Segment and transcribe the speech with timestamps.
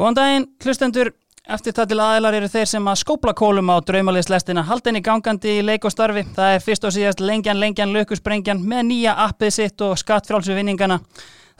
[0.00, 1.10] Góðan daginn, hlustendur.
[1.50, 5.64] Eftir það til aðeilar eru þeir sem að skópla kólum á draumaliðslestina haldinni gangandi í
[5.66, 6.22] leik og starfi.
[6.38, 10.96] Það er fyrst og síðast lengjan, lengjan, lökusbrengjan með nýja appið sitt og skattfrálsu vinningana.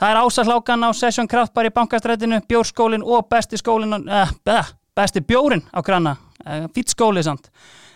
[0.01, 5.61] Það er ásahlákan á Session Kraftbar í bankastrætinu, bjórskólin og besti skólin, eh, besti bjórin
[5.69, 7.51] á krana, eh, fýtt skólið samt.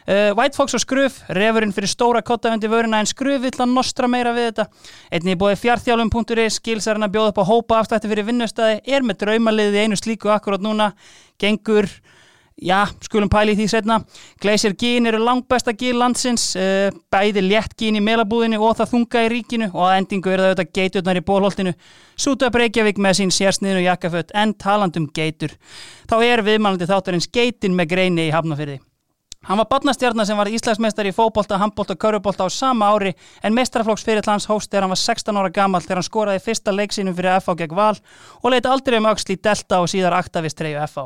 [0.05, 4.05] Uh, White Fox og Skruf, refurinn fyrir stóra kottafundi vöruna en Skruf vill að nostra
[4.05, 4.65] meira við þetta.
[5.17, 9.81] Einnig bóði fjartjálum.is, skilsarinn að bjóða upp á hópa afstætti fyrir vinnustæði, er með draumaliðið
[9.81, 10.91] einu slíku akkurát núna,
[11.41, 11.89] gengur,
[12.53, 13.99] já, skulum pæli því setna.
[14.45, 19.25] Gleisir gín eru langbæsta gín landsins, uh, bæði létt gín í melabúðinu og það þunga
[19.25, 21.80] í ríkinu og að endingu eru það auðvitað geiturnar í bólholtinu.
[22.13, 25.58] Súta Breykjavík með sín sérsniðinu jakkafött en talandum geitur.
[26.05, 28.83] Þá er viðmælandi þáttarins geitin með greini í hafnafyrði.
[29.45, 33.12] Hann var badnastjarnar sem var Íslandsmeistar í fókbólta, handbólta og körubólta á sama ári
[33.45, 37.13] en mestrarflokksfyrir hans hóst þegar hann var 16 ára gammal þegar hann skoraði fyrsta leiksínum
[37.13, 37.94] fyrir FH gegn Val
[38.41, 41.05] og leiti aldrei um auksl í Delta og síðar Aktavist 3 FH.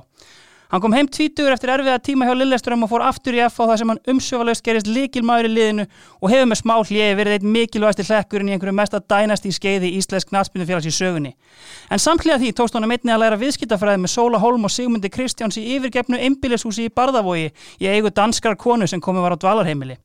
[0.70, 3.80] Hann kom heim tvítugur eftir erfiða tíma hjá Lilleström og fór aftur í FH þar
[3.82, 5.86] sem hann umsöfalaust gerist likilmaður í liðinu
[6.22, 9.90] og hefur með smá hliði verið eitt mikilvægasti hlekkurinn í einhverju mesta dænast í skeiði
[9.98, 11.34] Íslensk knatspindufélags í sögunni.
[11.90, 15.10] En samtliða því tókst hann um einni að læra viðskiptafræði með Sóla Holm og Sigmundi
[15.10, 17.50] Kristjáns í yfirgefnu einbílishúsi í Barðavogi
[17.82, 19.98] í eigu danskar konu sem komið var á dvalarheimili.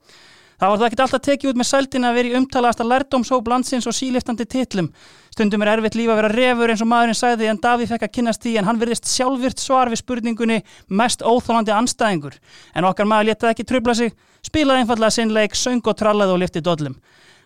[0.60, 3.88] Það var það ekki alltaf tekið út með sældin að vera í umtalaðasta lærdómshóp landsins
[3.91, 4.91] og síliftandi titlum.
[5.34, 8.12] Stundum er erfitt lífa að vera refur eins og maðurinn sæði en Davíð fekk að
[8.14, 12.38] kynast því en hann verðist sjálfvirt svar við spurningunni mest óþólandi anstæðingur.
[12.74, 14.14] En okkar maður letið ekki tröfla sig,
[14.46, 16.96] spilaði einfallega sinnleik, söng og trallaði og liftið dollum.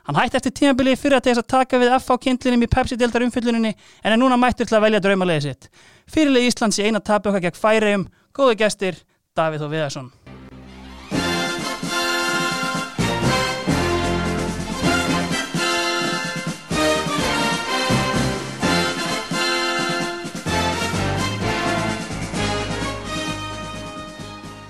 [0.08, 3.74] Hann hætti eftir tímabilið fyrir að þess að taka við FH kindlinum í Pepsi-deltar umfylluninni
[3.76, 5.68] en er núna mættur til að velja draumalegi sitt.
[6.08, 9.02] Fyrirlið Íslands í eina tapu okkar gegn færiðum, góðu gestir,
[9.36, 10.08] Davíð og Viðarsson.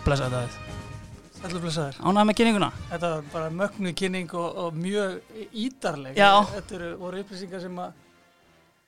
[0.08, 0.54] Blessaði Davíð.
[1.44, 1.96] Allur blessaður.
[2.00, 2.68] Ánægði með kynninguna?
[2.88, 6.16] Þetta var bara mögnu kynning og, og mjög ídarleg.
[6.16, 6.30] Já.
[6.54, 7.92] Þetta eru, voru upplýsingar sem að,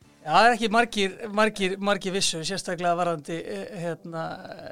[0.00, 3.36] já, það er ekki margir, margir, margir vissu, sérstaklega varandi
[3.82, 4.24] hérna,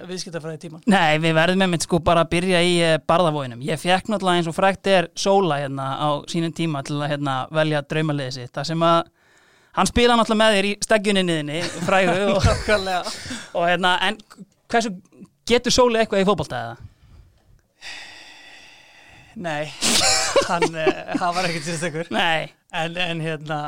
[0.08, 0.82] viðskiptafræði tíman.
[0.88, 3.62] Nei, við verðum með mitt sko bara að byrja í uh, barðavóinum.
[3.68, 7.38] Ég fekk náttúrulega eins og frækt er Sóla hérna á sínum tíma til að hérna,
[7.60, 8.56] velja draumaliðið sitt.
[8.56, 9.00] Það sem að
[9.76, 12.52] hann spila náttúrulega með þér í stegjuninniðinni, frægu og,
[13.60, 14.22] og hérna, en
[14.68, 14.96] hversu
[15.48, 16.76] getur Sóli eitthvað í fótbolta eða?
[19.38, 19.68] Nei,
[20.48, 20.88] hann, uh,
[21.20, 22.08] hann var ekkert sérstakur.
[22.10, 22.48] Nei.
[22.74, 23.58] En, en hérna,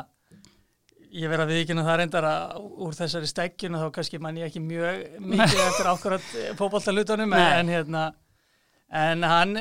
[1.14, 4.62] ég verð að viðkynna það reyndar að úr þessari steggjuna þá kannski mann ég ekki
[4.64, 8.02] mjög mikið eftir ákvarðat fótballtalutunum en, en hérna,
[9.02, 9.54] en hann,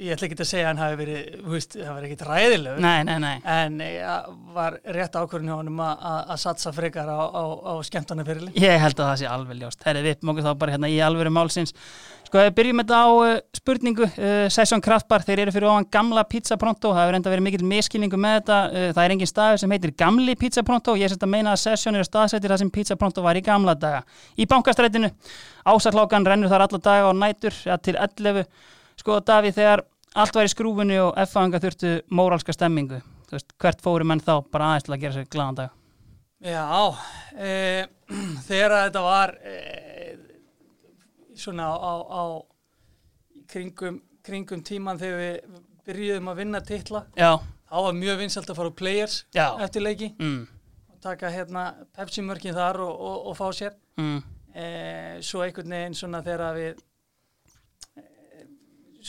[0.00, 2.78] ég ætla ekki að segja að hann hafi verið, þú veist, það var ekkert ræðilegur.
[2.84, 3.34] Nei, nei, nei.
[3.54, 4.14] En ja,
[4.56, 8.54] var rétt ákvörðin hjá honum að- satsa frekar á, á, á skemmtana fyrirli.
[8.56, 9.84] Ég held að það sé alveg ljóst.
[9.84, 11.74] Herri, við mókum þá bara hérna í alvöru málsins.
[12.30, 14.06] Sko, við byrjum þetta á uh, spurningu.
[14.06, 16.92] Uh, Session Kraftbar, þeir eru fyrir ofan gamla Pizza Pronto.
[16.94, 18.58] Það hefur enda verið mikill miskilningu með þetta.
[18.70, 20.94] Uh, það er engin staður sem heitir gamli Pizza Pronto.
[20.94, 23.74] Ég sést að meina að Session eru staðsettir það sem Pizza Pronto var í gamla
[23.74, 24.04] daga.
[24.38, 25.10] Í bankastrætinu,
[25.74, 28.46] ásaklákan rennur þar alla daga og nætur ja, til 11.
[29.00, 29.82] Sko, Davíð, þegar
[30.20, 32.98] allt var í skrúfunni og F-fanga þurftu móralska stemmingu.
[33.30, 35.76] Þú veist, hvert fóru menn þá bara aðeins til að gera sér glaðan dag?
[36.44, 36.64] Já,
[37.36, 37.52] e,
[38.48, 39.54] þegar þetta var e,
[41.38, 42.22] svona á, á, á
[43.50, 47.30] kringum, kringum tíman þegar við byrjuðum að vinna titla, Já,
[47.70, 49.46] þá var mjög vinsalt að fara á players Já.
[49.64, 50.42] eftir leiki mm,
[50.92, 51.64] og taka hérna
[51.96, 53.80] Pepsi-mörkin þar og, og, og fá sér.
[54.00, 54.62] mm, E,
[55.22, 56.80] svo einhvern veginn svona þegar við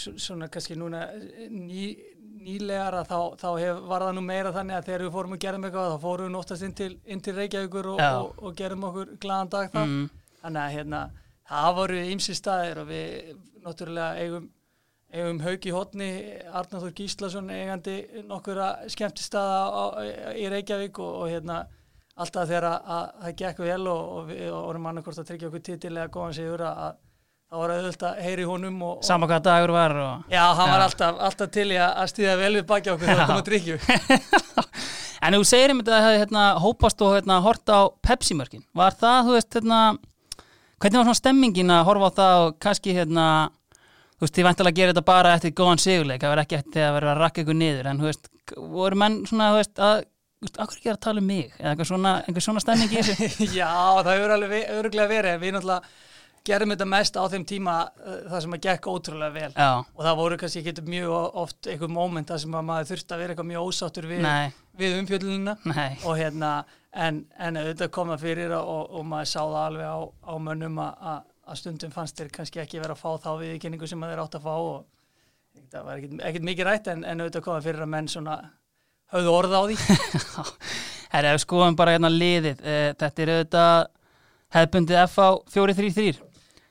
[0.01, 1.91] svona kannski núna eh, ný,
[2.41, 5.43] nýlegar að þá, þá hef, var það nú meira þannig að þegar við fórum og
[5.45, 6.91] gerðum eitthvað þá fórum við oftast inn til,
[7.27, 9.91] til Reykjavíkur og, og, og gerðum okkur glaðan dag þar.
[9.91, 10.09] Mm.
[10.41, 11.03] þannig að hérna,
[11.51, 14.49] það voru ymsi staðir og við náttúrulega eigum
[15.11, 16.09] eigum haug í hotni
[16.55, 17.97] Arnáður Gíslason eigandi
[18.29, 20.05] nokkura skemmtistaða
[20.39, 21.61] í Reykjavík og, og hérna
[22.15, 25.65] alltaf þegar að, að það gekk vel og, og við vorum annarkort að tryggja okkur
[25.67, 26.99] titilega góðan sigur að,
[27.51, 30.27] það var auðvöld að heyri honum og, og Sama hvað dagur var og...
[30.31, 30.85] Já, hann var Já.
[30.87, 33.79] alltaf, alltaf til í að stíða vel við baki okkur þegar það kom að tryggju
[35.21, 38.63] En þú segir einmitt að það hérna, hópast og hérna, horta á Pepsi-mörkin.
[38.73, 39.81] Var það, þú veist, hérna,
[40.81, 43.25] hvernig var svona stemmingin að horfa á það og kannski, hérna,
[44.15, 46.87] þú veist, þið vantilega að gera þetta bara eftir góðan sigurleik, það var ekki eftir
[46.87, 48.31] að vera að rakka ykkur niður, en þú veist,
[48.79, 50.01] voru menn svona, þú veist, að,
[50.41, 53.03] þú veist, akkur ekki að tala um mig, eða eitthvað svona, einhver svona stemming í
[53.11, 53.29] þessu?
[53.61, 53.69] Já,
[54.01, 55.99] það hefur alveg ve- örugglega verið við náttúrulega
[56.47, 59.49] gerðum þetta mest á þeim tíma uh, það sem að gekk ótrúlega vel.
[59.55, 63.15] Já, og það voru kannski ekki mjög oft einhver moment það sem að maður þurfti
[63.15, 64.29] að vera eitthvað mjög ósáttur við,
[64.81, 65.57] við umfjöllunina.
[65.71, 65.89] Nei.
[66.05, 66.53] Og hérna
[66.91, 70.81] en, en auðvitað kom það fyrir og, og maður sá það alveg á, á mönnum
[70.85, 71.27] að-
[71.57, 74.53] stundum fannst þér kannski ekki vera að fá þá viðkynningu sem þeir átt að fá
[74.55, 74.85] og
[75.71, 78.37] það var ekkit mikið rætt en, en auðvitað kom það fyrir að menn svona
[79.11, 79.75] höfðu orð á því.
[81.13, 83.89] Herra, ef skoðum bara hérna liðið, e, þetta er auðvitað
[84.55, 86.21] hefðbundið FH 4-3-3.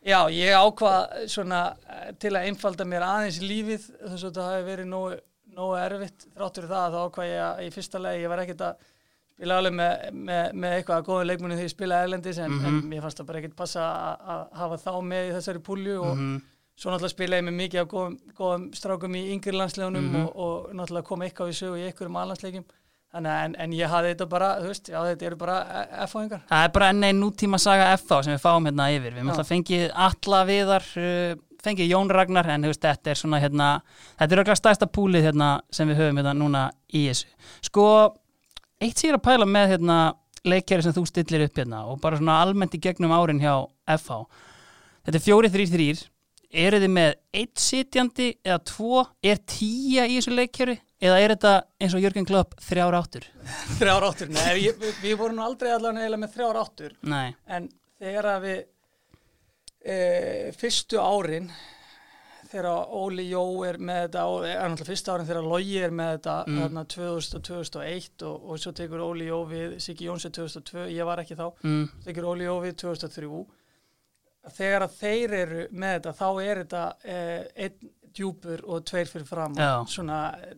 [0.00, 4.62] Já, ég ákvað svona eh, til að einfalda mér aðeins lífið þess að þetta hafi
[4.70, 5.18] verið nógu,
[5.56, 6.24] nógu erfitt.
[6.36, 8.86] Þráttur það að þá ákvað ég að í fyrsta legi ég var ekkert að
[9.40, 12.80] spila alveg með, með, með eitthvað að góða leikmunni þegar ég spilaði erlendis en, en
[12.88, 16.18] mér fannst það bara ekkert passa að, hafa þá með í þessari púlju og
[16.80, 20.68] svo náttúrulega spilaði ég með mikið af góðum, góðum strákum í yngri landslegunum og, og
[20.76, 22.68] náttúrulega kom eitthvað við sögu í einhverjum alhansleikim
[23.10, 25.56] þannig en, en ég hafði þetta bara, þú veist, já þetta eru bara
[26.06, 29.16] F-fáingar Það er bara enn einn nútíma saga FH sem við fáum hérna yfir.
[29.16, 31.32] Við möttum að fengið alla viðar, uh,
[31.64, 33.70] fengið Jón Ragnar, en veist, þetta er svona hérna,
[34.20, 36.64] þetta er okkur stærsta púlið hérna sem við höfum hérna núna
[36.94, 37.32] í þessu.
[37.66, 37.88] Sko,
[38.80, 39.98] eitt sér að pæla með hérna
[40.46, 43.58] leikjari sem þú stillir upp hérna og bara svona almennt í gegnum árin hjá
[43.98, 44.22] FH.
[45.04, 46.00] Þetta er fjóri þrýr þrýr,
[46.50, 51.52] eru þið með eitt sitjandi eða tvo, er tíja í þessu leikjari eða er þetta
[51.80, 53.26] eins og Jörgen Klopp þrjár áttur?
[53.78, 57.34] þrjár áttur, nei, við, við vorum aldrei allavega með þrjár áttur Nei.
[57.46, 57.68] en
[58.00, 58.58] þegar að við
[59.84, 59.98] e,
[60.58, 61.50] fyrstu árin
[62.50, 62.66] þegar
[62.98, 66.36] Óli Jó er með þetta og er náttúrulega fyrstu árin þegar Logi er með þetta
[66.50, 66.58] Mm.
[66.64, 71.06] þarna 2000 og 2001 og, og svo tekur Óli Jó við Siggi Jónsson 2002, ég
[71.06, 71.84] var ekki þá Mm.
[72.04, 73.46] tekur Óli Jó við 2003
[74.48, 79.26] þegar að þeir eru með þetta þá er þetta eh, einn djúpur og tveir fyrir
[79.28, 79.84] fram Já.
[79.86, 80.54] svona eh,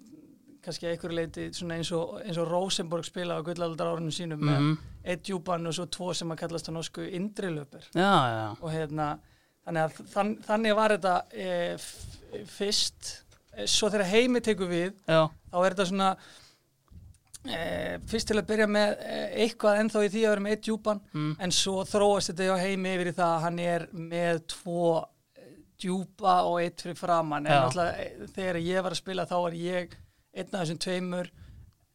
[0.62, 4.48] kannski einhverju leiti eins og, eins og Rosenborg spila á gullaldar árunum sínum Mhm.
[4.48, 7.82] með einn djúpan og svo tvo sem að kallast á norsku indrilöpur
[8.62, 9.18] og hérna
[9.66, 11.76] þannig að þann, þannig var þetta e,
[12.46, 13.10] fyrst
[13.56, 16.16] e, svo þegar heimi tekur við Já, þá er þetta svona
[17.42, 21.00] fyrst til að byrja með e, eitthvað ennþá í því að vera með eitt djúpan
[21.12, 21.32] Mm.
[21.42, 24.84] en svo þróast þetta hjá heimi yfir í það að hann er með tvo
[25.34, 25.48] e,
[25.82, 27.96] djúpa og eitt fyrir framann en alltaf
[28.36, 29.96] þegar ég var að spila þá var ég
[30.32, 31.32] einn af þessum tveimur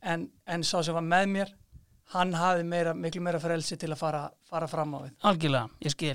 [0.03, 1.53] en, en sá sem var með mér
[2.13, 5.91] hann hafði meira, miklu meira frelsi til að fara, fara fram á við algjörlega, ég
[5.91, 6.13] skil.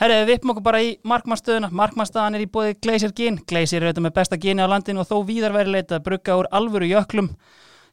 [0.00, 1.68] Herri, við vippum okkur bara í markmannstöðuna.
[1.78, 3.38] Markmannstöðan er í bóði Gleisir Gin.
[3.46, 6.38] Gleisir er auðvitað með besta gini á landinu og þó víðar væri leita að brugga
[6.40, 7.30] úr alvöru jöklum.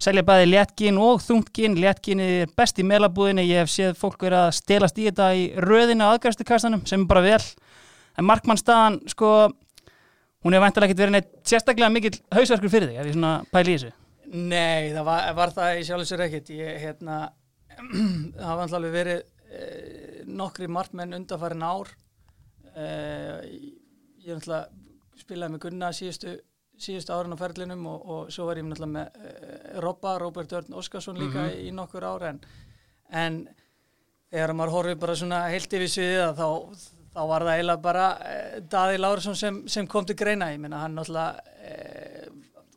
[0.02, 1.78] Selja bæði léttgin og þungtgin.
[1.80, 3.46] Léttginni er best í melabúðinni.
[3.48, 7.24] Ég hef séð fólk verið að stelast í þetta í röðinu aðgæðstukastanum sem er bara
[7.26, 7.42] vel.
[8.16, 9.30] En markmannstöðan, sko,
[10.44, 13.74] hún hefur vantilega ekkert verið neitt sérstaklega mikill hausverkur fyrir þig, ef ég svona pæli
[13.74, 13.94] í þessu.
[14.36, 16.52] Nei, það var, var það í sjálf sér ekkert.
[16.56, 17.20] Ég, hérna,
[18.40, 19.22] það var alltaf verið
[19.52, 21.92] eh, nokkri markmenn undanfærin ár.
[22.76, 23.56] Eh,
[24.26, 24.72] ég er alltaf
[25.20, 26.36] spilaði með Gunna síðustu,
[26.82, 30.74] síðustu árin á ferlinum og, og svo var ég alltaf með eh, Robba, Róbert Örn
[30.80, 32.40] Óskarsson líka í, í nokkur ár en,
[33.12, 33.40] en
[34.32, 36.48] þegar maður horfið bara svona heilt yfir sviðið þá,
[37.16, 40.52] þá var það eiginlega bara eh, Daði Lárusson sem, sem kom til greina.
[40.52, 42.28] Ég meina hann alltaf eh,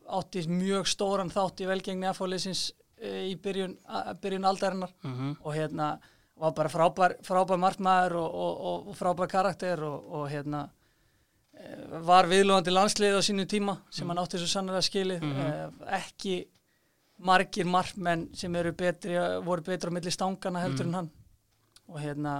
[0.09, 2.69] átti mjög stóran þátt í velgengni F-fóliðsins
[2.99, 3.77] í byrjun,
[4.19, 5.35] byrjun aldarinnar Mhm.
[5.43, 5.93] og hérna
[6.39, 10.78] var bara frábær, frábær markmaður og, og, og frábær karakter og, og hérna eh,
[12.05, 15.25] var viðlóðandi landslið á sínu tíma sem hann átti svo sannlega skilið.
[15.25, 16.37] Mm ekki
[17.19, 21.09] margir markmenn sem eru betri, voru betri á milli stangana heldur en hann.
[21.89, 22.35] Og hérna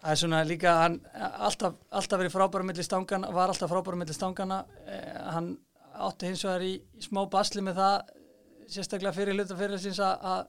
[0.00, 4.16] það er svona líka hann alltaf, alltaf verið frábæra milli stangana var alltaf frábæra milli
[4.16, 5.58] stangana eh, hann
[6.00, 8.14] átti hins vegar í, í smá basli með það
[8.70, 10.46] sérstaklega fyrir hluta fyrirlisins að að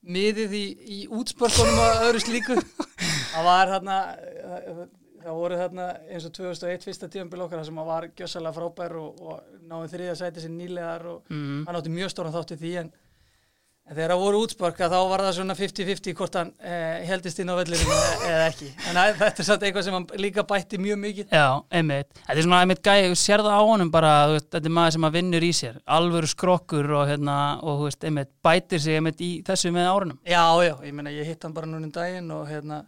[0.00, 2.56] miðið í, í útspörkunum og öðru slíku.
[3.30, 3.96] Það var þarna
[5.24, 9.60] það voru þarna eins og 2001 fyrsta tíðanbíl okkar sem var gjössalega frábær og, og
[9.70, 11.62] náði þriðja sæti sem nýlegar og Mhm.
[11.68, 12.90] hann átti mjög stóran þátt í því en,
[13.90, 17.50] en þegar það voru útspörka þá var það svona 50-50 hvort hann eh, heldist inn
[17.50, 17.96] á vellinu
[18.28, 21.46] eða ekki en að, þetta er satt eitthvað sem hann líka bætti mjög mikið Já,
[21.74, 22.12] einmitt.
[22.20, 24.94] Þetta er svona einmitt gæði, þú sér það á honum bara, veist, þetta er maður
[24.96, 27.36] sem vinnur í sér, alvöru skrokkur og hérna,
[27.66, 30.18] og veist, einmitt, bætir sig einmitt í þessu með árunum.
[30.24, 32.84] Já, já, ég meina ég hitt hann bara núna um daginn og hérna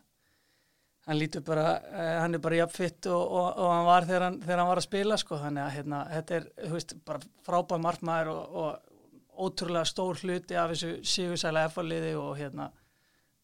[1.07, 4.39] hann lítur bara, eh, hann er bara jafnfitt og, og, og hann var þegar hann,
[4.45, 8.31] þegar hann var að spila sko, þannig að hérna, þetta er, veist, bara frábær markmaður
[8.37, 12.69] og, og ótrúlega stór hluti af þessu sigursæla F-liði og hérna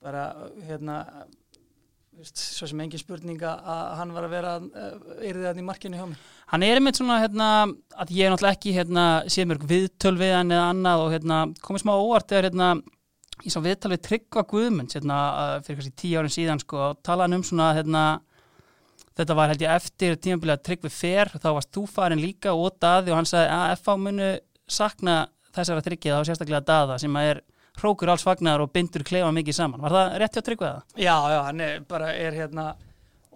[0.04, 0.28] bara,
[0.68, 1.00] hérna
[2.18, 6.06] veist, svo sem engin spurninga að hann var að vera yrðið hann í markinu hjá
[6.10, 6.22] mér.
[6.52, 7.48] Hann er einmitt svona, hérna,
[7.98, 11.84] að ég náttúrulega ekki, hérna, séð mörg viðtöl við hann eða annað og hérna, komið
[11.84, 12.70] smá óvart þegar, hérna,
[13.44, 17.02] ég sá viðtal við Tryggva Guðmunds, hérna, uh, fyrir kannski tíu árin síðan, sko, og
[17.06, 18.04] talaði um svona, hérna,
[19.18, 22.78] þetta var held ég eftir tímabilið að tryggvi fer, þá varst þú farin líka og
[22.82, 24.32] daði og hann sagði að FH munu
[24.68, 25.16] sakna
[25.56, 27.40] þessara tryggið á sérstaklega daða sem að er
[27.78, 29.82] hrókur alls fagnar og bindur klefa mikið saman.
[29.82, 30.96] Var það rétt hjá tryggvið það?
[30.98, 32.66] Já, já, hann er bara er hérna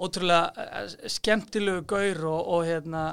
[0.03, 3.05] ótrúlega eh, skemmtilegu gaur og, og hérna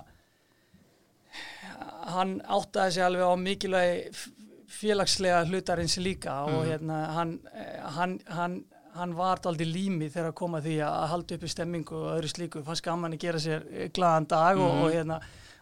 [2.10, 4.26] hann áttaði sig alveg á mikilvægi
[4.70, 6.70] félagslega hlutarins líka og Mhm.
[6.72, 8.64] hérna hann, eh, hann, hann,
[8.96, 12.30] hann var aldrei lími þegar að koma því að halda upp í stemmingu og öðru
[12.34, 14.84] slíku, fannst gaman að gera sér eh, glaðan dag og, Mhm.
[14.84, 15.20] og hérna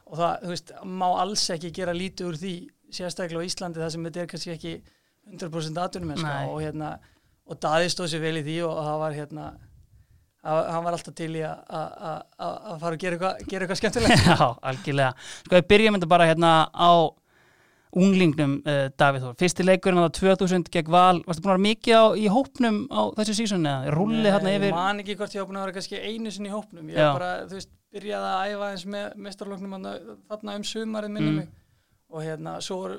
[0.07, 4.03] og það, veist, má alls ekki gera lítið úr því, sérstaklega á Íslandi það sem
[4.05, 4.81] þetta er kannski ekki
[5.31, 6.45] 100% atvinnum Nei.
[6.47, 6.99] og hérna
[7.49, 9.57] og Daði stóð sér vel í því og það var hérna
[10.43, 15.13] hann var alltaf til í að- fara að gera eitthvað, gera eitthvað skemmtilegt Já, algjörlega.
[15.43, 16.91] Sko, við byrjum þetta bara hérna á
[17.95, 19.35] unglingnum, uh, Davíð Þór.
[19.39, 21.21] Fyrsti leikurinn á 2000 gegn Val.
[21.27, 23.93] Varstu búin að vera mikið á, í hópnum á þessu sísoni eða?
[23.95, 24.67] Rúllið hérna yfir?
[24.71, 26.89] Ég man ekki hvort ég var búin að vera kannski einu sinni í hópnum.
[26.91, 27.13] Ég Já.
[27.15, 29.77] bara, þú veist, byrjaði að æfa eins með mestarloknum
[30.27, 31.47] þarna um sumarið minni Mm.
[32.11, 32.97] og hérna, svo voru,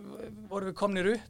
[0.49, 1.21] voru við komnir upp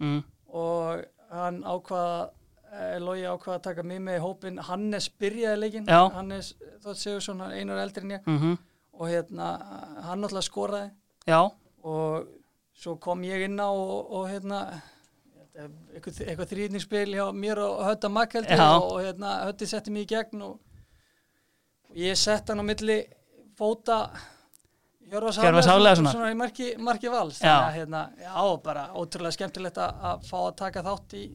[0.00, 0.24] Mm.
[0.52, 2.30] og hann ákvaða
[2.76, 6.10] eh, Logi ákvaða að taka mig með í hópin Hannes byrjaði leikinn Já.
[6.12, 8.58] Hannes Þótt Sigursson, hann er einar eldri en ég Mm
[8.96, 9.46] og hérna,
[10.02, 10.90] hann náttúrulega skoraði
[11.28, 11.50] Já,
[11.84, 12.26] og
[12.76, 14.60] svo kom ég inn á og, og hérna
[15.56, 20.10] eitthvað, eitthvað þrýðningsspil hjá mér og Hötta Makkeldi og, og hérna, Hötti setti mig í
[20.12, 20.58] gegn og,
[21.90, 23.00] og ég sett hann á milli
[23.56, 24.02] fóta
[25.06, 26.12] Hjörvars Hjörvars Hafliðasonar.
[26.16, 27.38] svona í marki, marki vals.
[27.38, 31.26] Þannig að hérna, já, bara ótrúlega skemmtilegt að fá að taka þátt í,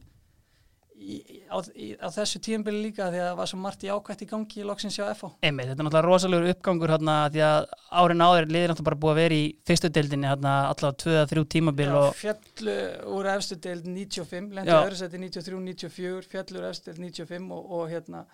[1.01, 1.17] í,
[1.49, 4.27] á, í á þessu tíumbili líka því að það var svo margt í ákvætt í
[4.29, 5.71] gangi í loksins hjá FH einmitt.
[5.71, 7.69] Þetta er náttúrulega rosalegur uppgangur hérna því að
[8.01, 11.95] árin áður liðir náttúrulega bara búið að vera í fyrstu deildinni allavega 2-3 tímabil Já,
[12.01, 12.77] og fjallu
[13.15, 14.79] úr efstu deild 95, lendi Já.
[14.83, 18.25] öðru seti 93-94, fjallu úr efstu deild 95 og, og hérna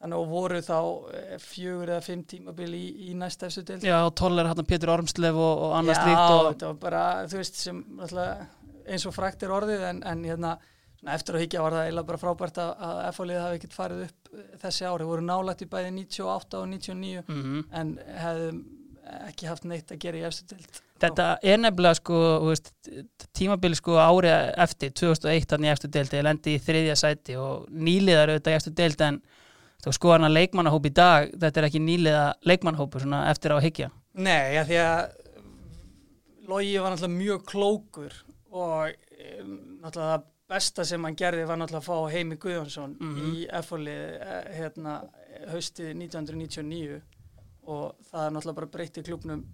[0.00, 0.78] að voru þá
[1.12, 5.36] eh, fjögur eða fimm tímabil í, í næst efstu deild já, Toller hérna Pétur Ormslev
[5.36, 8.46] og, og annars Já, slíkt og þetta var bara, þú veist, sem náttúrulega,
[8.88, 10.54] eins og frækt er orðið en, en hérna,
[11.00, 14.04] svona eftir að higgja var það eiginlega bara frábært að, að F-fólið hafi ekkert farið
[14.06, 18.60] upp eh, þessi ári, voru nálægt í bæði 98 og 99 mm en hefðum
[19.26, 22.16] ekki haft neitt að gera í efstu deild Þetta er nefnilega sko
[23.36, 24.28] tímabili sko ári
[24.60, 28.58] eftir 2001 þannig í eftir deildi, ég lendi í þriðja sæti og nýliðar auðvitað í
[28.58, 29.20] eftir deildi en
[29.96, 33.88] sko hann að leikmannahóp í dag þetta er ekki nýliða leikmannahópur svona eftir að higgja
[34.20, 35.16] Nei, ja, því að
[36.50, 38.14] Logi var náttúrulega mjög klókur
[38.50, 43.32] og um, náttúrulega besta sem hann gerði var náttúrulega að fá Heimi Guðjónsson Mhm.
[43.34, 44.02] í F-fólið
[44.58, 44.94] hérna,
[45.52, 47.00] haustið 1999
[47.70, 49.44] og það náttúrulega bara breytti klubnum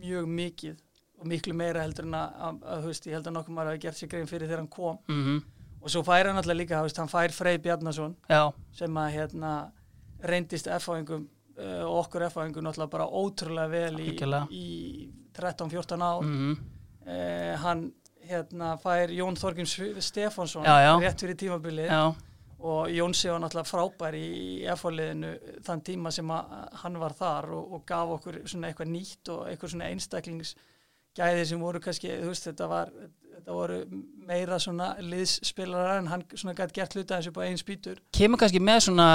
[0.00, 0.76] mjög mikið
[1.20, 3.98] og miklu meira heldur en að, að, veist, ég held að nokkuð maður hafi gert
[4.00, 4.98] sér grein fyrir þegar hann kom.
[5.08, 5.42] Mm
[5.82, 9.52] og svo fær hann náttúrulega líka, veist, hann fær Frey Bjarnason Já, sem að hérna
[10.20, 11.22] reyndist F-fáingum
[11.56, 14.10] uh, og okkur F-fáingum náttúrulega bara ótrúlega vel í,
[14.52, 16.20] í 13-14 ár.
[16.24, 16.58] Mm
[17.06, 17.86] uh, hann
[18.30, 20.66] hérna fær Jón Þorgrim Stefánsson
[21.02, 21.90] rétt fyrir tímabilið.
[21.90, 22.14] Já,
[22.60, 24.26] og Jónsi var náttúrulega frábær í,
[24.74, 25.30] F-fáliðinu
[25.64, 26.32] þann tíma sem
[26.82, 31.64] hann var þar og, og gaf okkur svona eitthvað nýtt og eitthvað svona einstaklingsgæði sem
[31.64, 32.92] voru kannski, þú veist, þetta var
[33.40, 33.78] þetta voru
[34.28, 38.00] meira svona liðsspilarar en hann svona gætt gert hluta eins og bara einn spýtur.
[38.12, 39.08] Kemur kannski með svona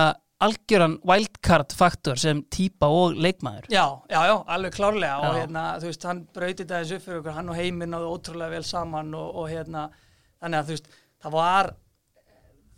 [0.43, 5.39] algjöran wildcard faktor sem típa og leikmaður Já, já, já, alveg klárlega og Já.
[5.41, 8.65] hérna, þú veist, hann brauti eins upp fyrir okkur, hann og heiminn náðu ótrúlega vel
[8.67, 9.85] saman og, og hérna,
[10.43, 10.89] þannig að þú veist,
[11.23, 11.71] það var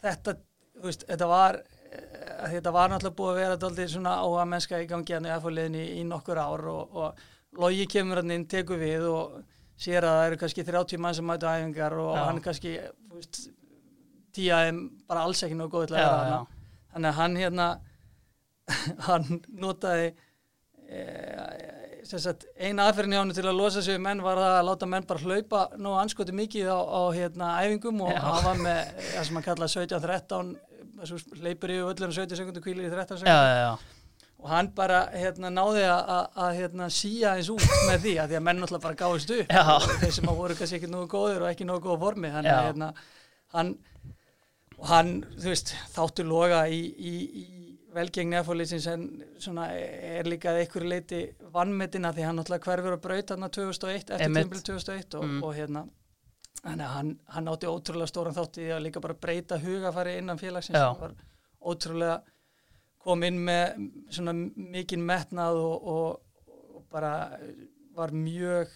[0.03, 0.35] þetta,
[0.77, 4.81] þú veist, þetta var eh, þetta var náttúrulega búið að vera dálítið svona áhuga mennska
[4.83, 8.77] í gangi hann í aðfóliðinni í nokkur ár og, og logi kemur hann inn, tekur
[8.81, 9.39] við og
[9.77, 12.21] sér að það eru kannski 30 mann sem mætu æfingar og Já.
[12.29, 12.75] hann kannski,
[13.09, 13.41] þú veist
[14.37, 15.97] tíaðum bara alls ekki nógu góð
[16.87, 16.93] Já, já.
[16.93, 17.67] þannig að hann hérna
[19.07, 20.07] hann notaði
[20.87, 21.03] e,
[22.07, 25.23] sagt, eina aðferðin hjá hann til að losa sig menn var að láta menn bara
[25.23, 28.23] hlaupa nú anskoti mikið á, á hérna, æfingum og Já.
[28.47, 30.55] var með það sem hann kallaði 17-13
[30.97, 33.97] þessu hleypur yfir öllum 17 sekundur kvílir í 13 Já, sekundur já, já,
[34.37, 38.43] og hann bara hérna, náði að, hérna, síja eins út með því að því að
[38.47, 39.63] menn náttúrulega bara gáðist upp Já.
[40.03, 42.57] þeir sem að voru kannski ekki nógu góðir og ekki nógu góða formi þannig Já.
[42.59, 42.89] að hérna,
[43.55, 43.71] hann
[44.77, 47.45] og hann, þú veist, þáttu loga í, í, í
[47.97, 49.05] velgengni eftirlitsins en
[49.41, 51.21] svona er líka að einhverju leiti
[51.55, 55.39] vannmetina því hann náttúrulega hverfur að braut hann 2001 eftir tímbil 2001 og, Mm.
[55.43, 55.85] og hérna
[56.61, 60.37] þannig að hann, hann átti ótrúlega stóran þátt í að líka bara breyta hugafæri innan
[60.41, 60.77] félagsins.
[60.77, 61.13] Hann var
[61.73, 62.21] ótrúlega
[63.07, 67.13] kom inn með svona mikinn metnað og, og, og bara
[67.97, 68.67] var mjög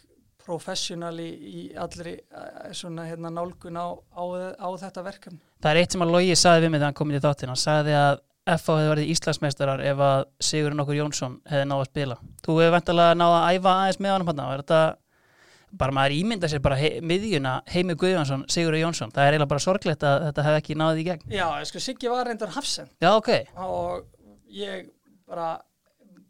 [0.41, 4.23] professional í, í allri eh, svona hérna nálgun á, á,
[4.57, 7.11] á þetta verkefni Það er eitt sem að Logi saði við mig þegar hann kom
[7.11, 11.67] í þáttin hann sagði að FH hefði verið Íslandsmeistarar ef að Sigurinn okkur Jónsson hefði
[11.69, 12.17] náða að spila.
[12.41, 14.81] Þú hefur vantilega náða að æfa aðeins með honum þetta
[15.77, 19.13] bara maður ímynda sér bara hei, miðjuna Heimi Guðjónsson, Sigurður Jónsson.
[19.13, 21.35] Það er eiginlega bara sorglegt að þetta hefði ekki náðið í gegn.
[21.37, 22.91] Já, sko, Siggi var reyndar hafsend.
[23.01, 23.29] Já, ok.
[23.63, 24.01] Og
[24.51, 24.89] ég
[25.29, 25.53] bara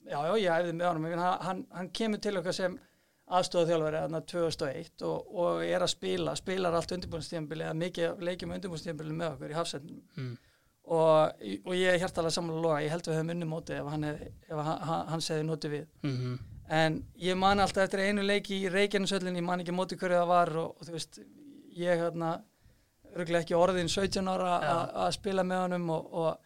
[0.06, 1.08] já, já, ég æfði með honum.
[1.16, 2.78] Hann, hann, hann kemur til okkar sem
[3.38, 8.56] aðstofað þjálfari aðna 2001 og, og er að spila, spilar allt undirbúinstíðanbili eða mikið leikjum
[8.58, 10.32] undirbúinstíðanbili með okkur í hafsendum mm.
[10.98, 13.92] og, og ég er hjartalega samanlega loga, ég held að við höfum unni móti ef
[13.94, 14.08] hann,
[14.60, 16.38] hann, hann segði noti við Mm -hmm.
[16.82, 20.28] en ég man alltaf eftir einu leiki í Reykjanesöllin, ég man ekki móti hverju það
[20.28, 21.20] var og, og þú veist,
[21.76, 22.42] ég hérna
[23.16, 24.60] örgulega ekki orðin 17 ára
[25.06, 26.38] að spila með honum og,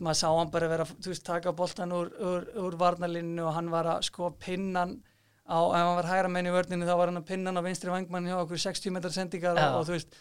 [0.00, 3.70] maður sá hann bara vera, þú veist, taka boltan úr, úr, úr varnalínu og hann
[3.70, 5.02] var að sko pinnan
[5.48, 7.90] á, ef hann var hægra menn í vörninu þá var hann að pinnan á vinstri
[7.92, 10.18] vangmann hjá okkur 60 metrar sendingar og, og þú veist,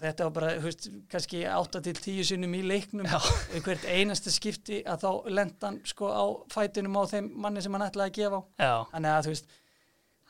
[0.00, 3.08] þetta var bara, þú veist, kannski 8 til 10 sinnum í leiknum.
[3.66, 6.24] Hvert einasta skipti að þá lenda hann sko á
[6.54, 8.42] fætinum á þeim manni sem hann ætlaði að gefa á.
[8.94, 9.58] Þannig að þú veist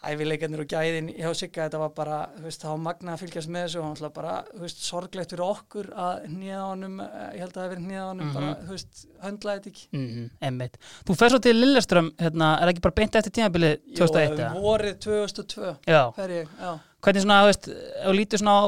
[0.01, 3.65] hæfileikarnir og gæðin hjá Sigga þetta var bara, þú veist, var magna að fylgjast með
[3.67, 7.41] þessu og hann ætla bara, þú veist, sorglegt fyrir okkur að hnýða honum, eh, ég
[7.45, 8.35] held að það hefur hnýða honum, Mhm.
[8.35, 12.73] bara, þú veist, höndlaði þetta ekki mm emmitt Þú fer svo til Lilleström, hérna, er
[12.73, 17.43] ekki bara beint eftir tímabilið 2001 Jó, vorið 2002 Já, fer ég, já, hvernig svona,
[17.43, 17.69] þú veist,
[18.07, 18.67] þú lítur svona á,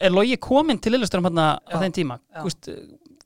[0.00, 2.20] er logi komin til Lilleström hérna á þeim tíma?
[2.30, 2.44] já.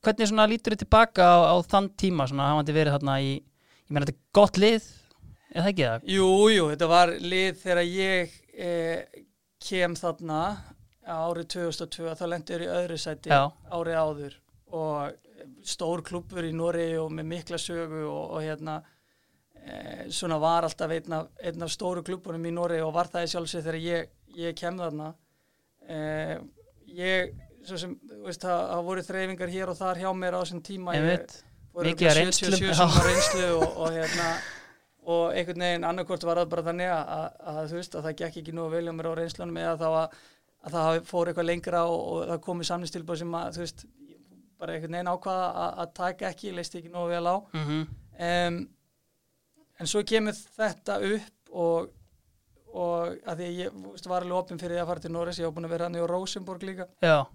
[0.05, 2.51] Hvernig svona lítur þið tilbaka á, á þann tíma, svona
[5.55, 6.07] er það ekki það?
[6.15, 9.25] jú, jú, þetta var lið þegar ég eh,
[9.65, 10.41] kem þarna
[11.05, 13.53] árið 2002 þá lendur ég í öðru sæti Já.
[13.71, 14.41] árið áður
[14.75, 15.21] og
[15.65, 18.79] stór klubur í Nóri og með mikla sögu og, og hérna
[19.61, 23.27] e, svona var alltaf einn af, einn af stóru kluburum í Nóri og var það
[23.27, 25.11] í sjálfsög þegar ég, ég kem þarna
[25.89, 25.99] e,
[26.97, 27.35] ég
[27.65, 30.65] svo sem, þú veist, það, það voru þreyfingar hér og þar hjá mér á þessum
[30.65, 31.39] tíma Einmitt.
[31.73, 32.77] voru Mikið af örugglega reynslum, 77 já.
[32.81, 34.29] sem var reynslu og, og hérna
[35.05, 38.17] og einhvern veginn annarkort var það bara þannig að, að, að þú veist að það
[38.21, 40.17] gekk ekki nú vel á mér á reynslunum eða þá að,
[40.65, 43.85] að það fór eitthvað lengra og, og það komið samnistilbúð sem að þú veist
[44.61, 47.37] bara einhvern veginn ákvaða að, að taka ekki, leist ekki nú vel á.
[47.53, 47.85] Mm -hmm.
[48.29, 48.59] um,
[49.81, 51.89] en svo kemur þetta upp og,
[52.73, 55.39] og að því að ég veist, var alveg opinn fyrir því að fara til Norris
[55.39, 56.87] ég var búin að vera hann í Rosenborg líka.
[57.03, 57.27] Já,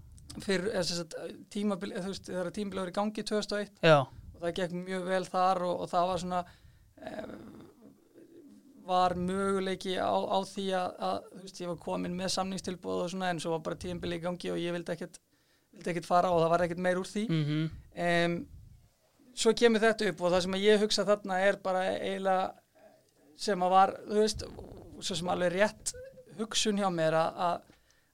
[0.45, 4.55] fyrir þess að tímabil, þú veist, þegar tímabil var í gangi 2001 já, og það
[4.59, 6.43] gekk mjög vel þar og, og það var svona
[7.01, 7.23] eh,
[8.89, 13.33] var möguleiki á, á því að, að veist, ég var komin með samningstilbúð og svona
[13.33, 15.19] en svo var bara tímabili í gangi og ég vildi ekkert,
[15.75, 17.27] vildi ekkert fara og það var ekkert meir úr því.
[17.29, 17.67] Mm
[18.05, 18.39] um,
[19.39, 22.47] svo kemur þetta upp og það sem ég hugsa þarna er bara eiginlega
[23.39, 24.45] sem að var, þú veist
[24.99, 25.93] svo sem alveg rétt
[26.39, 27.61] hugsun hjá mér að, að,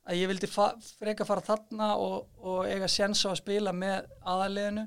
[0.06, 0.68] að ég vildi fa
[1.00, 4.86] freka fara þarna og, og eiga séns á að spila með aðaliðinu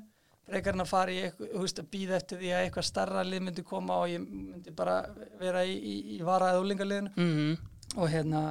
[0.49, 4.01] frekar en að fara í eitthvað, býða eftir því að eitthvað starra lið myndi koma
[4.03, 5.01] og ég myndi bara
[5.39, 7.59] vera í, í, í varaðið úlingaliðinu mm
[7.97, 8.41] og hérna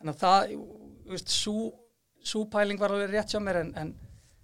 [0.00, 0.52] þannig að það,
[1.04, 1.56] þú veist, sú,
[2.24, 3.90] sú pæling var alveg rétt hjá mér en, en,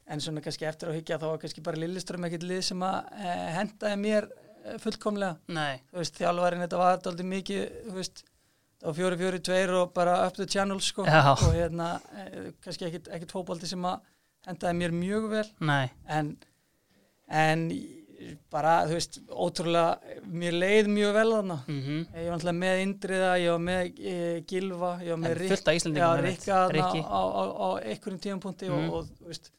[0.09, 2.98] en svona kannski eftir að hyggja þá var kannski bara Lilleström ekkert lið sem að
[3.16, 5.38] e, hendaði mér e, fullkomlega.
[5.55, 8.22] Nei, þú veist, þjálfarinn þetta var aldrei mikið þú veist,
[8.85, 11.07] var fjóri fjóri tveir og bara up the channel sko.
[11.09, 11.33] Já.
[11.35, 14.05] og hérna, e, kannski ekkert, fótbolti sem að
[14.48, 15.48] hendaði mér mjög vel.
[15.66, 15.88] Nei.
[16.07, 16.37] En,
[17.31, 17.69] en
[18.51, 23.31] bara, þú veist, ótrúlega mér leið mjög vel þarna mm Ég var náttúrulega með Indriða,
[23.38, 24.17] ég var með e,
[24.49, 25.37] Gilva, ég var með.
[26.75, 28.88] Rikka á, á, á einhverjum tímapunkti Mhm.
[28.91, 29.51] og, og þú veist,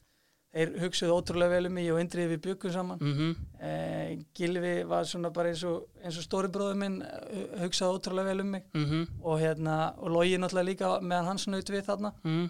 [0.54, 3.00] þeir hugsuðu ótrúlega vel um mig og Indriði við byggum saman.
[3.00, 7.96] mm E, Gilvi var svona bara eins og, eins og stóri bróður minn eh, hugsaði
[8.00, 9.08] ótrúlega vel um mig -hmm.
[9.24, 12.14] og hérna, og Logi náttúrulega líka meðan hans naut við þarna.
[12.24, 12.50] mm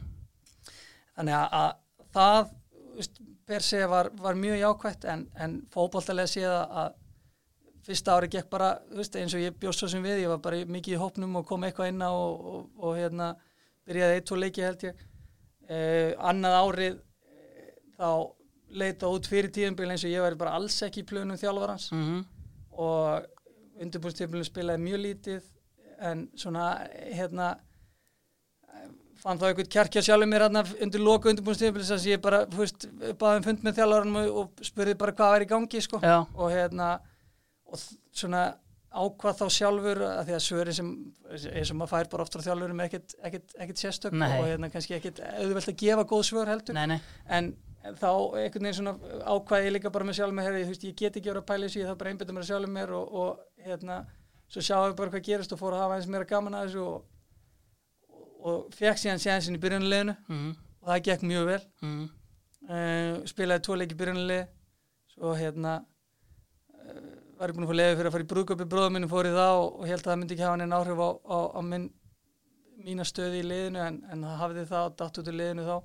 [1.17, 1.71] Þannig að, að
[2.13, 2.49] það,
[2.89, 6.97] þú veist, per se var, var mjög jákvætt en, en fótboltalega séð að,
[7.89, 10.41] fyrsta ári gekk bara, þú veist, eins og ég bjóst svo sem við, ég var
[10.43, 13.29] bara mikið í hópnum og kom eitthvað inn á og, og, og hérna
[13.89, 14.99] byrjaði eitt, tvo leiki held ég.
[15.69, 18.09] Eh, annað árið eh, þá
[18.81, 22.19] leita út fyrir tíðanbíl eins og ég væri bara alls ekki í plönum þjálfarans -hmm.
[22.85, 25.49] og undirbúrstíflunum spilaði mjög lítið
[25.99, 26.67] en svona
[27.15, 27.55] hérna
[29.23, 32.63] fann þá einhvern kjarkja sjálfur mér hérna undir loku undirbúrstíflunum þess að ég bara, þú
[32.63, 32.87] veist,
[33.19, 36.01] baði um fund með þjálfaranum og, spurði bara hvað væri í gangi sko.
[36.39, 36.89] Og hérna
[37.69, 38.43] og svona
[38.89, 40.91] ákvað þá sjálfur að því að svörin sem
[41.29, 44.29] eins og maður fær bara oft frá þjálfurum er ekkit sérstök Nei.
[44.39, 46.77] og hérna kannski ekkit auðvelt að gefa góð svör heldur.
[46.77, 46.97] Nei, nei.
[47.29, 47.51] En
[47.99, 48.95] þá einhvern veginn svona
[49.29, 51.67] ákvæði ég líka bara með sjálfum mér þú veist, ég get ekki verið að pæla
[51.67, 53.99] þessu, ég þarf bara einbytta mér að sjálfum mér og, og hérna,
[54.49, 56.83] svo sjáum við bara hvað gerist og fór að hafa eins meira gaman að þessu
[56.87, 57.05] og,
[58.39, 60.49] og, fekk síðan séðansin í byrjunarleginu mm
[60.79, 61.61] og það gekk mjög vel.
[61.81, 62.03] -hmm.
[62.69, 64.45] uh, spilaði tvo leiki í byrjunarlegi
[65.13, 68.95] svo hérna uh, var ég búin að fá leiði fyrir að fara í brúðköpi bróðum
[68.97, 71.37] minn fór í það og, held að það myndi ekki hafa neina áhrif á, á,
[71.55, 71.89] á minn,
[72.83, 75.77] mína stöði í liðinu en, en það hafði það og datt út úr liðinu þá.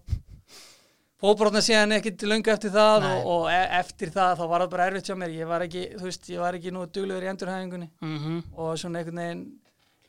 [1.25, 4.87] Fótbrotna síðan ekkit löngu eftir það og, og e eftir það þá var það bara
[4.90, 5.31] erfitt hjá mér.
[5.31, 7.88] Ég var ekki, þú veist, ég var ekki nú duglegur í endurhæfingunni.
[8.03, 9.45] Mm og svona einhvern veginn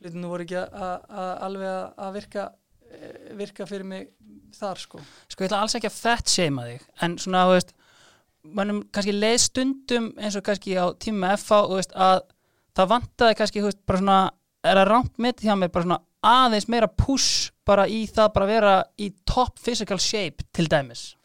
[0.06, 1.08] hlutinu voru ekki að-
[1.46, 2.44] alveg að- virka
[2.90, 4.08] eh, virka fyrir mig
[4.56, 5.00] þar sko.
[5.28, 7.74] Sko ég ætla alls ekki að fett seima þig en svona, þú veist
[8.56, 12.20] mannum kannski leið stundum eins og kannski á tíma FH, þú veist, að
[12.76, 14.18] það vantaði kannski, þú veist, bara svona
[14.66, 18.46] er að rámt mitt hjá mér, bara svona aðeins meira push bara í það bara
[18.46, 21.16] vera í top physical shape til dæmis?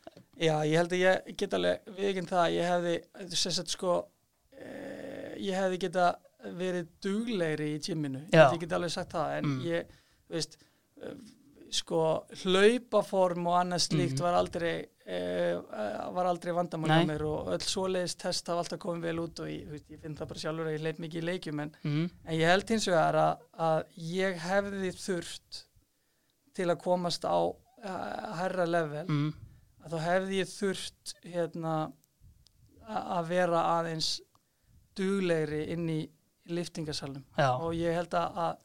[0.42, 3.96] Já, ég held að ég get alveg viðkinn það að ég hefði sem sagt sko
[4.58, 6.08] eh, ég hefði geta
[6.58, 8.24] verið duglegri í tíminu,
[8.54, 9.62] ég, get alveg sagt það en Mm.
[9.68, 9.86] ég,
[10.30, 10.58] veist
[11.02, 11.14] eh,
[11.72, 12.00] sko
[12.44, 14.24] hlaupaform og annað slíkt Mhm.
[14.26, 15.56] var aldrei eh,
[16.14, 19.48] var aldrei vandamál á mér og öll svoleiðis test hafa alltaf komið vel út og
[19.48, 22.10] ég, veist, ég finn það bara sjálfur að ég leit mikið í leikjum en mm.
[22.26, 25.66] En ég held hins vegar að, að ég hefði þurft
[26.54, 29.34] til að komast á uh, herra level Mm.
[29.86, 31.76] að þá hefði ég þurft hérna
[32.88, 34.22] að vera aðeins
[34.98, 36.02] duglegri inn í
[36.56, 38.60] liftingasalnum Já, og ég held að, að,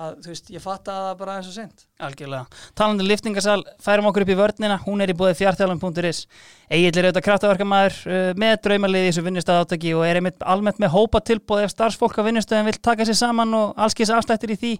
[0.00, 2.60] að þú veist, ég fatta að það bara aðeins og sent algjörlega.
[2.78, 4.80] Talandi um liftingasal, færum okkur upp í vörnina.
[4.86, 6.22] Hún er í bóði fjartjálum.is
[6.70, 10.82] Egil er auðvitað kraftaverkamaður uh, með draumaliði í þessu vinnustæð átaki og er einmitt almennt
[10.82, 14.60] með hópa tilbóð ef starfsfólk á vinnustöðum vil taka sér saman og allskis afslættir í
[14.60, 14.74] því.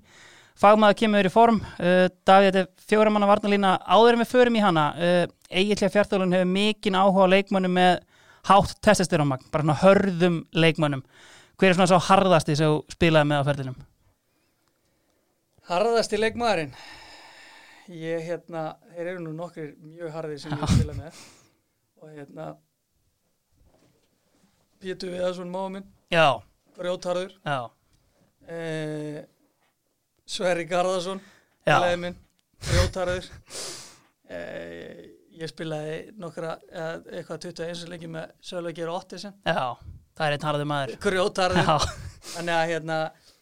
[0.60, 1.60] Fagmaður kemur í form.
[1.78, 5.90] Uh, Davíð, þetta er fjóra manna varnalína áður við förum í hana uh, Egil hjá
[5.90, 8.00] fjartjálun hefur mikinn áhuga á leikmönnum með
[8.48, 11.02] hátt testosterómagn, bara hörðum leikmönnum
[11.60, 13.76] hver er svona svo harðasti sem þú spilaði með á ferðinum?
[15.70, 16.72] Harðasti leikmaðurinn?
[17.90, 21.20] Ég hérna, þeir eru nú nokkrir mjög harðir sem ég spila með.
[22.00, 22.46] Og hérna
[24.80, 26.40] Pétur Viðarsson máðu minn, Já,
[26.78, 27.58] grjótharður já,
[28.48, 29.18] eh,
[30.24, 31.20] Sverri Garðarsson
[32.00, 32.16] minn,
[32.64, 33.28] grjótharður
[34.32, 35.02] eh,
[35.36, 36.54] ég spilaði nokkra,
[37.12, 39.76] eitthvað 21 leiki með Sölveigir Ottisen já,
[40.20, 40.94] það er einn harði maður.
[41.06, 41.76] Grjótharður Já,
[42.34, 42.98] þannig að hérna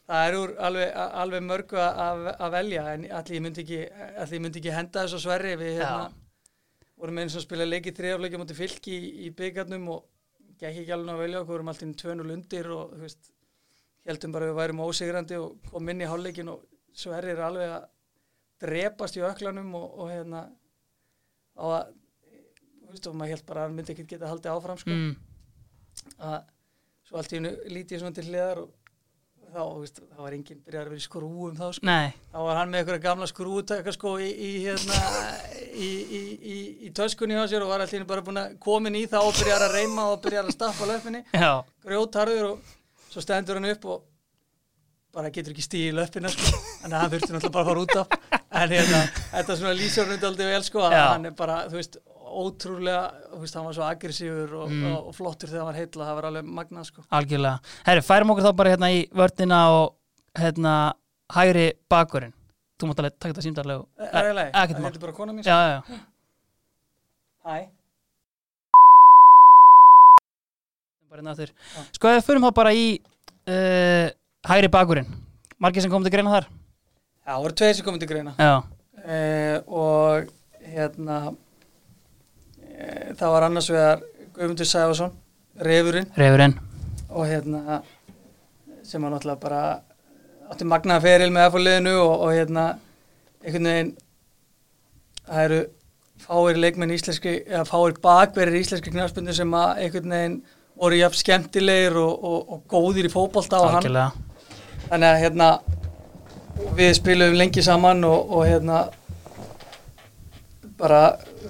[0.08, 3.80] það er úr alveg, alveg mörgu að, að velja en allir ég myndi ekki,
[4.22, 5.56] allir myndi ekki henda þessu sverri.
[5.60, 6.06] Við hérna
[6.98, 10.06] vorum eins og spila leiki þrjafleiki mútið fylki í, í byggarnum og
[10.58, 11.54] gekk ekki alveg að velja okkur.
[11.56, 13.32] Vorum alltaf 2-0 undir og veist
[14.08, 16.64] heldum bara við værum ósigrandi og kom inn í hálfleikin og
[16.96, 17.88] sverri er alveg að
[18.62, 20.46] drepast í öklanum og, og hérna
[21.58, 21.90] á að
[22.88, 24.94] þú veist og maður held bara að hann myndi ekki geta haldið áfram sko.
[24.94, 25.12] Mm,
[26.24, 26.38] að
[27.08, 28.74] svo allt í hennu lítið svona til hliðar og
[29.48, 31.88] þá, veist, þá var enginn byrjar að vera í skrúum þá sko.
[31.88, 34.98] nei, þá var hann með einhverja gamla skrúutaka sko í, í hérna
[35.72, 39.06] í, í, í, í töskunni á sér og var hennu bara búin að komin í
[39.08, 41.50] það og byrjar að reyma og byrjar að stappa löfinni já,
[41.86, 42.76] grjótarður og
[43.08, 44.04] svo stendur hann upp og
[45.16, 46.52] bara getur ekki stíði í löfina sko.
[46.84, 49.00] að hann þurfti náttúrulega bara að fara út af en hérna,
[49.32, 51.04] þetta svona lýsar hann aldrei vel sko, að Já.
[51.14, 53.02] hann er bara, þú veist ótrúlega,
[53.40, 54.96] veist, hann var svo aggressífur og, Mm.
[54.96, 57.04] og, flottur þegar hann var heitla það var alveg magnað sko.
[57.10, 57.60] Algjörlega.
[57.86, 59.94] Herri, færum okkur þá bara hérna í vörnina og
[60.38, 60.74] hérna
[61.32, 62.32] hægri bakurinn.
[62.78, 65.56] Þú mátt alveg taka þetta símdarlegu Er það ekkert Það heitir bara kona mín Já,
[65.58, 65.98] já, já,
[67.48, 67.56] Hæ?
[71.08, 71.50] Bara hérna aftur.
[71.74, 71.82] Já.
[71.96, 72.86] Sko, við förum þá bara í
[73.48, 74.10] uh,
[74.46, 75.08] hægri bakurinn.
[75.58, 76.46] Margir sem kom til greina þar?
[77.26, 78.34] Já, það voru tveir sem komið til greina.
[78.38, 78.52] Já,
[79.04, 80.28] eh, og
[80.64, 81.16] hérna
[83.18, 84.02] það var annars vegar
[84.36, 85.14] Guðmundur Sæfarsson
[85.58, 86.10] Refurinn.
[86.16, 86.58] Reyfurinn
[87.08, 87.80] og hérna
[88.86, 89.62] sem var náttúrulega bara
[90.48, 92.66] átti magnaða feril með F-liðinu og, og hérna
[93.42, 93.90] einhvern veginn
[95.28, 95.58] það eru
[96.22, 100.38] fáir leikmenn íslenski eða fáir bakverðir íslenski knarspindu sem að einhvern veginn
[100.78, 104.16] voru jafn skemmtilegir og, og, og góðir í fótbolta og hann.
[104.88, 105.48] Þannig að hérna
[106.78, 108.84] við spilum lengi saman og, og hérna
[110.78, 111.00] bara,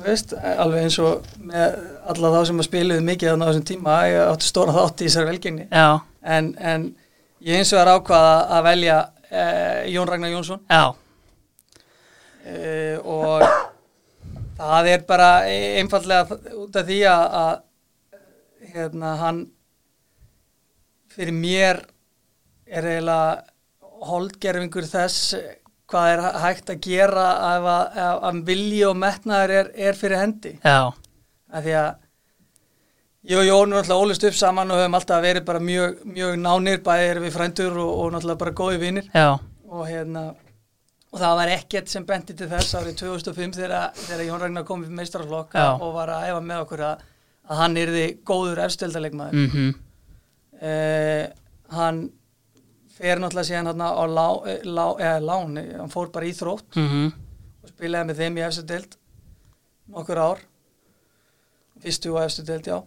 [0.04, 1.76] veist, alveg eins og með
[2.08, 5.30] alla þá sem að spiluðu mikið á þessum tíma, ég átti stóra þátt í þessari
[5.32, 5.68] velgengni.
[6.22, 6.88] En, en
[7.44, 8.96] ég eins og er ákvaða að velja
[9.28, 10.64] eh, Jón Ragnar Jónsson.
[12.48, 13.44] Eh, og
[14.58, 15.30] það er bara
[15.78, 19.44] einfallega út af því að, að hérna hann
[21.12, 21.84] fyrir mér
[22.68, 25.32] er eiginlega holdgerfingur þess
[25.88, 30.22] hvað er hægt að gera ef að, ef að vilji og metnaður er, er fyrir
[30.22, 30.54] hendi.
[30.60, 30.92] Já.
[31.48, 31.94] Af því að
[33.28, 36.36] ég og Jón er náttúrulega ólist upp saman og höfum alltaf verið bara mjög, mjög
[36.42, 39.08] nánir bæði erum við frændur og, og náttúrulega bara góði vinnir
[39.68, 40.28] og hérna
[41.08, 44.84] og það var ekkert sem benti til þess árið 2005 þegar, þegar Jón Ragnar kom
[44.84, 45.68] við meistrarflokk Já.
[45.72, 47.04] og var að æfa með okkur að,
[47.48, 49.74] að hann yrði góður efsteldarleikmaður mm -hmm.
[50.68, 51.24] uh,
[51.78, 52.02] hann
[52.98, 56.76] fer náttúrulega síðan hann á lá, eh, lá, eða, lán, hann fór bara í þrótt
[56.76, 57.12] Mhm.
[57.64, 58.96] og spilaði með þeim í efstu deild
[59.88, 60.38] nokkur ár
[61.82, 62.82] fyrstu og efstu deild, já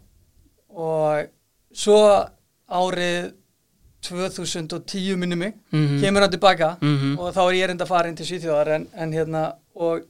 [0.75, 1.27] og
[1.73, 2.27] svo
[2.69, 3.33] árið
[4.01, 5.99] 2010 minni mig Mhm.
[6.01, 7.19] kemur hann tilbaka Mhm.
[7.19, 10.03] og þá er ég reynda farin til Svíþjóðar en, en hérna og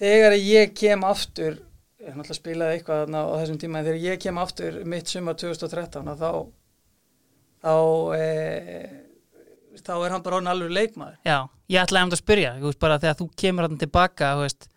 [0.00, 1.58] þegar ég kem aftur
[2.00, 6.08] ég náttúrulega spilaði eitthvað á þessum tíma en þegar ég kem aftur mitt sumar 2013
[6.08, 6.46] að þá
[7.60, 7.74] þá
[8.16, 8.26] e,
[9.80, 11.16] þá er hann bara orðin alveg leikmaður.
[11.26, 11.38] Já,
[11.72, 14.68] ég ætlaði um að spyrja veist, bara þegar þú kemur hann tilbaka þú veist,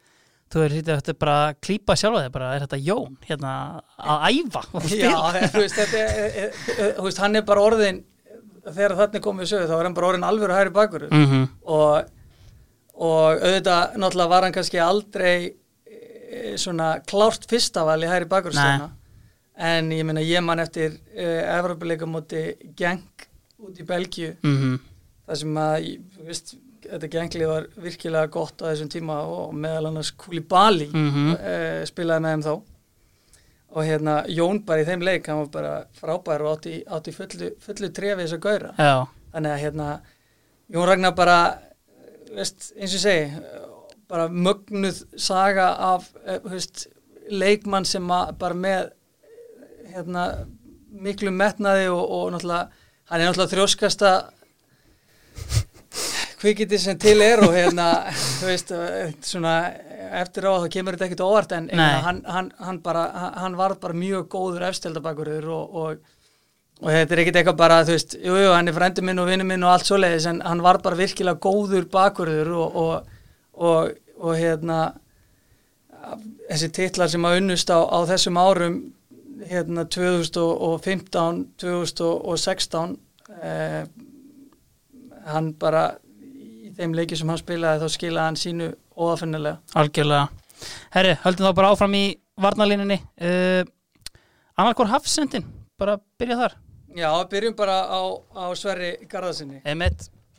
[0.54, 3.54] þú er þetta er bara að klípa sjálfa þig bara, er þetta Jón hérna
[3.98, 5.32] að æfa og Já, spila?
[5.54, 8.04] þú veist, þetta er, er, er, þú veist, hann er bara orðin
[8.64, 11.08] þegar er komið sögu þá er hann bara orðin alveg hægri bakur.
[11.12, 11.48] Mm -hmm.
[11.64, 12.12] og,
[12.94, 15.36] og auðvitað náttúrulega var hann kannski aldrei
[15.88, 18.92] e, svona klárt fyrstaval í hægri bakurstofna
[19.58, 23.28] en ég meina ég man eftir uh, Evropuleika móti Genk
[23.64, 24.36] út í Belgíu.
[24.44, 24.80] Mm
[25.24, 25.86] þar sem að,
[26.18, 26.50] þú veist,
[26.84, 31.30] þetta Genglið var virkilega gott á þessum tíma og meðal annars Koulibaly Mhm.
[31.38, 32.56] uh, spilaði með þeim þá.
[33.74, 37.54] Og hérna Jón bara í þeim leik hann var bara frábær og átti, átti fullu,
[37.64, 38.74] fullu trefi þess að gauðra.
[38.78, 39.88] Já, þannig að hérna
[40.76, 41.38] Jón Ragnar bara
[42.36, 43.32] veist, eins og segi
[44.10, 46.88] bara mögnuð saga af eh, þú veist,
[47.32, 48.92] leikmann sem bara með
[49.94, 50.28] hérna
[50.94, 52.68] miklu metnaði og, og náttúrulega
[53.10, 54.14] hann er náttúrulega þrjóskasta
[56.42, 57.90] kvikiti sem til er og hérna
[58.40, 58.74] þú veist
[59.26, 59.58] svona
[60.24, 63.06] eftir á þá kemur þetta ekkert óvart en, hann, hann, hann bara
[63.40, 66.12] hann, var bara mjög góður efsteldabakurður og, og
[66.84, 69.30] og þetta er ekkert eitthvað bara, þú veist, jú, jú, hann er frændi minn og
[69.30, 73.14] vinnu minn og allt svoleiðis en hann var bara virkilega góður bakurður og, og,
[73.56, 74.80] og, og hérna
[76.50, 78.78] þessi titlar sem að unnust á, á þessum árum
[79.50, 82.98] hérna 2015 2016
[83.42, 83.84] eh,
[85.28, 85.86] hann bara
[86.24, 90.28] í þeim leiki sem hann spilaði þá skilaði hann sínu óafinnilega algjörlega.
[90.94, 92.04] Herri, höldum þá bara áfram í
[92.40, 93.64] varnalínunni uh,
[94.54, 95.46] Annarkor Hafsendin,
[95.82, 96.56] bara byrja þar.
[96.94, 98.02] Já, byrjum bara á,
[98.38, 99.64] á Sverri Garðarsinni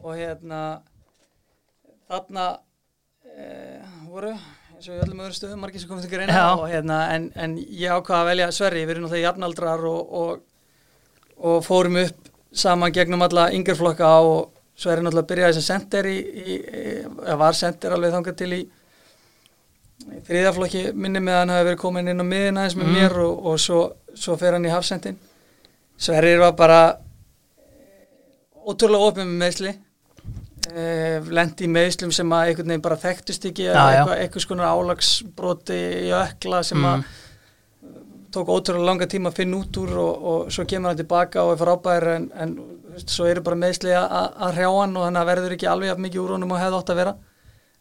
[0.04, 0.60] og hérna
[2.06, 2.44] þarna
[3.26, 3.46] e,
[4.06, 4.30] voru
[4.90, 7.92] og í öllum öðrum stöðum margir sem komið til greina og hérna en, en ég
[7.94, 10.40] ákvaða að velja Sverri, við erum náttúrulega jafnaldrar og, og,
[11.50, 16.56] og fórum upp saman gegnum alla yngjörflokka og Sverri náttúrulega byrjaði sem sender í, í,
[17.24, 18.62] eða var sender alveg þangað til í
[20.04, 22.96] í þriðaflokki minni með hann hafi verið komin inn á miðina eins með Mm.
[22.98, 23.80] mér og, og svo,
[24.14, 25.16] svo fer hann í hafsendin.
[25.96, 26.80] Sverrir var bara
[28.66, 29.72] ótrúlega opið með meðsli
[31.34, 35.80] lendi í meðslum sem að einhvern veginn bara þekktust ekki eða eitthvað, eitthvað skonar álagsbroti
[36.08, 37.04] í ökla sem Mm.
[37.04, 37.04] að
[38.34, 41.52] tók ótrúlega langa tíma að finna út úr og, og svo kemur hann tilbaka og
[41.54, 42.56] er frábær en, en
[43.06, 44.08] svo eru bara meðsli að,
[44.56, 47.14] hrjá hann og að verður ekki alveg mikið úr honum og hefði átt að vera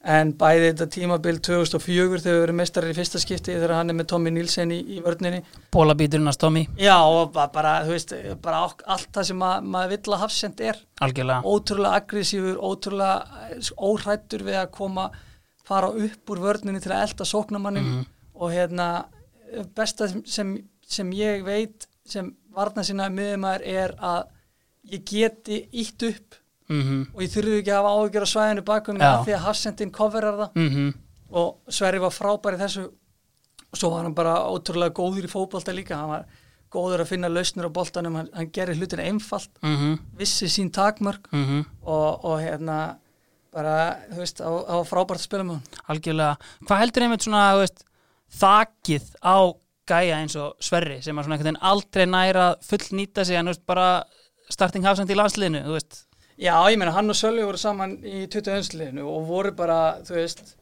[0.04, 3.96] en bæði þetta tímabil 2004 þegar við verðum mestarar í fyrsta skipti þegar hann er
[3.96, 5.40] með Tommy Nilsen í, í vörninni.
[5.72, 8.12] Bólabíturinn að Stommi, Já, og ba- bara, þú veist,
[8.44, 10.82] bara allt það sem að, maður vill að hafsend er.
[11.08, 11.42] Algjörlega.
[11.48, 15.08] Ótrúlega aggressífur, ótrúlega eh, óhrættur við að koma
[15.64, 18.06] fara upp úr vörninni til að elda sóknamannin Mhm.
[18.36, 19.06] og hérna
[19.76, 24.24] besta sem, sem, ég veit sem varna sinna miðumæður er að
[24.92, 26.36] ég geti ítt upp
[26.74, 29.08] mm og ég þurfi ekki að hafa áhyggjur á svæðinu bakum Já.
[29.10, 30.50] af því að hafsendin coverar það.
[30.70, 30.94] -hmm.
[31.32, 32.86] og Sverri var frábær í þessu.
[33.74, 36.26] Og svo var hann bara ótrúlega góður í fótbolta líka, hann var
[36.72, 41.28] góður að finna lausnir á boltanum, hann, hann gerir hlutin einfalt, Mm vissi sín takmörk.
[41.82, 42.98] Og, og hérna
[43.54, 45.62] bara, þú veist, á, á frábært að hann.
[45.88, 46.38] algjörlega.
[46.68, 47.84] Hvað heldur einmitt svona veist,
[48.40, 49.38] þakið á
[49.90, 53.52] gæja eins og Sverri sem að svona einhvern veginn aldrei næra full nýta sig en
[53.52, 54.04] veist, bara
[54.50, 56.04] starting hafsend í landsliðinu þú veist,
[56.40, 58.74] Já, ég meina, hann og Sölvi voru saman í 20.
[58.80, 60.56] liðinu og voru bara, þú veist,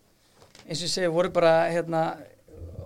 [0.66, 2.04] eins og ég segi, voru bara, hérna,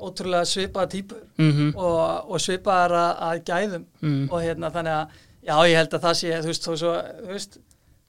[0.02, 4.26] ótrúlega svipaða típur mm og, og svipaðar að, að gæðum mm.
[4.32, 7.58] og hérna þannig að já ég held að það sé þú veist, svo, þú veist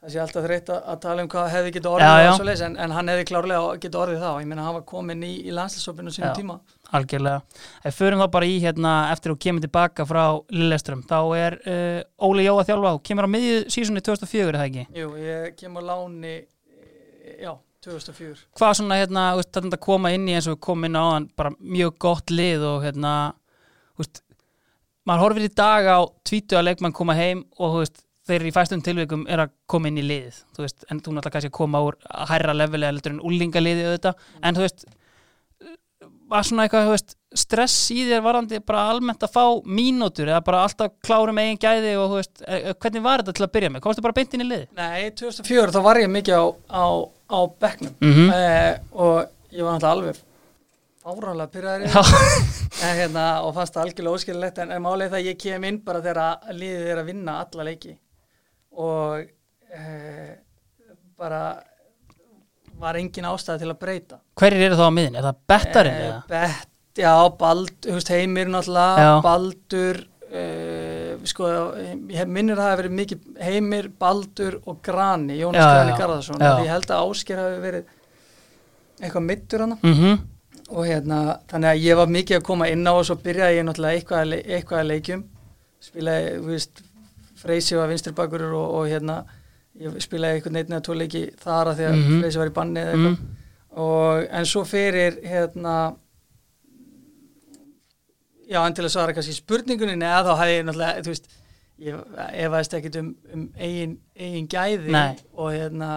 [0.00, 2.32] það sé alltaf þreytt að, að tala um hvað hefði getið orðið Já, já.
[2.38, 5.32] svoleiðis, en, en hann hefði klárlega getið orðið þá, ég meina hann var komin í,
[5.42, 6.58] í landslisopinu sínum tíma
[6.94, 7.42] algjörlega.
[7.86, 10.22] Ef förum þá bara í hérna eftir að kemur tilbaka frá
[10.54, 14.58] Lilleström þá er uh, Óli Jó að þjálfa og kemur á miðju sísunni 2004 er
[14.60, 14.86] það ekki?
[15.00, 17.52] Jú, ég kem á láni eh, já,
[17.86, 21.04] 2004 hvað svona hérna, þú veist, þetta koma inn í eins og komum inn á
[21.04, 23.12] hann, bara mjög gott lið og hérna,
[24.00, 24.22] veist
[25.06, 28.82] maður horfir í dag á tvítu að leikmann koma heim og veist, þeir í fæstum
[28.82, 31.82] tilvikum er að koma inn í liðið, þú veist, en þú náttúrulega kannski að koma
[31.86, 34.88] úr að hærra levelega heldur en úlingaliðið auðvitað, en þú veist
[36.28, 40.62] var svona eitthvað, veist, stress í þér varandi bara almennt að fá mínútur eða bara
[40.66, 43.82] alltaf klárum eigin gæði og veist, e, e, hvernig var þetta til að byrja með?
[43.84, 44.68] Komstu bara beint inn í liði?
[44.78, 46.86] Nei, 2004 þá var ég mikið á, á,
[47.30, 48.30] á bekknum Mhm.
[48.32, 50.22] eh, og ég var náttúrulega alveg
[51.06, 51.86] fáránlega pyrraður
[52.82, 56.00] en, hérna, og fannst það algjörlega óskililegt en, málið það að ég kem inn bara
[56.02, 57.94] þegar liðið er að vinna alla leiki
[58.76, 59.28] og
[59.70, 60.34] eh,
[61.16, 61.42] bara
[62.80, 65.16] var engin ástæði til að breyta hverjir eru þá á miðin?
[65.20, 66.20] Er það bettarinn Eh, eða?
[66.28, 66.68] Bet,
[67.00, 69.10] já, Bald, veist, Heimir náttúrulega, Já.
[69.24, 71.50] Baldur uh, sko,
[72.12, 76.40] ég minnir að það hafi verið mikið Heimir, Baldur og Grani, Jónas Já, Grani Garðarsson
[76.44, 76.52] já.
[76.64, 77.92] ég held að Ásker hafi verið
[79.02, 80.16] eitthvað mittur hana Mm
[80.66, 83.66] og hérna, þannig að ég var mikið að koma inn á og svo byrjaði ég
[83.68, 85.20] náttúrulega eitthvað að, eitthvað að leikjum
[85.86, 86.80] spilaði, þú veist,
[87.38, 89.20] Freysi var vinstri bakur og, og hérna
[89.80, 92.20] ég spilaði einhvern veginn eða tvo leiki þar að því að Mhm.
[92.22, 93.36] Freysi var í banni eða eitthvað mm.
[93.86, 95.76] og, en svo fyrir hérna
[98.50, 101.32] já, en til að svara kannski spurningunni neða þá hefði ég náttúrulega, veist
[101.76, 101.96] ég
[102.46, 105.16] efaðist ekkit um, um eigin, eigin gæði Nei.
[105.36, 105.90] og hérna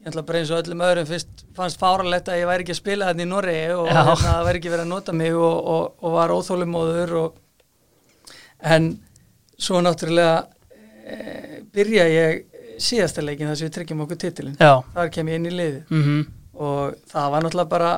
[0.00, 2.80] ég náttúrulega bara eins og öllum öðrum fyrst fannst fáralegt að ég væri ekki að
[2.80, 3.98] spila þetta í Norri og Já.
[3.98, 7.40] hérna, það væri ekki verið að nota mig og, og, og var óþólumóður og
[8.64, 8.88] en
[9.60, 10.46] svo náttúrulega
[11.04, 12.44] e, byrja ég
[12.78, 15.84] síðasta leikin þar sem við tryggjum okkur titilin Já, þar kem ég inn í liðið.
[15.90, 17.88] Mm og það var náttúrulega bara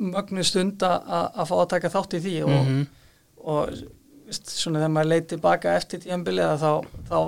[0.00, 2.86] mögnu stund að fá að taka þátt í því og, Mhm.
[3.44, 3.68] og
[4.26, 6.70] veist, svona þegar maður leið tilbaka eftir tíðanbilið þá,
[7.10, 7.18] þá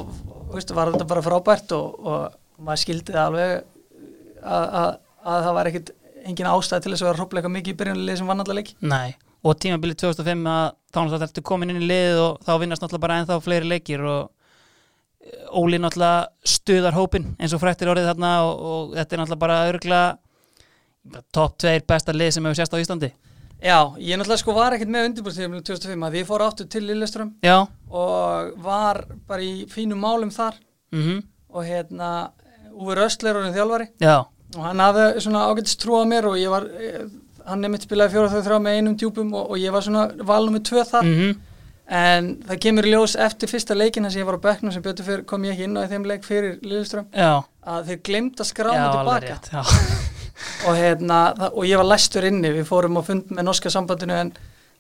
[0.55, 2.33] veist, var þetta bara frábært og, og
[2.65, 3.53] maður skildi það alveg
[4.43, 4.97] að, að,
[5.29, 5.93] að það var ekkit
[6.25, 8.75] engin ástæð til þess að vera hrópleika mikið í byrjunalið sem vann allar leiki.
[8.81, 12.83] Nei, og tímabilið 2005 að þá náttúrulega ertu komin inn í liðið og þá vinnast
[12.83, 14.31] náttúrulega bara ennþá fleiri leikir og
[15.59, 19.59] Óli náttúrulega stuðar hópin eins og frættir orðið þarna og, og þetta er náttúrulega bara
[19.71, 20.19] örgulega
[21.33, 23.11] topp tveir besta lið sem hefur sést á Íslandi.
[23.59, 27.33] Já, ég náttúrulega sko var ekkit með undirbúrstíðum 2005 að ég fór áttur til Lilleström
[27.43, 27.57] Já,
[27.91, 30.59] og var bara í fínum málum þar.
[30.95, 32.11] Mhm, og hérna
[32.79, 33.88] Úfur Östler orðin þjálfari.
[33.99, 34.21] Já,
[34.55, 37.09] og hann hafði svona ágætist trú á mér og ég var, eh,
[37.49, 40.55] hann nefnitt spilaði fjóra þau þrjá með einum djúpum og, og ég var svona valnum
[40.55, 41.09] með tvö þar.
[41.09, 41.35] Mhm,
[41.88, 45.07] en það kemur ljós eftir fyrsta leikin þess að ég var á bekknum sem betur
[45.07, 47.07] fyrir kom ég ekki inn á þeim leik fyrir Lilleström
[47.64, 49.64] að þeir glemt að skrá Já, mig alveg tilbaka
[50.68, 51.20] og, hérna,
[51.53, 54.33] og ég var læstur inni við fórum á fund með norska sambandinu en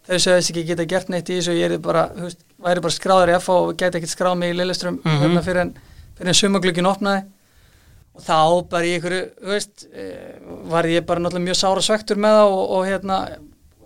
[0.08, 2.94] þau sögðist ekki geta gert neitt í þessu og ég er bara, veist, væri bara
[2.94, 5.18] skráður í FH og geti ekkert skráð mig í Lilleström Mhm.
[5.24, 5.72] hérna fyrir en,
[6.16, 7.24] fyrir en sumaglögin opnaði.
[8.18, 8.38] Og þá
[8.70, 9.16] bara í ykkur,
[9.46, 10.38] veist eh,
[10.70, 13.18] var ég bara náttúrulega mjög sára svektur með það og, og hérna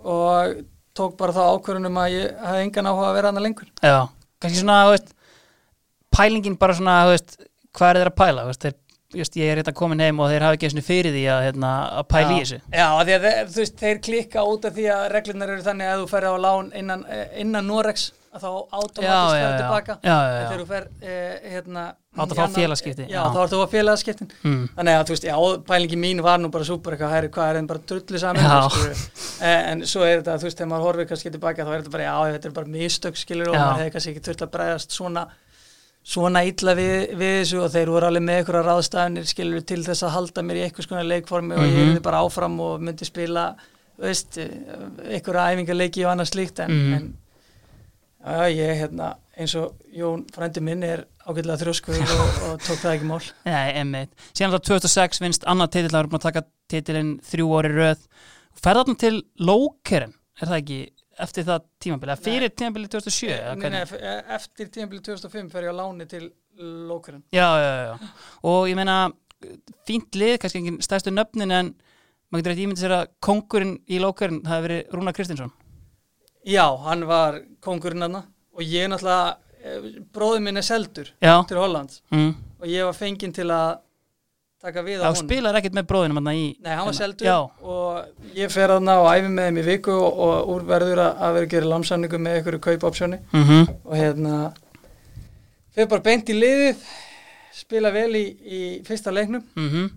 [0.03, 0.55] og
[0.97, 3.69] tók bara þá ákvörunum að ég hafði engan áhuga að vera hana lengur.
[3.81, 3.97] Já.
[4.43, 5.13] Kannski svona, þú veist
[6.13, 7.37] pælingin bara svona, þú veist
[7.73, 8.79] hvað er þeir að pæla, þú veist, þeir,
[9.17, 11.71] veist ég er hérna komin heim og þeir hafa ekki sinni fyrir því að, hérna,
[12.01, 12.43] að pæla í Já.
[12.43, 12.59] þessu.
[12.73, 16.11] Já, þeir, þú veist, þeir klikka út af því að reglunar eru þannig að þú
[16.13, 18.49] ferði á lán innan, eh, innan Norex að þá
[19.33, 19.57] ferði já.
[19.61, 20.47] tilbaka Já, já, en já.
[20.49, 23.61] þegar þú fer eh, hérna Þá áttu að fá annað- félagaskipti, Já, þá áttu að
[23.63, 24.63] fá félagaskiptin mm.
[24.77, 25.35] Þannig að þú veist, já,
[25.69, 29.05] pælingi mín var nú bara súper eitthvað, hæri, hvað er þeim bara drullu saman skilurðu.
[29.41, 31.93] Eh, en svo er þetta, þú veist, þegar maður horfir kannski tilbaka þá er þetta
[31.95, 34.93] bara, já, þetta er bara mistök skilur og maður hefði kannski ekki þurft að bregðast
[34.97, 35.25] svona
[36.03, 40.03] svona illa við, við þessu og þeir voru alveg með einhverja ráðstafnir skilur til þess
[40.03, 42.01] að halda mér í einhvers konar leikformi og ég Mhm.
[42.03, 43.07] bara áfram og myndi
[48.23, 52.91] já, ég hérna eins og Jón frændi minn er ágætlega þrjóskur og, og tók það
[52.95, 54.11] ekki mál Nei, emmitt.
[54.31, 58.03] Síðan þá 2006 vinst annað titill, það er búin að taka titilinn þrjú orði röð.
[58.63, 60.79] Ferðarna til Lókeren, er það ekki
[61.23, 63.31] eftir það tímabili, eða fyrir tímabili 2007?
[63.33, 66.29] eða Nei, nei, f- eftir tímabili 2005 fer ég á láni til
[66.89, 68.13] Lókurinn Já, já, já.
[68.49, 68.97] Og ég meina,
[69.89, 71.73] fínt lið, kannski engin stærstu nöfnin, en
[72.29, 75.53] maður getur eitthvað ímyndið sér að kongurinn í Lókeren það hefur verið Rúnar Kristinsson.
[76.43, 81.57] Já, hann var kongurinn hann og ég náttúrulega, eh, bróðið minn er seldur Já, til
[81.57, 82.01] Hollands.
[82.11, 82.35] Mm.
[82.59, 83.79] og ég var fenginn til að
[84.63, 85.27] taka við á það honum.
[85.27, 86.43] spilar ekkert með bróðinum hann í...
[86.63, 86.99] Nei, hann var hérna.
[86.99, 90.67] seldur Já, og ég fer aðna og æfi með þeim í viku og, og úr
[90.67, 93.19] verður að, að vera að gera lámsanningu með einhverju kaupopsjóni.
[93.33, 94.37] Mm og hérna
[95.73, 96.85] fer bara beint í liðið
[97.53, 99.43] spila vel í, í fyrsta leiknum.
[99.55, 99.91] Mm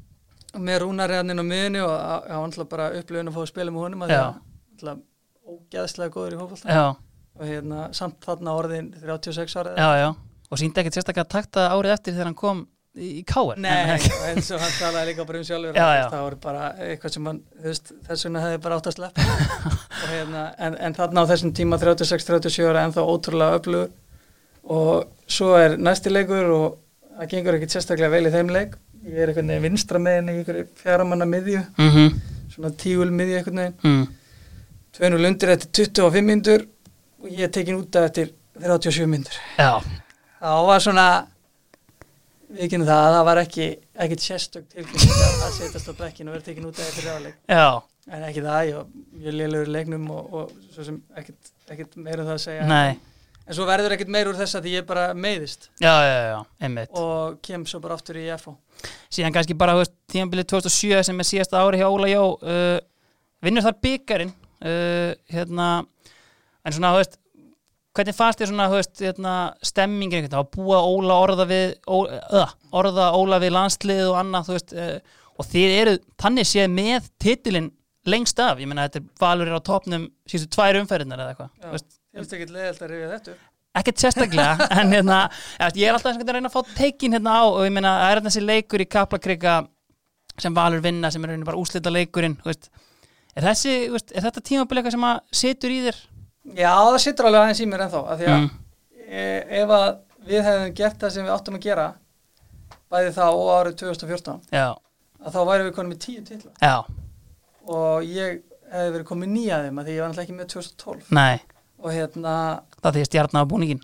[0.56, 3.82] með rúnarreðaninn á miðunni og það var náttúrulega bara upplifun að fá að spila með
[3.84, 5.00] honum að það var náttúrulega
[5.46, 6.86] ógeðslega góður í hófald já,
[7.36, 10.08] og hérna samt þarna orðin 36 ára já, já.
[10.46, 12.60] Og síndi ekkert sérstaklega takta árið eftir þegar hann kom
[12.94, 13.58] í, Káar.
[13.58, 13.96] Nei,
[14.30, 16.04] eins og hann talaði líka bara um sjálfur Já, að já.
[16.12, 19.26] það voru bara eitthvað sem hann, þess vegna hefði bara átt að sleppa
[20.12, 23.92] hérna, en, en þarna á þessum tíma 36-37 ára ennþá ótrúlega öflugur
[24.76, 26.78] og svo er næsti leikur og
[27.18, 30.38] það gengur ekkit sérstaklega vel í þeim leik ég er einhvern veginn vinstra meginn í
[30.40, 32.16] einhverju fjaramanna miðju Mm
[32.56, 34.04] svona tíul miðju einhvern veginn mm.
[34.96, 36.66] 2-0 undir eftir 25 myndur
[37.22, 41.08] og ég tekin út af eftir 37 myndur þá var svona
[42.56, 43.68] við kynum það að það var ekki
[44.06, 45.18] ekkit sérstök tilkynning
[45.48, 47.66] að setjast á bekkinu og vera tekin út af eftir ráleik já,
[48.12, 48.72] en ekki það,
[49.26, 52.66] ég lélugur í leiknum og, og svo sem ekkit, ekkit meira um það að segja.
[52.70, 52.98] Nei.
[53.46, 55.68] En svo verður ekkit meira úr þess að ég bara meiðist.
[55.78, 56.94] Já, já, já, einmitt.
[56.98, 58.54] Og kem svo bara aftur í FO
[59.12, 59.76] síðan kannski bara,
[60.12, 62.76] tímabilið 2007 sem er síðasta ári hjá Óla Jó uh,
[63.44, 64.34] vinnur þar byggarinn
[64.64, 65.68] uh, hérna
[66.66, 67.18] en svona, þú veist,
[67.96, 69.34] hvernig fannst þér svona, þú veist, hérna,
[69.64, 74.50] stemmingin veginn, að búa Óla orða við ó, uh, orða Óla við landslið og annað,
[74.50, 77.72] þú veist, uh, og þið eru þannig séð með titilinn
[78.06, 81.70] lengst af, ég meina, þetta er valur á topnum síðustu tvær umferðinar eða eitthvað, Já.
[81.74, 83.38] veist, ég veist ekki leiðilt að rifja þetta
[83.76, 85.22] ekkert sérstaklega en hérna,
[85.76, 88.22] ég er alltaf að reyna að fá teikin hérna á og ég meina það er
[88.28, 89.56] þessi leikur í Kaplakrika
[90.40, 92.70] sem Valur vinna sem er rauninni bara úslita leikurinn þú veist.
[93.36, 96.00] Er, þessi, veist, er þetta tímabilið eitthvað sem að situr í þér?
[96.56, 98.50] Já, það sittur alveg aðeins í mér ennþá af því að Mm.
[99.06, 99.22] e,
[99.60, 99.86] ef að
[100.26, 101.86] við hefðum gert það sem við áttum að gera
[102.90, 104.66] bæði þá og árið 2014 já,
[105.26, 106.52] að þá væri við konum með tíu titla.
[106.62, 106.76] Já,
[107.66, 108.40] og ég
[108.72, 111.36] hefði verið komið nýja þeim að því ég var náttúrulega ekki með 2012 nei.
[111.82, 112.32] Og hérna
[112.80, 113.82] það því að stjarnar á búningin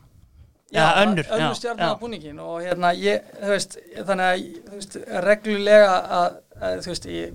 [0.72, 3.74] Já, önnur, já, önnur stjarnar á búningin og hérna ég, þú veist,
[4.08, 4.94] þannig að veist,
[5.26, 7.34] reglulega að, að þú veist, ég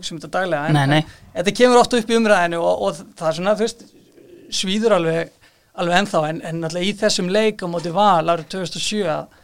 [0.00, 1.20] hugsa um þetta daglega en, Nei, nei.
[1.30, 3.84] en þetta kemur oft upp í umræðinu og, og það er svona, þú veist,
[4.60, 5.30] svíður alveg,
[5.80, 9.38] alveg ennþá en, en náttúrulega í þessum leik á móti val árið 2007 að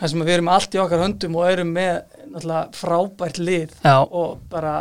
[0.00, 1.92] það sem við erum allt í okkar höndum og erum með
[2.32, 3.96] náttúrulega frábært lið Já.
[4.02, 4.74] og bara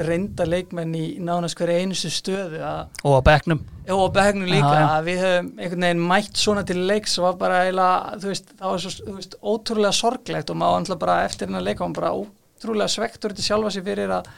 [0.00, 3.60] reynda leikmenn í nánast hverja einustu stöðu og á bekknum
[3.90, 4.84] Já, og begnum líka já.
[4.86, 8.52] að við höfum einhvern veginn mætt svona til leiks og var bara eiginlega, þú veist,
[8.60, 12.12] það var svo, veist, ótrúlega sorglegt og maður alltaf bara eftir hennar leika var bara
[12.60, 14.30] ótrúlega svektur til sjálfa sig fyrir að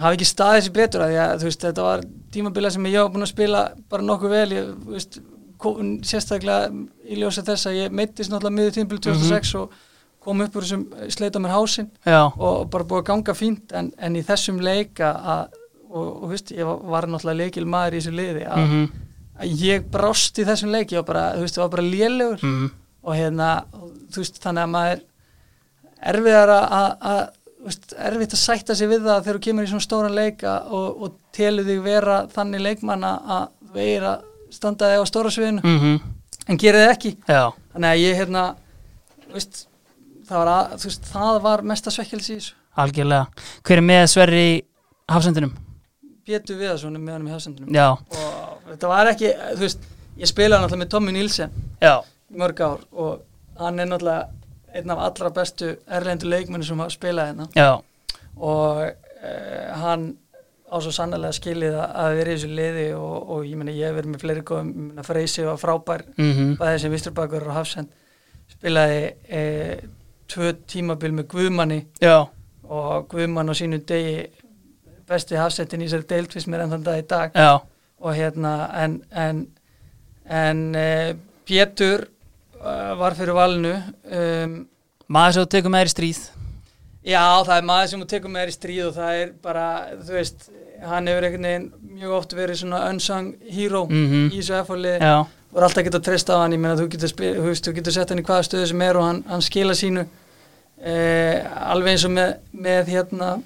[0.00, 3.26] hafa ekki staðið sér betur að þú veist, þetta var tímabila sem ég var búin
[3.26, 3.62] að spila
[3.92, 5.18] bara nokkuð vel, ég, veist,
[6.08, 6.70] sérstaklega
[7.06, 9.76] í ljósa þess að ég meittist náttúrulega miður tímabili 2006 og
[10.22, 13.72] kom upp úr þessum sleita mér hásinn já, og bara búið að ganga fínt.
[13.74, 15.56] En, en í þessum leika að,
[15.90, 19.08] og, og veist, ég var, náttúrulega leikil maður í þessu liði að, mhm,
[19.42, 22.46] að ég brást í þessum leiki og bara, þú veist, það var bara lélegur.
[22.46, 22.70] Mhm.
[23.02, 23.48] Og hérna,
[24.14, 25.00] þú veist, þannig að maður
[26.10, 26.66] erfiðar að,
[27.12, 27.22] að,
[27.70, 31.68] að sætta sig við það þegar þú kemur í svona stóran leika og, og telur
[31.68, 36.00] þig vera þannig leikmann að að þú eigir að standa þig á stóra sviðinu mhm,
[36.48, 37.12] en gerir þið ekki.
[37.28, 37.44] Já,
[37.74, 38.44] þannig að ég hérna,
[39.32, 39.66] veist
[40.28, 42.38] það var, að, veist, það var mesta svekkelsi
[42.82, 43.46] algjörlega.
[43.66, 44.52] Hver er með Sverri í
[45.12, 45.52] hafsendinum?
[46.26, 49.88] Pétur Viðarsson er með hann í hafsendunum já, og þetta var ekki, þú veist
[50.20, 51.96] ég spilaði náttúrulega með Tommy Nielsen já,
[52.38, 53.24] mörg ár og
[53.58, 54.41] hann er náttúrulega
[54.74, 57.46] einn af allra bestu erlendu leikmennu sem hafa spilað hérna.
[57.56, 57.70] Já.
[58.36, 60.06] Og uh, hann
[60.72, 63.96] á svo sannlega skilið að- vera í þessu liði og, og ég meina ég hef
[63.98, 66.04] verið með fleiri góðum, Freysi var frábær.
[66.16, 67.90] Mhm, bæðið sem visturbakkur og hafsend
[68.52, 69.02] spilaði
[69.32, 69.82] uh,
[70.32, 71.80] tvö tímabil með Guðmanni.
[72.00, 72.22] Já,
[72.64, 74.28] og Guðmann á sínu degi
[75.08, 77.36] besti hafsendin í sér deiltvist mér enn þann dag í dag.
[77.36, 77.58] Já.
[78.02, 79.42] Og hérna en en,
[80.26, 81.12] en uh,
[81.44, 82.06] Pétur
[83.02, 83.74] var fyrir valinu.
[84.06, 84.54] Um,
[85.12, 86.22] maður sem þú tekur með þér í stríð.
[87.02, 89.64] Já það er maður sem þú tekur með þér í stríð og það er bara
[90.06, 90.48] þú veist
[90.86, 94.28] hann hefur einhvern veginn mjög oft verið svona unsung hero Mhm.
[94.30, 95.16] í þessu FH-liði já,
[95.52, 96.52] og er alltaf getað treyst á hann.
[96.52, 99.24] Ég meina þú getur, þú getur sett hann í hvaða stöðu sem er og hann,
[99.28, 100.06] hann skila sínu.
[100.82, 103.42] Eh, alveg eins og með, með hérna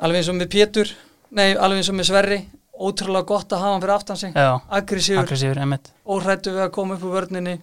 [0.00, 0.90] alveg eins og með Pétur.
[1.30, 2.38] Nei, alveg eins og með Sverri
[2.78, 4.36] ótrúlega gott að hafa hann fyrir aftan sig.
[4.78, 5.24] Aggressífur,
[6.06, 7.56] óhrættu við að koma upp úr vörninni.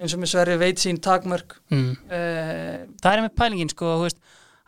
[0.00, 1.58] Eins og með Sverri veit sín takmörk.
[1.72, 1.90] Mm.
[2.08, 4.20] eh, það er með pælingin sko, veist,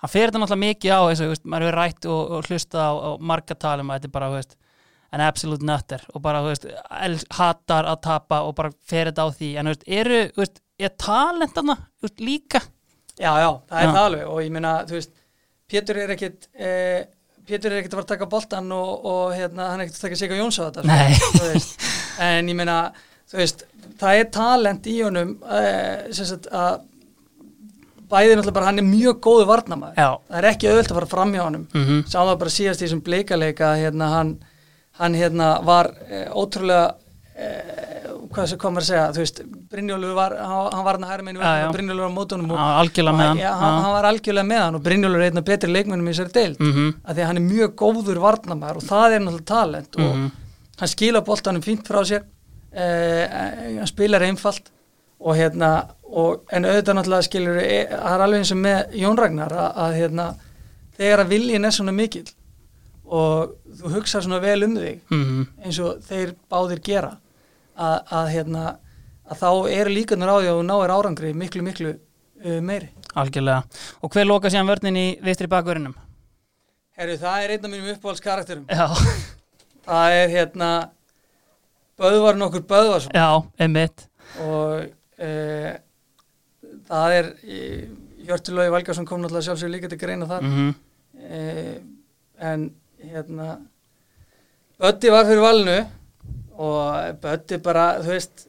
[0.03, 2.93] hann fer þetta náttúrulega mikið á eins og, maður hefur rætt og, og hlusta á,
[2.93, 4.59] á marga talum að þetta er bara, veist
[5.13, 6.67] en absolute nutter og bara, veist,
[7.05, 9.51] el, hatar að tapa og bara fer þetta á því.
[9.61, 12.63] En, eru, er veist, líka?
[13.21, 13.93] Já, já, það er Já.
[13.93, 14.23] það alveg.
[14.33, 15.13] Og ég meina, þú veist,
[15.73, 17.05] Pétur er ekkit eh,
[17.49, 20.05] Pétur er ekkit að fara að taka boltan og, og hérna, hann er ekkit að
[20.07, 20.83] taka sig á Jóns á þetta
[21.19, 21.89] sko.
[22.23, 22.77] En ég meina
[23.33, 23.65] veist,
[23.99, 25.37] það er talent í honum
[26.13, 26.83] sem sagt að
[28.13, 31.11] bæði náttúrulega bara hann er mjög góðu varnamaður, já, það er ekki auðvelt að fara
[31.13, 31.63] fram hjá honum.
[31.73, 34.33] Mhm, sá það bara síðast í þessum bleikaleika hérna hann,
[35.01, 36.95] hann hérna var e, ótrúlega
[37.33, 37.49] e,
[38.35, 39.41] hvað sem komur að segja þú veist,
[39.73, 41.43] Brynjólfur var, hann, var hann að hæra meinu.
[41.77, 42.59] Brynjólfur var á mótunum og,
[43.33, 43.41] hann.
[43.43, 46.15] ja, hann, hann var algjörlega með hann og Brynjólfur er einn af betri leikmennum í
[46.15, 46.61] þessari deild.
[46.61, 50.11] Mhm, að því að hann er mjög góður varnamaður og það er náttúrulega talent og
[50.11, 50.31] mhm,
[50.83, 52.25] hann skila boltanum fínt frá sér
[52.75, 53.27] eh,
[53.79, 54.73] hann spilar einfalt
[55.23, 55.73] og hérna
[56.13, 59.69] og, en auðvitað náttúrulega skilur eh, það er alveg eins og með Jón Ragnar að,
[59.85, 60.29] að hérna
[60.99, 62.29] þegar að viljin er svona mikill
[63.13, 67.13] og þú hugsa svona vel um þig mm eins og þeir báðir gera
[67.77, 68.65] að, að, hérna,
[69.29, 72.89] að þá eru líkanar á því að þú náir árangri miklu, miklu uh, meiri.
[73.15, 73.63] algjörlega.
[74.03, 75.95] Og hver loka síðan vörnin í vistri bakvörinum
[76.99, 78.67] Herru, það er einn af mínum uppáhaldskarakterum.
[78.69, 78.87] já,
[79.87, 80.69] Það er hérna
[81.99, 83.15] Böðvarinn okkur Böðvarsson.
[83.17, 84.05] Já, einmitt.
[84.43, 84.85] Og
[85.23, 85.73] uh,
[86.89, 87.31] það er
[88.23, 90.47] Hjörtulói Valgarsson kom náttúrulega sjálfsögur líka til greina þar.
[90.47, 90.73] Mm
[91.23, 91.75] uh,
[92.43, 93.57] en hérna
[94.81, 95.77] Böddi var fyrir valinu
[96.63, 98.45] og Böddi bara, þú veist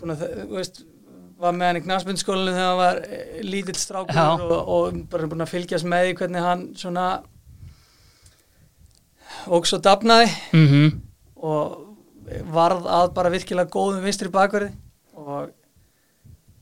[0.00, 0.82] búin að, þú veist
[1.40, 5.44] var með hann í knafspindskólinu þegar hann var eh, lítill strákur og, og bara búin
[5.44, 7.08] að fylgjast með því hvernig hann svona
[9.50, 10.94] og svo dafnaði -hmm.
[11.36, 11.84] og
[12.54, 14.70] varð að bara virkilega góðum vinstri bakverði.
[15.14, 15.50] Og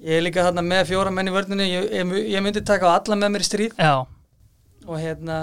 [0.03, 2.97] ég er líka þarna með fjóra menn í vörninu ég, ég, ég myndi taka á
[2.99, 3.77] alla með mér í stríð.
[3.79, 4.07] Já,
[4.87, 5.37] og hérna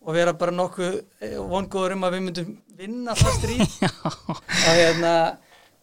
[0.00, 3.76] og vera bara nokkuð eh, vongóður um að við myndum vinna það stríð.
[4.68, 5.12] Og hérna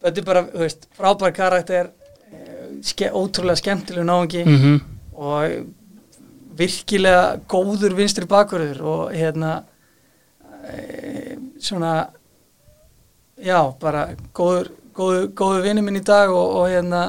[0.02, 1.90] þetta er bara, þú veist, frábær karakter
[2.32, 4.84] eh, ske, ótrúlega skemmtileg náungi mm
[5.16, 5.64] og
[6.56, 9.52] virkilega góður vinstri bakverður og hérna
[10.68, 11.92] e, svona
[13.40, 17.02] já, bara góður, góður, góður vinni minn í dag og, og hérna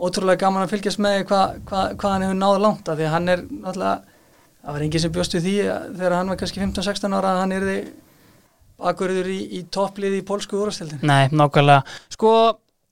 [0.00, 3.14] ótrúlega gaman að fylgjast með hvað hva, hva hann hefur náðu langt af því að
[3.16, 4.16] hann er náttúrulega,
[4.62, 7.42] það var enginn sem bjóst við því að, þegar hann var kannski 15-16 ára að
[7.42, 7.78] hann er því
[8.82, 11.82] bakverður í, í topplið í pólsku úrastildin nei, nákvæmlega.
[12.12, 12.32] Sko,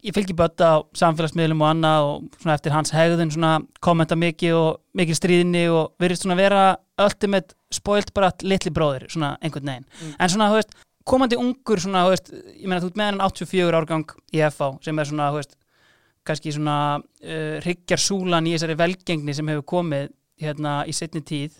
[0.06, 4.58] ég fylgi bötta á samfélagsmiðlum og annað og svona eftir hans hegðun svona kommenta mikið
[4.58, 6.62] og mikið stríðinni og verið svona vera
[7.00, 9.88] ultimate spoilt bara litli bróðir, svona einhvern veginn.
[10.00, 10.14] Mm.
[10.18, 10.76] en svona, þú veist,
[11.10, 14.70] komandi ungur svona, þú veist, ég meina, þú ert með hann 84 árgang í FH
[14.86, 15.56] sem er svona, þú veist
[16.28, 20.10] kannski svona uh, hryggjar súlan í þessari velgengni sem hefur komið
[20.40, 21.56] hérna í setni tíð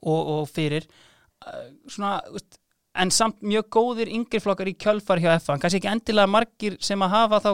[0.00, 0.86] og, og fyrir.
[1.44, 2.60] Uh, svona, þú veist,
[2.94, 7.14] en samt mjög góðir yngriflokkar í kjölfar hjá FH, kannski ekki endilega margir sem að
[7.16, 7.50] hafa þá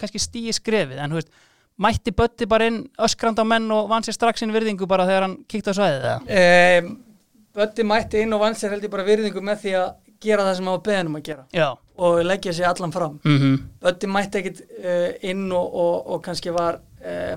[0.00, 1.32] kannski stíi skrefið, en þú veist
[1.80, 5.26] mætti Bötti bara inn öskrand á menn og vann sér strax inn virðingu bara þegar
[5.26, 6.90] hann kíkti á svæðið um,
[7.56, 9.88] Bötti mætti inn og vann sér held ég bara virðingu með því að
[10.20, 11.46] gera það sem hann var beðin um að gera.
[11.56, 11.68] Já.
[12.00, 13.18] og leggja sér allan fram.
[13.24, 16.80] Mm Bötti mætti ekkit uh, inn og, og, og kannski var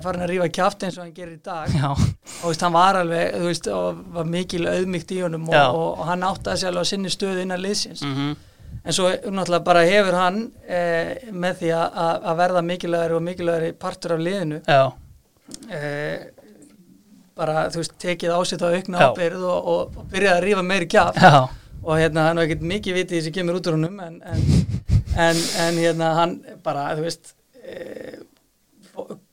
[0.04, 1.90] farin að rífa kjáft eins og hann gerir í dag Já.
[1.90, 6.10] og veist, hann var alveg, veist, og var mikil auðmygt í honum og, og, og
[6.10, 8.34] hann áttaði sér alveg á sinni stöðu innan liðsins Mm
[8.84, 13.26] en svo náttúrulega bara hefur hann uh, með því að, að að verða mikilvægari og
[13.28, 14.80] mikilvægari partur af liðinu Já.
[14.90, 16.16] uh,
[17.34, 21.22] bara, þú veist, tekið ásitt á aukna ábyrð og, og, byrjaði að rífa meiri kjáft
[21.22, 21.46] Já.
[21.80, 24.44] og hérna hann var ekkert mikið vitið sem kemur út úr honum en, en,
[25.16, 27.34] en, en hérna hann bara, þú veist
[27.64, 28.20] e,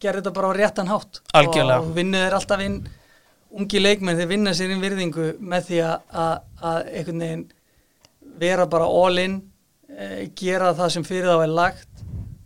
[0.01, 1.21] gerði þetta bara á réttan hátt.
[1.37, 1.79] Algjörlega.
[1.81, 2.81] og vinnu þeir alltaf inn
[3.51, 6.35] ungi leikmenn, þeir vinna sér inn virðingu með því að, að,
[6.71, 7.45] að einhvern veginn
[8.41, 9.41] vera bara all in
[9.91, 11.89] e, gera það sem fyrir þá er lagt.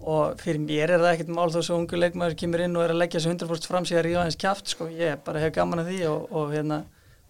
[0.06, 2.92] Og fyrir mér er það ekkert mál þó svo ungu leikmæður kemur inn og er
[2.94, 5.82] að leggja þessu 100% fram sig að ríða hans kjaft sko, ég bara hef gaman
[5.82, 6.84] að því og, og hérna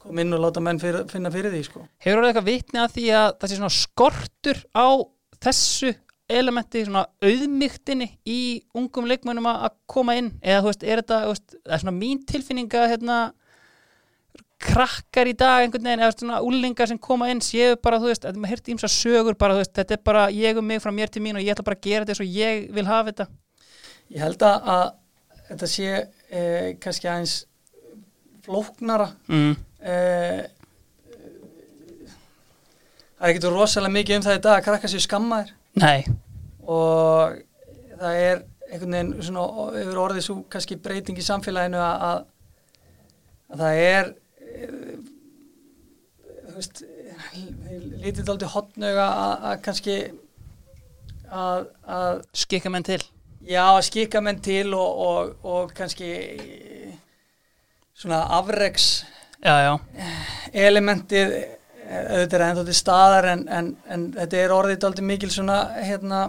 [0.05, 1.85] kom inn og láta menn fyrir, finna fyrir því sko.
[2.03, 4.87] Hefur orðið eitthvað vitni að því að það sé svona skortur á
[5.45, 5.93] þessu
[6.31, 8.39] elementi, svona auðmygtinni í
[8.77, 10.31] ungum leikmönnum að koma inn?
[10.41, 13.17] Eða þú veist, er þetta, þú veist, það er svona mín tilfinninga hérna
[14.65, 18.25] krakkar í dag einhvern veginn, eða svona úlingar sem koma inn séu bara, þú veist,
[18.25, 20.93] að maður heyrti ímsa sögur bara, þú veist, þetta er bara ég um mig frá
[20.95, 23.11] mér til mín og ég ætla bara að gera þetta eins og ég vil hafa
[23.11, 23.27] þetta.
[24.15, 24.85] Ég held að, að
[25.51, 27.35] þetta sé eh, kannski aðeins
[28.45, 29.11] flóknara.
[29.29, 29.53] Mm.
[29.81, 30.41] eh,
[33.19, 36.05] það er ekkert rosalega mikið um það í dag að krakka sér skammaðir Nei,
[36.63, 37.35] og
[37.99, 42.21] það er einhvern veginn svona yfir orðið svo kannski breyting í samfélaginu að, að,
[43.51, 44.11] að það er
[44.45, 44.93] eh,
[46.45, 46.85] þú veist
[48.05, 49.97] lítið aldrei hotnöga að, kannski
[51.27, 53.01] að, að skikka menn til.
[53.45, 56.13] Já, að skika menn til og, og, og kannski
[57.95, 59.03] svona afreks
[59.45, 59.73] Já, já,
[60.57, 61.54] elementið eh,
[61.85, 66.21] auðvitað er ennþá til staðar en, en, en þetta er orðið aldrei mikil svona hérna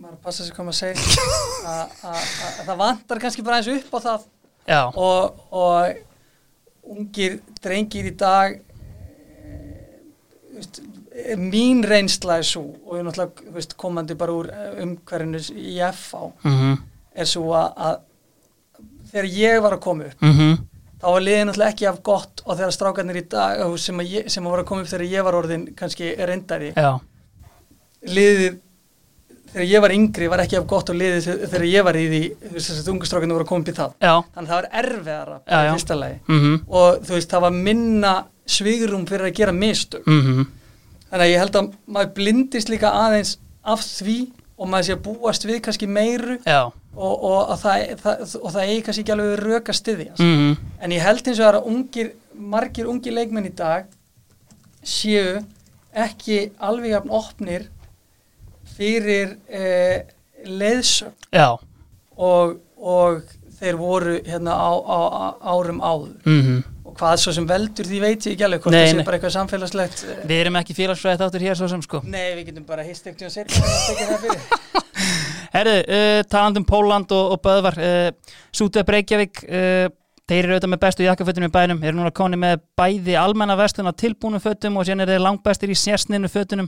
[0.00, 1.00] maður passa maður segir.
[1.66, 4.26] Að- að að það vantar kannski bara eins upp á það.
[4.66, 9.96] Já, og, og ungir drengir í dag eh,
[10.56, 10.80] veist,
[11.14, 15.38] eh, mín reynsla er svo og ég er náttúrulega veist, komandi bara úr eh, umhverfinu
[15.54, 16.76] í FH mhm,
[17.14, 17.96] er svo að, að
[19.12, 20.56] þegar ég var að koma upp mhm
[21.06, 24.30] þá var liðið náttúrulega ekki af gott og þegar strákarnir í dag sem að, ég,
[24.34, 26.72] sem að var að koma upp þegar ég var orðin kannski reyndari.
[26.74, 26.88] Já,
[28.06, 28.56] liðið
[29.52, 32.06] þegar ég var yngri var ekki af gott og liðið þe- þegar ég var í
[32.10, 32.20] því
[32.56, 33.92] þess að ungu strákarnir voru að koma upp í það.
[34.02, 35.94] Já, þannig að það var erfiðara Já, já.
[36.02, 36.18] lagi.
[36.28, 36.56] Mhm.
[36.68, 38.12] Og þú veist það var minna
[38.46, 40.06] svigrum fyrir að gera mistök.
[40.06, 40.46] Mm
[41.06, 44.16] þannig að ég held að maður blindist líka aðeins af því
[44.56, 48.62] og maður sé að búast við kannski meiru og, og, að það, það, og það
[48.64, 51.70] eigi kannski ekki alveg við rök að styðja mm en ég held eins og að
[51.72, 53.88] ungir, margir ungir leikmenn í dag
[54.86, 55.40] séu
[55.96, 57.66] ekki alveg jafn opnir
[58.76, 60.04] fyrir eh,
[60.44, 61.14] leiðsögn.
[61.32, 61.56] Já.
[62.16, 63.24] Og, og
[63.58, 65.24] þeir voru hérna á, á, á
[65.56, 66.16] árum áður.
[66.24, 69.18] Mm og hvað svo sem veldur því veit ég ekki alveg hvort það sé bara
[69.18, 72.00] eitthvað samfélagslegt eh, Við erum ekki félagsfræðið þáttur hér svo sem sko.
[72.06, 73.60] Nei, við getum bara hist ekkert og setja
[75.56, 79.86] Herðu, uh, talandi um Póland og, og Böðvar uh, Sútep Reykjavík uh,
[80.26, 81.82] Þeir eru auðvitað með bestu jakkafötunum í bænum.
[81.86, 85.70] Eru núna koni með bæði almenna verslun á tilbúnum fötum og síðan er þeir langbæstir
[85.70, 86.66] í sérsninu fötunum.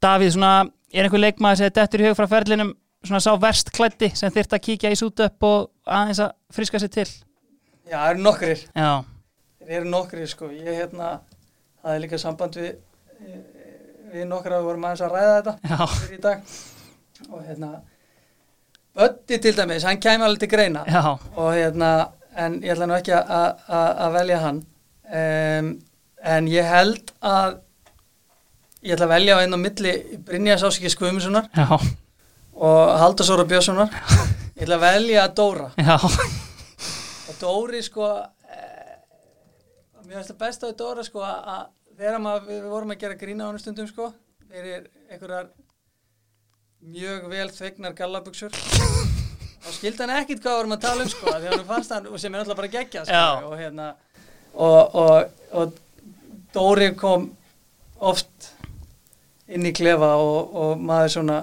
[0.00, 0.52] Davíð, svona,
[0.96, 2.72] er einhver leikmaður sem dettur í hug frá ferlinum
[3.04, 6.92] svona sá verst klætti sem þyrft að kíkja í Sútep og aðeins að friska sér
[6.94, 7.06] til?
[7.86, 8.64] Já, það eru nokkrir.
[8.72, 8.90] Já,
[9.66, 10.48] Þeir eru nokkrir sko.
[10.54, 11.16] Ég hérna,
[11.82, 12.76] það er líka samband við
[14.12, 16.56] við nokkra við vorum aðeins að ræða þetta fyrir í dag.
[17.32, 17.70] Og hérna
[18.96, 20.84] Böddi til dæmis, hann kæmi alveg til greina.
[21.36, 21.90] Og hérna,
[22.36, 24.62] en ég ætla nú ekki að- að að- að velja hann.
[25.06, 25.66] Um,
[26.22, 27.58] en ég held að
[28.82, 29.92] ég ætla að velja á einn á milli
[30.24, 31.66] Brynjas Ásikis Guðmundssonar Já,
[32.56, 33.90] og Halldórsóra Björnssonar.
[34.56, 35.68] Ég ætla að velja Dóra.
[35.76, 35.96] Já,
[37.28, 38.08] og Dóri sko
[40.16, 43.46] finnst það best á Dóra sko að að þegar maður, við vorum að gera grína
[43.46, 44.10] á hann stundum sko
[44.46, 45.48] fyrir einhverjar
[46.86, 48.52] mjög vel þvegnar gallabuxur.
[48.52, 52.20] Þá skildi hann ekkit hvað vorum að tala um sko því hann fannst hann, og
[52.22, 53.88] sem er alltaf bara geggja sko, og hérna
[54.54, 55.82] og, og, og
[56.54, 57.30] Dóri kom
[57.96, 58.52] oft
[59.48, 61.40] inn í klefa og, og maður svona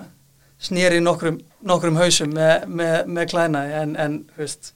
[0.63, 4.73] snýri nokkrum, nokkrum hausum með, með, með klænaði en, en veist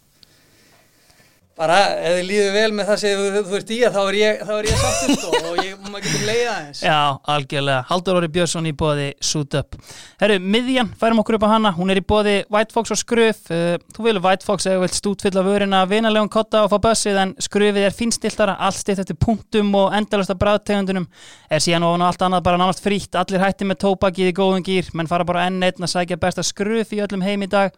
[1.57, 4.41] bara ef þið líður vel með það sem þú, þú ert í þá er ég,
[4.67, 6.81] ég sáttur sko og ég, maður getur leiða aðeins.
[6.85, 6.99] Já,
[7.33, 7.79] algjörlega.
[7.89, 9.77] Haldur Óri Björnsson í bóði Sútep
[10.21, 11.73] Herru, miðjan, færum okkur upp á hana.
[11.77, 14.97] Hún er í bóði White Fox og Skruf uh, Þú vilur White Fox þú vilt
[14.97, 19.73] stútfylla vörina vinalegum kotta og fá bössið en skrufið er finstiltara, allt stitt eftir punktum
[19.77, 21.07] og endalasta bræðtegundunum.
[21.49, 24.65] Er síðan ofan og allt annað bara nánast frítt allir hætti með tópakið í góðum
[24.65, 27.73] gýr menn fara bara enn einn að sækja besta skruf í öllum heim í dag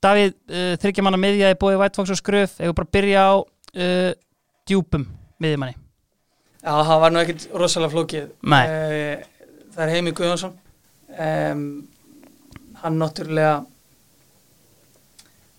[0.00, 3.32] Davíð, uh, þryggja manna miðja bóði White Fox og Skruf ef við bara byrja á
[3.36, 4.12] uh,
[4.68, 5.04] djúpum
[5.40, 5.76] miðjumanni.
[6.60, 8.32] Já, það var nú ekkit rosalega flókið.
[8.60, 9.22] Eh,
[9.70, 10.56] Það er Heimi Guðjónsson.
[11.14, 11.62] Um,
[12.80, 13.54] Hann náttúrulega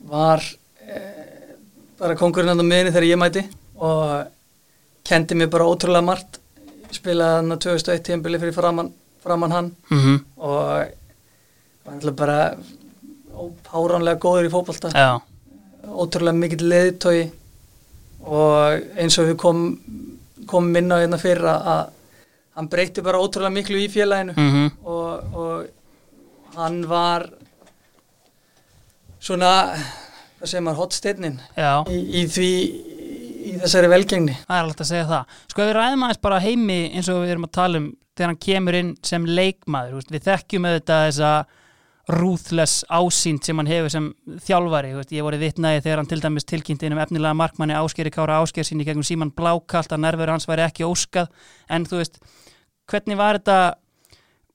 [0.09, 1.55] var uh,
[2.01, 3.43] bara kongurinn á miðinni þegar ég mæti
[3.77, 4.31] og
[5.05, 6.41] kendi mér bara ótrúlega margt.
[6.91, 8.89] Spilaði hann á 2001 tímbili fyrir framann,
[9.21, 9.71] framann hann.
[9.89, 10.23] Mm -hmm.
[10.37, 10.57] og
[11.85, 12.39] var náttúrulega bara
[13.47, 14.91] ópáránlega góður í fótbolta.
[14.95, 15.19] Já,
[15.87, 17.21] ótrúlega mikill leiðtói
[18.21, 19.75] og eins og við komum
[20.49, 21.83] kom inn á hérna fyrir að að
[22.57, 27.29] hann breytti bara ótrúlega miklu í félaginu mm og, og hann var
[29.21, 31.37] svona hvað segir maður, hotsteinnin
[31.87, 32.51] í, í því
[33.41, 34.35] í þessari velgengni.
[34.45, 35.39] Það er alltaf að segja það.
[35.53, 38.41] Sko við ræðum aðeins bara heimi eins og við erum að tala um þegar hann
[38.45, 41.31] kemur inn sem leikmaður, við þekkjum auðvitað þessa
[42.09, 44.07] ruthless ásýnd sem hann hefur sem
[44.47, 48.13] þjálfari, veist, ég voru vitnaði þegar hann til dæmis tilkynnti inn um efnilega markmanni Áskeri
[48.13, 51.29] Kára Ásker sín í gegnum síman blákalt að nervur hans væri ekki óskað,
[51.69, 52.19] en þú veist,
[52.89, 53.59] hvernig var þetta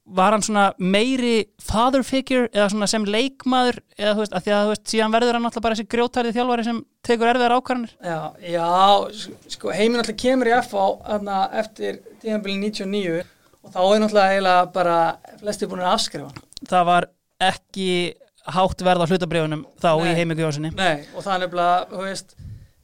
[0.07, 4.53] var hann svona meiri father figure eða svona sem leikmaður eða þú veist, að því
[4.55, 7.97] að þú veist, síðan verður hann alltaf bara þessi grjótarði þjálfari sem tekur erfiðar ákvarðanir?
[8.07, 8.21] Já,
[8.55, 13.25] já sko heiminn alltaf kemur í þarna eftir tíðanbili 99
[13.67, 14.99] og þá er náttúrulega eiginlega bara
[15.41, 16.31] flesti búin að afskrifa
[16.71, 17.09] það var
[17.43, 18.17] ekki
[18.55, 20.11] hátt verð á hlutabrifunum þá Nei.
[20.11, 22.37] í heimi Guðjónssoni Nei, og það er nefnilega, þú veist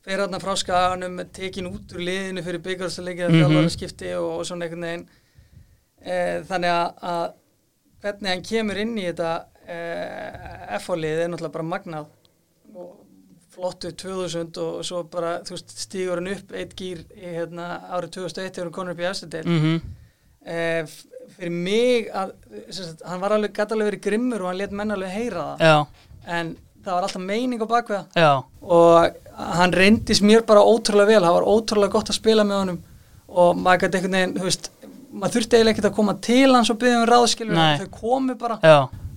[0.03, 3.69] fyrir hann frá skaganum, tekin út úr liðinu fyrir byggjarsleikið mm -hmm.
[3.71, 5.07] skipti og, og svona einhvern veginn
[6.03, 7.29] e, þannig að, að
[8.03, 9.79] hvernig hann kemur inn í þetta e,
[10.81, 12.07] FH-lið er náttúrulega bara magnað
[12.75, 12.91] og
[13.53, 18.11] flottu 2000 og svo bara, þú veist, stígur hann upp eitt gýr í hérna, árið
[18.19, 19.81] 2001 þegar hann konur upp í Æstadel mm -hmm.
[20.47, 20.87] e,
[21.37, 22.35] fyrir mig að,
[22.71, 25.67] sagt, hann var alveg gæti alveg verið grimmur og hann let menn alveg heyra það.
[25.69, 26.09] Já,
[26.39, 28.31] en það var alltaf meining á bakveða já,
[28.63, 29.21] og
[29.59, 32.83] hann reyndist mér bara ótrúlega vel, það var ótrúlega gott að spila með honum.
[33.33, 34.69] Og maður gæti einhvern veginn, þú veist
[35.13, 38.59] maður þurfti eiginlega ekkert að koma til hans og byggja um ráðskilur, þau komu bara.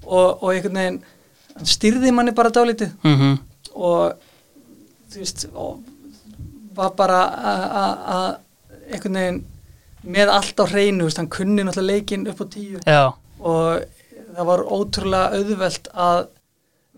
[0.05, 2.95] Og, og einhvern veginn styrði manni bara dálítið.
[3.03, 3.35] Mm
[3.75, 4.15] og
[5.11, 5.83] þú veist og
[6.75, 7.19] var bara
[8.15, 8.25] að
[8.93, 9.43] einhvern veginn
[10.05, 12.79] með allt á hreinu, hann kunni náttúrulega leikinn upp á tíu.
[12.85, 13.03] Já,
[13.39, 13.85] og
[14.35, 16.27] það var ótrúlega auðvelt að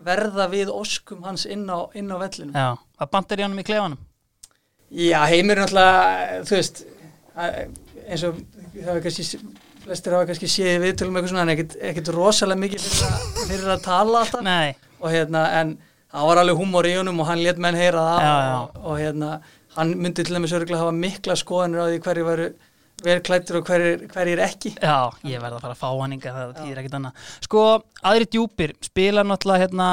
[0.08, 2.52] verða við óskum hans inn á, inn á vellinu.
[2.54, 2.76] Já.
[2.98, 3.98] Hvað band er í honum í klefanum?
[4.92, 6.84] Já, heimir er náttúrulega, þú veist,
[7.36, 7.58] að-
[8.08, 8.38] eins og
[8.78, 9.40] það var kannski
[9.88, 12.88] flestir hafa kannski séð við tölum eitthvað svona en ekkit, ekkit rosalega mikið
[13.48, 14.42] fyrir að, að tala alltaf.
[14.48, 15.78] Nei, og hérna en
[16.12, 18.56] það var alveg húmor í honum og hann let menn heyra það Já, já.
[18.62, 19.32] Og, og hérna
[19.78, 22.48] hann myndi til dæmis örgulega hafa mikla skoðanir á því hverju varu
[23.06, 24.72] vel klættur og hverjir, ekki.
[24.82, 27.14] Já, ég verð að fara að fá hann inga það þýðir ekkert annað.
[27.46, 27.62] Sko,
[28.12, 29.88] aðri djúpir spila náttúrulega hérna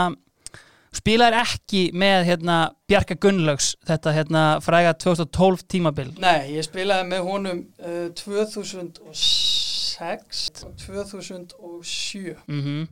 [0.95, 2.57] spilaðir ekki með hérna
[2.89, 6.09] Bjarka Gunnlaugs, þetta hérna fræga 2012 tímabil.
[6.23, 12.85] Nei, ég spilaði með honum uh, 2006 og 2007 mm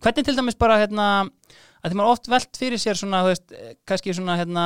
[0.00, 1.06] Hvernig til dæmis bara hérna
[1.84, 4.64] að því maður oft velt fyrir sér svona, veist, eh, kannski svona hérna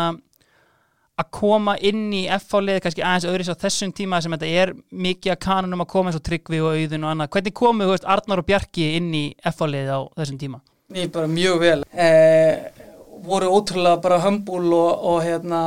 [1.20, 5.34] að koma inn í F-fáliði kannski aðeins öðris á þessum tíma sem þetta er mikið
[5.34, 7.30] að kanunum að koma eins og tryggvi og auðun og annað.
[7.36, 10.60] Hvernig komu, veist, Arnar og Bjarki inn í F-fáliði á þessum tíma?
[10.96, 12.56] Ég bara mjög vel eh,
[13.22, 15.60] voru ótrúlega bara hömbúl og, og hérna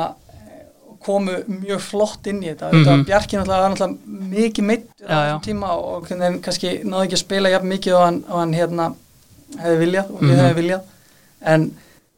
[1.04, 2.84] komu mjög flott inn í þetta mm.
[2.84, 3.04] -hmm.
[3.08, 7.52] Bjarki náttúrulega var náttúrulega mikið meittur á þessum tíma og kannski náði ekki að spila
[7.52, 8.86] jafn mikið og hann, og hann hérna
[9.60, 10.40] hefði viljað og við Mhm.
[10.44, 10.80] hefði viljað
[11.44, 11.66] en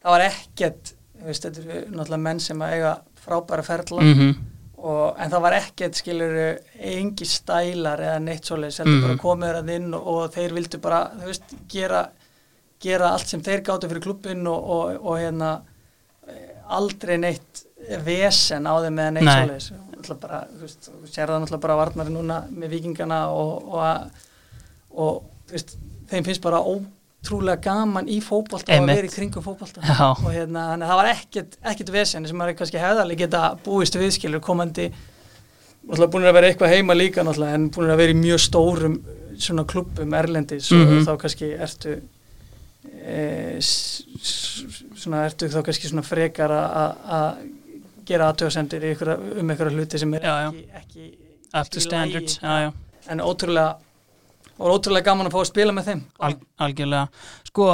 [0.03, 0.93] það var ekkert
[1.25, 4.35] veist, þetta eru náttúrulega menn sem að eiga frábæra ferla -hmm.
[4.77, 8.45] og, en það var ekkert skilur engi stælar eða neitt
[8.79, 9.07] heldur Mhm.
[9.07, 12.07] bara komið þér að inn og, og þeir vildu bara veist, gera,
[12.81, 15.61] gera allt sem þeir gáttu fyrir klubbin og, og, og hérna
[16.69, 17.63] aldrei neitt
[18.05, 19.25] vesen á þeim eða neitt
[20.87, 24.09] þú sér það náttúrulega bara varnari núna með vikingana og, og, að-
[24.91, 25.77] og þú veist,
[26.11, 26.59] þeim finnst bara
[27.23, 30.09] ótrúlega gaman í fótbolta og að vera í kringum fótbolta Já.
[30.13, 33.97] og hérna, þannig að það var ekkert, ekkert vesen sem maður kannski hefðarlega geta búist
[33.99, 34.89] viðskilur komandi
[35.87, 38.99] náttúrulega búin að vera eitthvað heima líka náttúrulega en búin að vera í mjög stórum
[39.37, 40.97] svona klubbum erlendis Mhm.
[41.01, 41.97] og þá kannski ertu
[43.07, 47.53] e, svona ertu þá kannski svona frekar að-
[48.07, 48.85] gera aðtöðasendir
[49.41, 50.49] um einhverja hluti sem er Já, já.
[50.79, 51.17] ekki,
[51.53, 51.81] ekki lagi.
[51.81, 52.73] standards, já, já.
[53.09, 53.75] en ótrúlega
[54.57, 56.05] og ótrúlega gaman að fá að spila með þeim.
[56.19, 56.33] Al
[56.65, 57.25] algjörlega.
[57.49, 57.67] Sko,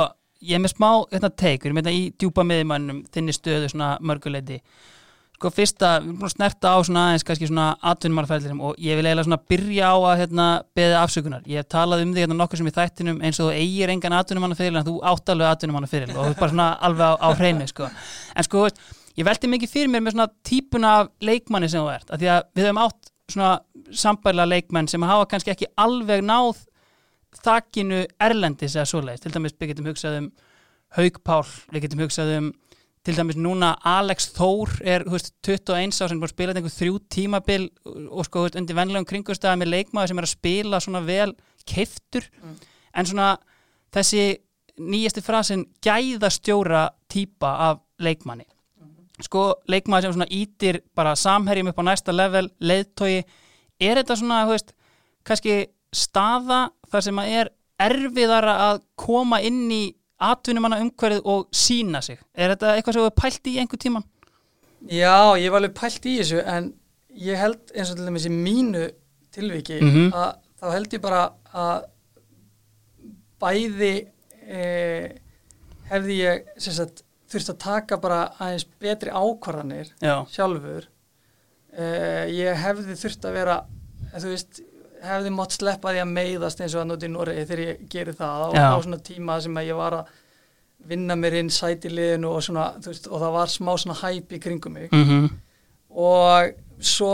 [0.44, 0.90] ég er með smá
[1.30, 3.72] teik, við erum í djúpa miðjumannum þinni stöðu
[4.04, 4.60] mörguleiti.
[5.44, 8.96] Sko fyrsta, við erum búin að snerta á svona aðeins kannski svona atvinnumarferðlirum og ég
[8.96, 10.46] vil eiginlega svona byrja á að hérna
[10.78, 13.58] beða afsökunar, ég hef talað um því hérna nokkur sem í þættinum eins og þú
[13.58, 17.14] eigir engan atvinnumannafyrirl en þú átt alveg atvinnumannafyrirl og þú er bara svona alveg á,
[17.20, 17.90] á hreinu sko.
[18.38, 18.80] En sko, veist,
[19.20, 22.32] ég velti mikið fyrir mér með svona típuna af leikmanni sem þú ert, af því
[22.38, 23.52] að við höfum átt svona
[23.92, 26.64] sambæla leikmenn sem hafa kannski ekki alveg náð
[27.44, 30.28] þakkinu erlendis eða svoleiðis, til dæmis við getum hugsað um
[30.98, 32.52] Haug Pál, við getum hugsað um
[33.04, 37.00] til dæmis núna Alex Þór er veist, 21 á sem búin að spila einhver þrjú
[37.12, 37.66] tímabil
[38.08, 41.34] og sko veist, undir venlegum kringustæða með leikmaður sem er að spila svona vel
[41.68, 42.56] keiftur Mm.
[42.94, 43.38] en svona
[43.92, 44.24] þessi
[44.80, 48.46] nýjasti frasin gæðastjóra típa af leikmanni.
[49.22, 53.24] Sko leikmaður sem svona ítir bara samherjum upp á næsta level leiðtogi,
[53.80, 54.74] er þetta svona þú veist,
[55.24, 57.52] kannski staða þar sem að er
[57.84, 59.84] erfiðara að koma inn í
[60.24, 64.06] atvinnumanna umhverfið og sína sig er þetta eitthvað sem þú hefur pælt í einhver tíman?
[64.88, 66.70] Já, ég var alveg pælt í þessu en
[67.24, 68.86] ég held eins og til dæmis í mínu
[69.34, 70.14] tilviki Mhm.
[70.14, 71.24] að þá held ég bara
[71.54, 71.86] að
[73.44, 73.94] bæði
[74.48, 75.10] eh,
[75.92, 80.88] hefði ég sagt, þurft að taka bara aðeins betri ákvarðanir Já, sjálfur
[81.74, 83.58] eh, ég hefði þurft að vera
[84.14, 84.62] þú veist,
[85.04, 88.18] hefði mátt sleppa því að meiðast eins og að nóti í Noregi þegar ég geri
[88.18, 88.44] það.
[88.44, 88.68] Á, Já.
[88.72, 90.20] á svona tíma sem að ég var að
[90.84, 94.40] vinna mér inn sæti liðinu og, svona, veist, og það var smá svona hæp í
[94.44, 94.92] kringum mig.
[94.92, 95.30] Mm
[95.94, 97.14] og svo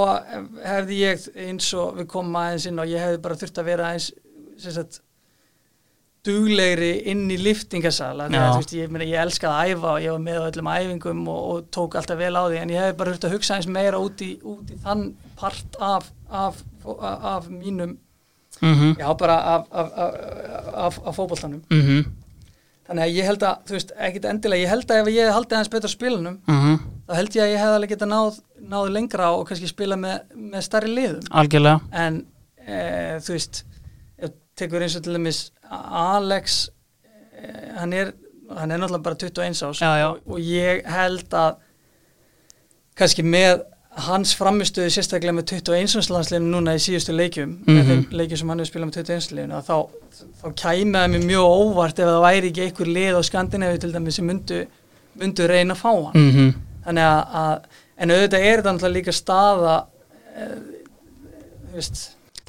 [0.63, 3.91] hefði ég eins og við komum aðeins inn og ég hefði bara þurft að vera
[3.99, 5.01] sem sagt
[6.25, 8.27] duglegri inn í liftingasala
[8.75, 11.95] ég, ég elskaði að æfa og ég var með á öllum æfingum og, og tók
[11.99, 14.31] alltaf vel á því en ég hefði bara þurft að hugsa aðeins meira út í,
[14.43, 15.05] út í þann
[15.39, 16.59] part af, af,
[17.01, 17.97] af, mínum
[18.61, 18.95] -hmm.
[18.99, 20.13] já bara af, af, af,
[20.73, 22.05] af, af fótboltanum Mm
[22.89, 25.55] þannig að ég held að, þú veist, ekkit endilega ég held að ef ég haldið
[25.55, 26.79] aðeins betur spilunum -hmm.
[27.05, 28.39] þá held ég að ég hefði alveg getað náð,
[28.71, 32.25] náð lengra og kannski spila með, með starri liðum Algjörlega en
[32.65, 33.63] e, þú veist
[34.17, 36.69] ef tekur eins og til dæmis Alex
[37.05, 38.13] e, hann er
[38.57, 40.07] hann er náttúrulega bara 21 ás Já, já.
[40.09, 41.55] Og, og ég held að
[42.95, 43.61] kannski með
[44.05, 47.79] hans framistöðu sérstaklega með 21 landsliðinu núna í síðustu leikjum mm.
[47.79, 48.03] -hmm.
[48.11, 49.77] leikjum sem hann hefur spilað með 21 liðinu þá,
[50.41, 53.93] þá kæmi það mér mjög óvart ef það væri ekki einhver lið á Skandinavíu til
[53.93, 54.59] dæmis sem myndu,
[55.19, 56.53] myndu reyna að fá hann mm -hmm.
[56.85, 57.59] þannig að, að
[57.97, 59.75] en auðvitað er þetta náttúrulega líka staða
[60.35, 60.47] e,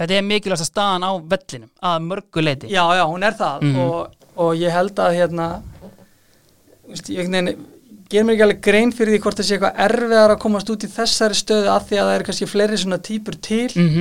[0.01, 3.79] Þetta er mikilvægast staðan á vellinum að mörgu leiti Já, já, hún er það Mhm.
[3.81, 5.63] og, og ég held að hérna
[6.89, 7.57] veist, ég, nein,
[8.11, 10.87] ger mér ekki alveg grein fyrir því hvort það sé eitthvað erfiðar að komast út
[10.87, 13.69] í þessari stöðu að því að það eru kannski fleiri svona típur til.
[13.77, 13.95] Mm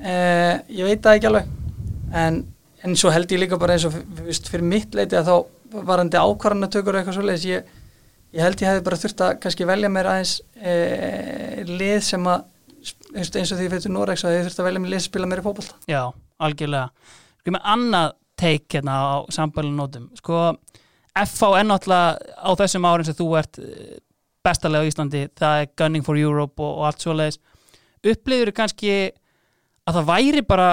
[0.00, 1.50] uh, ég veit það ekki alveg.
[2.20, 2.40] En,
[2.84, 6.18] en svo held ég líka bara eins og veist, fyrir mitt leiti að þá varandi
[6.18, 7.74] ákvarðanatökur eitthvað svoleiðis ég,
[8.34, 12.48] ég held ég hefði bara þurft að kannski velja mér aðeins uh, lið sem að
[13.14, 15.78] eins og því fyrir Norex að ég þurft að velja mér lið spila meiri fótbolta.
[15.90, 16.02] Já,
[16.42, 16.90] algjörlega.
[17.60, 20.08] Annað teik hérna á sambælun nótum.
[20.18, 20.54] Sko,
[21.24, 23.98] FH er náttúrulega á þessum árin sem þú ert eh,
[24.44, 27.40] bestalega á Íslandi, það er Gunning for Europe og, og allt svoleiðis.
[28.00, 28.94] Upplifur kannski
[29.84, 30.70] að það væri bara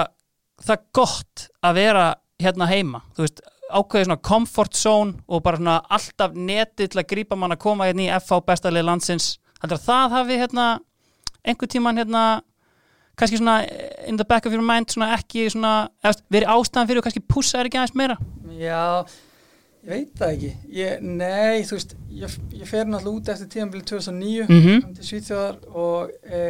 [0.64, 2.08] það gott að vera
[2.40, 7.08] hérna heima, þú veist ákveðið svona comfort zone og bara svona alltaf netið til að
[7.10, 9.34] grípa mann að koma hérna í FH bestalegi landsins.
[9.60, 10.68] Heldur að það hafi hérna
[11.44, 12.22] einhver tíman hérna
[13.18, 13.60] kannski svona
[14.06, 15.88] in the back of your mind svona ekki svona,
[16.30, 18.16] verið ástæðan fyrir og kannski pússa er ekki aðeins meira?
[18.58, 19.04] Já,
[19.88, 23.84] ég veit það ekki ég, Nei, þú veist ég, ég fer náttúrulega út eftir tíðanbili
[23.88, 24.82] 2009 Mhm.
[24.84, 26.42] kom til Svíþjóðar og e,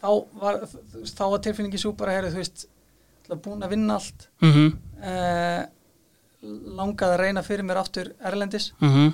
[0.00, 0.08] þá
[0.40, 0.60] var
[1.04, 2.66] þá var tilfinningi svo bara herri, þú veist,
[3.42, 4.72] búin að vinna allt mm -hmm.
[5.02, 5.66] e,
[6.76, 9.12] langaði að reyna fyrir mér aftur Erlendis Mm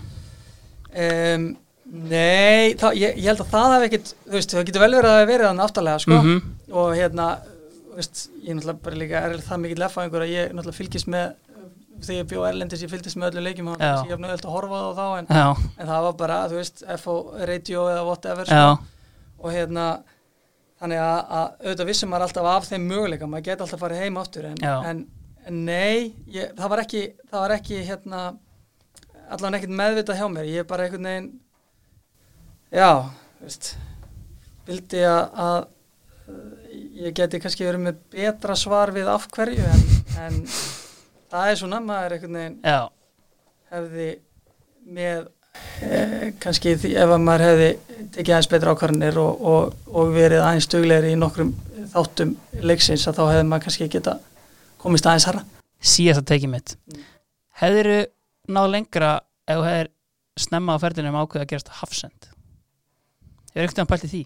[0.96, 1.56] um,
[1.92, 5.08] Nei, það, ég, ég held að það hef ekkit þú veist, það getur vel verið
[5.08, 6.36] að það hef verið þannig aftarlega sko Mhm.
[6.72, 7.26] og hérna
[7.92, 11.08] þú veist, ég er náttúrulega bara líka er það mikill effaðingur að ég náttúrulega fylgist
[11.08, 11.34] með
[12.06, 13.92] þegar ég bjóð Erlendis, ég fylgist með öllu leikjum og Já.
[14.06, 15.30] ég hef náttúrulega að horfa á þá en,
[15.78, 17.16] en það var bara, þú veist, FO
[17.52, 18.92] radio eða whatever sko.
[19.42, 19.86] og hérna
[20.82, 24.18] þannig að, að auðvitað vissum maður alltaf af þeim möguleika maður geti alltaf farið heim
[24.18, 25.04] aftur en, en,
[25.46, 28.22] en nei, ég, það var ekki það var ekki hérna
[29.32, 31.30] allavega ekkert meðvitað hjá mér ég er bara einhvern veginn
[32.74, 32.90] já,
[33.42, 33.72] veist
[34.66, 35.60] vildi að, að
[37.02, 39.84] ég geti kannski verið með betra svar við af hverju en,
[40.26, 40.42] en
[41.32, 42.80] það er svona, maður einhvern veginn já,
[43.72, 44.08] hefði
[44.92, 45.22] með
[45.86, 47.70] eh, kannski því ef að maður hefði
[48.16, 51.54] tekið aðeins betra ákvarðanir og, og, og verið aðeins duglegri í nokkrum
[51.92, 54.18] þáttum leiksins að þá hefði maður kannski geta
[54.82, 55.44] komist aðeins harra.
[55.80, 57.08] síðast að tekið mitt Mm.
[57.62, 57.98] Hefðirðu
[58.50, 59.08] náð lengra
[59.46, 59.90] ef þú hefðir
[60.42, 62.28] snemma á ferðinu um ákveð að gerast hafsend
[63.52, 64.22] Hefur ekkert að pælti því?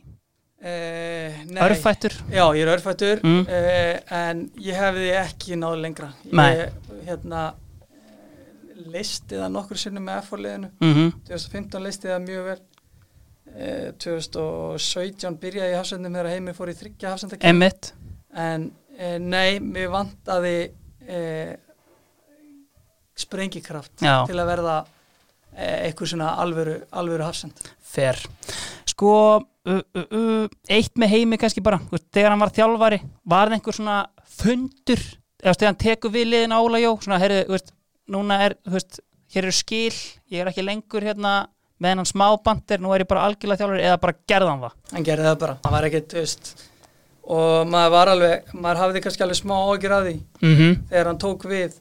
[0.63, 2.15] Eh, nei, Örfættur?
[2.33, 3.43] Já, ég er örfættur Mm.
[3.49, 6.09] eh, en ég hefði ekki náð lengra.
[6.33, 6.71] Ég
[7.07, 7.55] hérna
[8.87, 11.13] listi það nokkur sinnum með F-liðinu Mm -hmm.
[11.29, 12.61] 2015 listi það mjög vel
[13.57, 17.93] eh, 2017 byrjaði ég hafsendum þegar heimi fór í þryggja hafsendakefni Emmitt
[18.35, 18.73] en
[19.31, 20.71] nei, mér vantaði
[23.17, 24.27] sprengikraft Já.
[24.29, 24.77] til að verða
[25.57, 28.19] eitthvað svona alvöru, alvöru hafsend Fer
[28.97, 33.51] Sko, uh, uh, uh, eitt með heimi kannski bara, veist, þegar hann var þjálfari var
[33.51, 33.97] það einhver svona
[34.39, 35.03] fundur?
[35.43, 37.69] Eða þegar hann tekur við liðin á Óla Jó svona, heyrðu, þú veist,
[38.15, 39.03] núna er veist,
[39.35, 39.99] hér eru skil,
[40.33, 41.35] ég er ekki lengur hérna
[41.77, 44.81] með hennan smábandir, nú er ég bara algjörlega þjálfari eða bara gerðan það?
[44.95, 46.53] Hann gerði það bara, hann var ekkert veist,
[47.37, 50.81] og maður var alveg maður hafði kannski alveg smá ágjur af því mm -hmm.
[50.89, 51.77] þegar hann tók við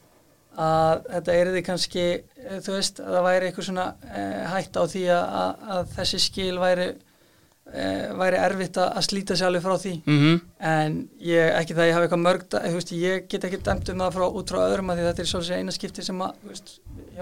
[0.56, 4.78] að þetta er því kannski eh, þú veist, að það væri eitthvað svona e, hætt
[4.80, 7.84] á því að, að, þessi skil væri e,
[8.22, 9.94] væri erfitt að, slíta sér alveg frá því.
[10.06, 13.62] Mm en ég, ekki það ég hafi eitthvað mörg da- þú veist, ég get ekki
[13.66, 16.22] dæmt um það frá, út frá öðrum að því þetta er svolítið eina skipti sem
[16.24, 16.72] að þú veist,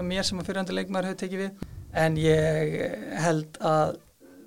[0.01, 1.67] mér sem að fyrirhandi leikmaður hefur tekið við.
[1.95, 3.97] En ég held að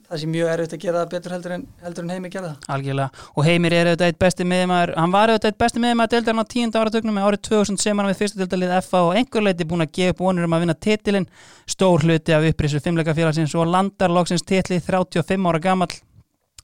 [0.09, 2.69] það sé mjög erfitt að gera það betur heldur en, heldur en heimi gera það.
[2.75, 6.43] Algjörlega, og Heimir er auðvitað eitt besti miðjumæður hann var auðvitað eitt besti miðjumæður deildarinn
[6.43, 9.69] á tíunda áratögnum með árið 2000 sem hann við fyrstu deildalið FA og einhver leiti
[9.69, 11.31] búin að gefa upp vonur um að vinna titilinn.
[11.69, 15.93] Stór hluti af upprisu fimmleika félagsins og landar loksins titli 35 ára gamall.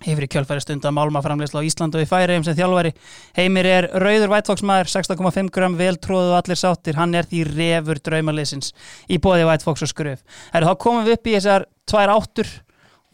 [0.04, 2.90] Hefur í kjölfæri stund að málma framleysla á Ísland og í færiðum sem þjálfari.
[3.36, 6.98] Heimir er rauður vætfóksmaður 16,5 gram vel tróðu allir sáttir.
[6.98, 8.74] Hann er því refur draumaliðsins
[9.06, 10.24] í bóði vætfóks og skröf.
[10.52, 12.50] Heru, þá komum við upp í þessar tvær áttur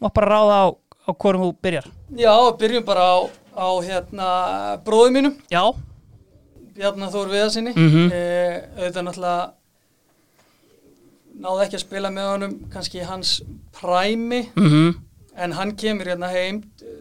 [0.01, 0.67] og bara ráða á,
[1.07, 1.87] á hvorum þú byrjar.
[2.17, 3.17] Já, byrjum bara á,
[3.55, 4.27] á hérna
[4.85, 5.35] bróðum mínum.
[5.51, 5.63] Já,
[6.75, 8.11] Bjarnar Þór Viðarsinni Mhm.
[8.11, 9.51] eh, auðvitað náttúrulega
[11.41, 13.41] náði ekki að spila með honum kannski hans
[13.75, 14.99] præmi mhm.
[15.41, 16.57] En hann kemur hérna heim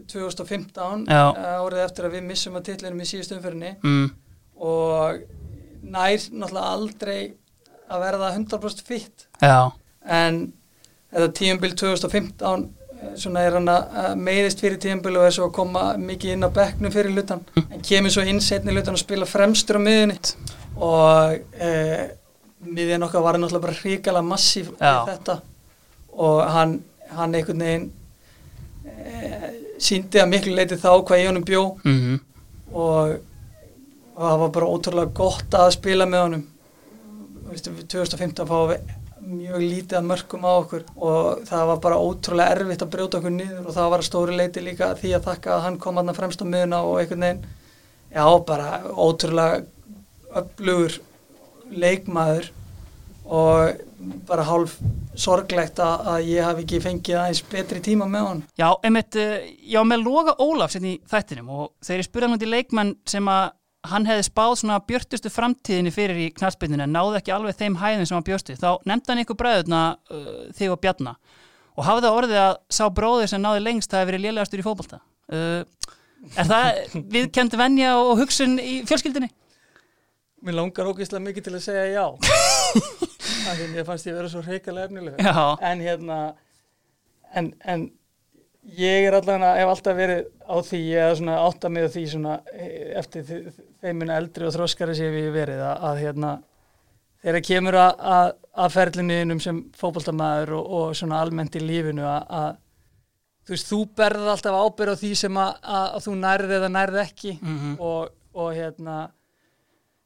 [0.07, 1.35] 2015 Já.
[1.37, 4.05] eh, árið eftir að við missum að titlinum í síðust umfyrinni mm.
[4.63, 5.25] og
[5.83, 7.33] nær náttúrulega aldrei
[7.91, 9.73] að verða 100% fitt Já,
[10.07, 10.53] en
[11.11, 12.80] þetta tíumbil 2015 eh,
[13.19, 16.51] svona er hann að meiðist fyrir tíumbil og er svo að koma mikið inn á
[16.57, 17.45] bekknum fyrir hlutan.
[17.67, 20.19] En kemur svo inn setni hlutan og spila fremstur á miðunni
[20.81, 22.07] og eh,
[22.65, 25.41] miðjan okkar var náttúrulega bara hrikalega massíf í þetta.
[26.21, 26.79] Og hann,
[27.17, 27.87] hann einhvern veginn
[28.87, 29.47] eh,
[29.81, 31.65] síndi að miklu leiti þá hvað ég honum bjó.
[31.85, 32.19] Mm
[32.73, 33.19] og,
[34.15, 36.47] og það var bara ótrúlega gott að spila með honum.
[37.41, 41.83] Þú veist, við 2015 fáum við mjög lítið að mörgum á okkur og það var
[41.85, 45.13] bara ótrúlega erfitt að brjóta okkur niður og það var að stóri leiti líka því
[45.17, 47.45] að þakka að hann kom aðna fremst á miðuna og einhvern veginn,
[48.15, 49.61] já bara ótrúlega
[50.41, 50.99] öflugur
[51.71, 52.51] leikmaður
[53.31, 53.87] og
[54.27, 54.79] bara hálf
[55.21, 58.43] sorglegt að, ég hafi ekki fengið aðeins betri tíma með hann.
[58.59, 62.51] Já, einmitt, eh, já með Loga Ólafs hérna í þættinum og spurði hann út í
[62.51, 63.51] leikmann sem að
[63.89, 68.09] hann hefði spáð svona björtustu framtíðinni fyrir í knallspillinu en náði ekki alveg þeim hæðin
[68.09, 70.27] sem hann björsti þá nefndi hann ykkur bræðuna uh,
[70.57, 71.15] þig og Bjarna.
[71.79, 74.67] Og hafði það orðið að sá bróðir sem náði lengst það hefði verið lélegastur í
[74.67, 75.01] fókbalta
[75.33, 75.63] uh,
[76.37, 76.81] Er það
[77.15, 79.31] viðkend venja og hugsun í fjölskyldinni?
[80.45, 82.05] Mér langar ógeðslega mikið til að segja já.
[82.21, 85.49] Þannig að ég fannst ég vera svo hreikalega efnilega.
[85.69, 86.21] En hérna
[87.37, 87.89] en, en
[88.77, 92.95] ég er allavega hef alltaf verið á því eða svona átta með því svona eh,
[93.01, 93.51] eftir
[93.81, 96.33] þe- þeiminn eldri og þróskari sem ég hef verið að, að hérna
[97.23, 98.33] þegar kemur að, að,
[98.65, 102.51] að ferlinuðinum sem fótboltamaður og, og svona almennt í lífinu að, að
[103.47, 107.39] þú veist, þú berð alltaf ábyrð á því sem að, þú nærð eða nærð ekki
[107.43, 107.73] Mhm.
[107.81, 108.99] og, og hérna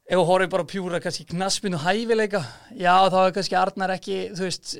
[0.05, 2.43] ef þú horfir bara pjúra kannski knaspinu hæfileika
[2.77, 4.75] já þá er kannski Arnar ekki þú veist,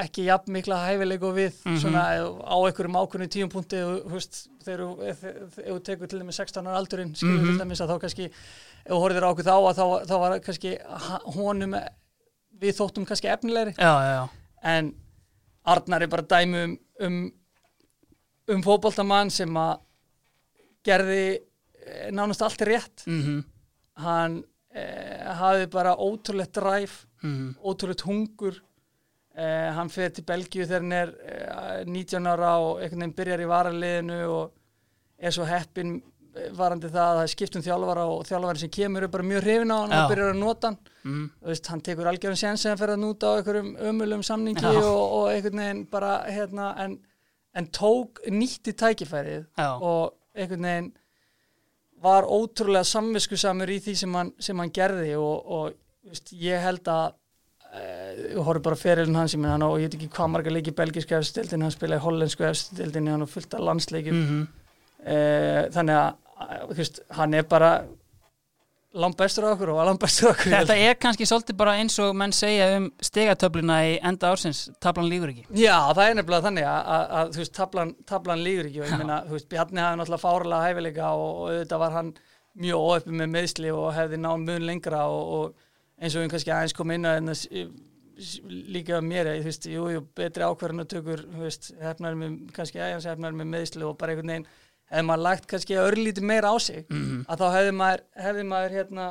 [0.00, 1.76] ekki jafn mikla hæfileika og við Mhm.
[1.82, 7.14] svona á einhverjum ákveðinu tíumpunkti þú veist, þegar þú- tekur til dæmis 16 ára aldurinn
[7.14, 7.46] skilur Mhm.
[7.50, 10.38] til dæmis að þá kannski ef þú horfir á okkur þá að þá, þá var
[10.40, 10.72] kannski
[11.36, 11.74] honum
[12.62, 14.28] við þóttum kannski efnilegri Já, já, já
[14.62, 14.94] en
[15.64, 17.32] Arnar er bara dæmi um um,
[18.48, 19.78] um fótboltamann sem að
[20.84, 21.38] gerði
[21.86, 23.44] eh, nánast allt rétt mm
[24.02, 24.38] hann
[24.74, 27.54] eh, hafði bara ótrúlegt dræf -hmm.
[27.62, 28.54] ótrúlegt hungur
[29.36, 33.44] eh, hann fyrir til Belgíu þegar hann er eh, 19 ára og einhvern veginn byrjar
[33.44, 34.52] í varaliðinu og
[35.22, 35.96] er svo heppin
[36.36, 39.28] eh, varandi það að það er skipt um þjálfara og þjálfari sem kemur er bara
[39.30, 40.00] mjög hrifin á hann Já.
[40.02, 41.30] og byrjar að nota hann Mm.
[41.42, 45.00] Veist, hann tekur algjörðan séns sem hann fer að núta á einhverjum ömulum samningi og,
[45.16, 46.92] og einhvern veginn bara hérna, en,
[47.58, 49.66] en tók nýtti tækifærið Já.
[49.82, 50.92] og einhvern veginn
[52.06, 55.74] var ótrúlega samviskusamur í því sem hann, sem hann gerði og, og
[56.06, 57.16] veist, ég held að
[57.72, 60.74] ég horfði bara ferilinn hans ég menn hann á, ég veit ekki hvað marga leiki
[60.74, 64.18] í belgísku efstildin, hann spilaði hollensku efstildin hann á fullt af landsleikjum.
[64.18, 64.42] Mm
[65.06, 66.14] eh, þannig að
[66.70, 67.72] þú veist, hann er bara
[68.92, 70.52] langt bestur á okkur og langt bestur á okkur.
[70.52, 75.08] Þetta er kannski svolítið bara eins og menn segja um stegatöfluna í enda ársins tablan
[75.08, 75.46] lígur ekki.
[75.56, 79.00] Já, það er nefnilega þannig að, að, þú veist, tablan, tablan lígur ekki og ég
[79.00, 82.14] meina, þú veist, Bjarni hafði náttúrulega fárlega hæfileika og, og auðvitað var hann
[82.62, 85.68] mjög óöppi með meðsli og hefði náð mun lengra og, og
[86.02, 87.36] eins og við kannski aðeins kom inn að hérna
[88.72, 92.82] líka mér, þú veist, jú, jú, betri ákvarðan og tökur, þú veist, hefnar með, kannski
[92.82, 94.46] aðeins hefnar með meðsli og bara einhvern veginn
[94.92, 97.24] hefði maður lagt kannski örlítið meira á sig Mhm.
[97.28, 99.06] að þá hefði maður, hefði maður hérna,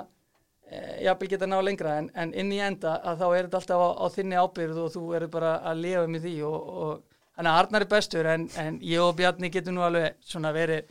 [0.69, 3.81] e, jafnvel geta ná lengra en, en inn í enda að þá er þetta alltaf
[3.81, 7.03] á, á þinni ábyrð og þú eru bara að lifa með því og, og
[7.41, 10.85] Arnar er bestur en, en ég og Bjarni getum nú alveg svona verið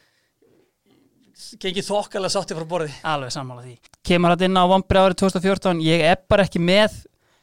[1.60, 2.90] gengið þokkalega sátti frá borði.
[3.06, 3.76] Alveg sammála því.
[4.06, 6.98] Kemur þetta inn á vombrið árið 2014 Ég er bara ekki með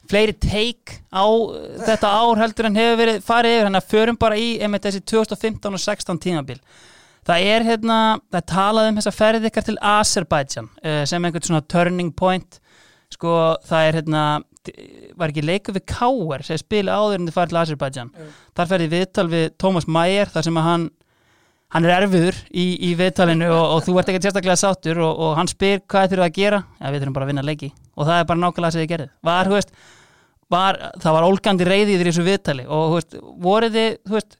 [0.08, 3.66] fleiri teik á uh, þetta ár heldur en hefur verið farið yfir.
[3.68, 6.60] Þannig að förum bara í einmitt þessi 2015 og 16 tímabil.
[7.28, 7.98] Það er hérna,
[8.30, 12.60] það er talað um þessa ferð ykkar til Azerbaijan uh, sem einhvern svona turning point.
[13.12, 13.34] Sko
[13.64, 14.22] það er hérna
[15.18, 18.10] var ekki leikur við Káar sem spila áður en þið farið til Azerbaijan?
[18.12, 18.26] Jú.
[18.58, 20.88] þar ferði viðtal við Thomas Mayer þar sem að hann
[21.74, 25.36] hann er erfiður í, í viðtalinu og, og þú ert ekkert sérstaklega sáttur og, og
[25.38, 26.64] hann spyr hvað þurfum að gera.
[26.80, 27.70] Ja, við þurfum bara að vinna leiki.
[27.94, 29.72] Og það er bara nákvæmlega sem þið gerðið var, veist,
[30.52, 34.38] var, það var ólgandi reyði í þessu viðtali og veist, voruð þið veist,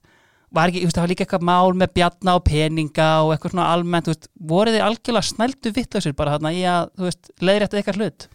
[0.57, 4.29] var ekki, það var líka eitthvað mál með bjarna og peninga og eitthvað svona almennt
[4.49, 8.29] voruð þið algjörlega snældu vittlausir bara þarna í að, þú veist, leiðrætt eitthvað hlut?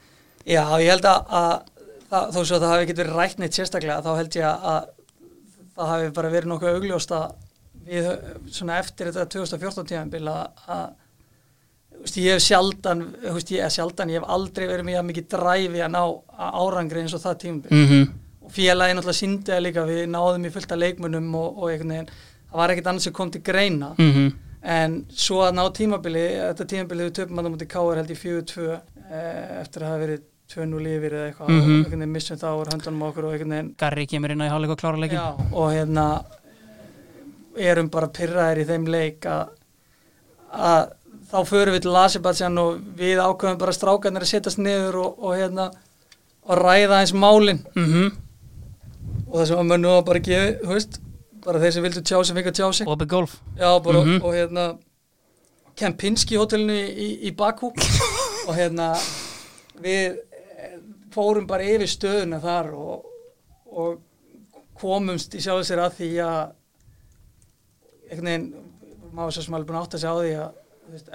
[0.45, 1.55] Já, ég held að, að
[2.12, 4.68] það, þó svo að það hafi ekkert verið rætt neitt sérstaklega þá held ég að,
[4.70, 4.86] að
[5.74, 7.26] það hafi bara verið nokkuð augljóst að
[7.89, 8.11] við
[8.51, 14.28] svona eftir þetta 2014 tíðanbíl að, að ég hef sjaldan, ég er sjaldan ég hef
[14.37, 16.03] aldrei verið mjög mikið dræfi að ná
[16.51, 18.09] árangri eins og það tíðanbíl mm -hmm.
[18.45, 21.95] og félagi náttúrulega síndi það líka við náðum í fullt af leikmunum og, og einhvern
[21.95, 22.11] veginn
[22.51, 24.32] það var ekkert annars sem kom til greina Mm
[24.64, 28.16] en svo að ná tímabili þetta tímabili við töpum að það mútið káar held í
[28.16, 30.22] 4-2 eh, eftir að hafa verið
[30.55, 31.59] 2-0 yfir eða eitthvað Mhm.
[31.59, 34.47] og einhvern veginn missum það úr höndunum okkur og einhvern veginn Garri kemur inn á
[34.49, 36.07] í hálfleik og klára leikin já, og hérna
[37.57, 39.48] erum bara pyrraðir í þeim leik að,
[40.50, 40.92] að
[41.30, 45.36] þá förum við til Asebatsjan og við ákveðum bara strákarnir að setjast niður og, og
[45.38, 45.70] hérna
[46.44, 47.64] og ræða eins málin.
[47.78, 48.12] Mm
[49.34, 50.96] og það sem að mönnu var bara gefið, þú veist
[51.42, 52.86] bara þeir sem vildu tjá sig, fengi að tjá sig.
[52.92, 53.32] Opið golf.
[53.59, 54.20] Já, bara, Mhm.
[54.22, 54.66] og hérna
[55.74, 57.72] Kempinski hótelinu í, í, í Bakú
[58.46, 58.92] og hérna
[59.82, 60.20] við
[60.55, 60.76] eh,
[61.11, 63.09] fórum bara yfir stöðuna þar og,
[63.74, 63.98] og
[64.78, 66.55] komumst í sjálf sér að því að
[68.11, 68.52] einhvern veginn
[69.14, 70.52] maður svo sem alveg búin að átta sig á því að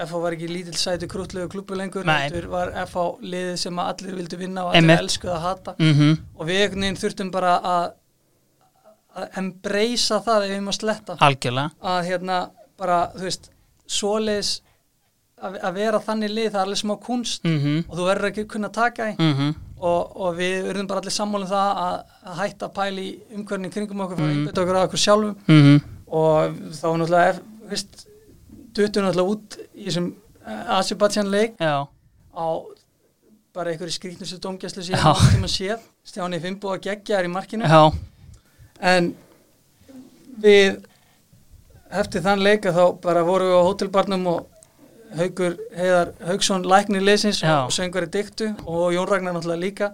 [0.07, 4.39] FH var ekki lítill sætu krútlegu klubbu lengur heldur var FH liðið sem allir vildu
[4.39, 5.75] vinna og allir elskuðu að hata.
[5.77, 7.91] Mm og við einhvern veginn þurftum bara að
[9.19, 11.15] að embracea það ef við erum að sletta.
[11.25, 11.71] Algjörlega.
[11.81, 12.39] Að hérna
[12.79, 13.49] bara, þú veist,
[13.89, 14.51] svoleiðis
[15.39, 18.69] að, vera þannig lið, það er alveg smá kunst mm og þú verður ekki kunna
[18.69, 19.53] taka í -hmm.
[19.79, 24.17] og, og við verðum bara allir sammálum það að, að hætta í umhverfni kringum okkur,
[24.17, 24.35] fara Mhm.
[24.35, 25.35] að einbetta okkur að okkur sjálfum.
[25.47, 27.39] Mm og þá náttúrulega,
[27.69, 28.03] veist,
[28.75, 30.11] duttum náttúrulega út í þessum
[30.79, 31.57] Azerbaijan leik.
[31.61, 32.47] Já, á
[33.53, 34.91] bara einhverju skrýtnustu dómgæslu Já.
[34.91, 37.65] síðan sem að séð, Stjáni Fimbo að gegja er í markinu.
[37.65, 37.91] Já,
[38.93, 39.11] en
[40.39, 40.79] við
[41.89, 44.45] eftir þann leika þá bara vorum við á hótelbarnum og
[45.17, 49.87] Haugur Heiðar Haugsson læknir leysins og söngvari dyktu og Jón Ragnar náttúrulega líka.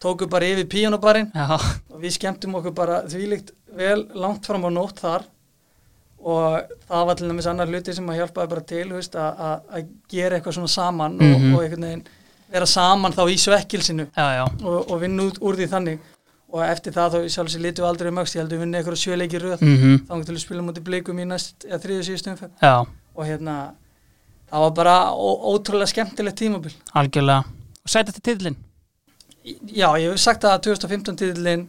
[0.00, 4.70] Tóku bara yfir píanobarinn já, og við skemmtum okkur bara þvílíkt vel langt fram á
[4.72, 5.26] nótt þar
[6.20, 10.36] og það var til dæmis annar hluti sem að hjálpaði bara til veist, að, gera
[10.38, 11.34] eitthvað svona saman Mhm.
[11.54, 12.02] og, og einhvern veginn
[12.52, 14.06] vera saman þá í svekkilsinu.
[14.16, 15.98] Já, já, og, og vinna út úr því þannig.
[16.50, 18.60] Og eftir það þá sjálf sér litum við aldrei um öxt ég held að við
[18.64, 19.60] vinna eitthvað sjöleiki röð.
[19.62, 22.50] Mm þá til að spila mútið blikum í næst eða þriðu síðustu umferð.
[22.62, 22.74] Já,
[23.14, 23.54] og hérna
[24.50, 26.74] það var bara ótrúlega skemmtilegt tímabil.
[26.94, 27.44] Algjörlega.
[27.84, 28.56] Og sæti þetta titlin
[29.72, 31.62] já, ég hef sagt að 2015 titillin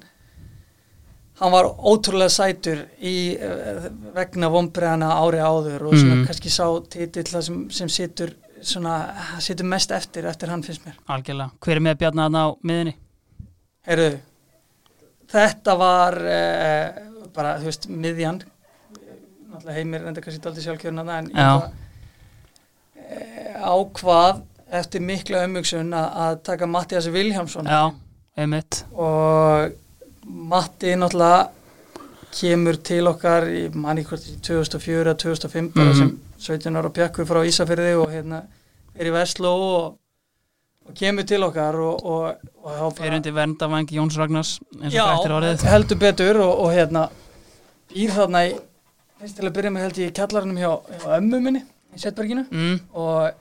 [1.42, 6.26] hann var ótrúlega sætur í eh, vegna vombreðana ári áður og svona Mhm.
[6.30, 8.96] kannski sá titill það sem, sem situr svona,
[9.42, 10.94] situr mest eftir eftir hann finnst mér.
[11.10, 12.94] Algjörlega, hver er með Bjarnar á miðinni
[13.88, 14.20] Heyrðu,
[15.34, 17.00] þetta var uh,
[17.34, 18.42] bara, þú veist, miðjan.
[19.52, 21.48] Náttúrulega heimir enda kannski aldrei sjálfkjörna en Já.
[21.58, 21.72] bara,
[23.02, 27.68] uh, ákvað eftir mikla umhugsun að, að taka Mattias Viljámsson
[28.94, 29.74] og
[30.32, 31.50] Matti náttúrulega
[32.32, 35.98] kemur til okkar í manni hvort í 2004 eða 2005 bara Mhm.
[35.98, 38.44] sem 17 ára pjakkur frá Ísafyrði og hérna
[38.96, 39.98] er í Vestló og,
[40.88, 45.68] og kemur til okkar og, og, og fyrir undir verndavangi Jóns Ragnars eins og Já,
[45.70, 47.10] heldur betur og, og hérna
[47.92, 48.56] býr þarna í
[49.20, 50.72] fyrst til að byrja með held ég í kjallarannum hjá,
[51.04, 51.62] hjá ömmu minni
[51.96, 53.32] í Setberginu mm, og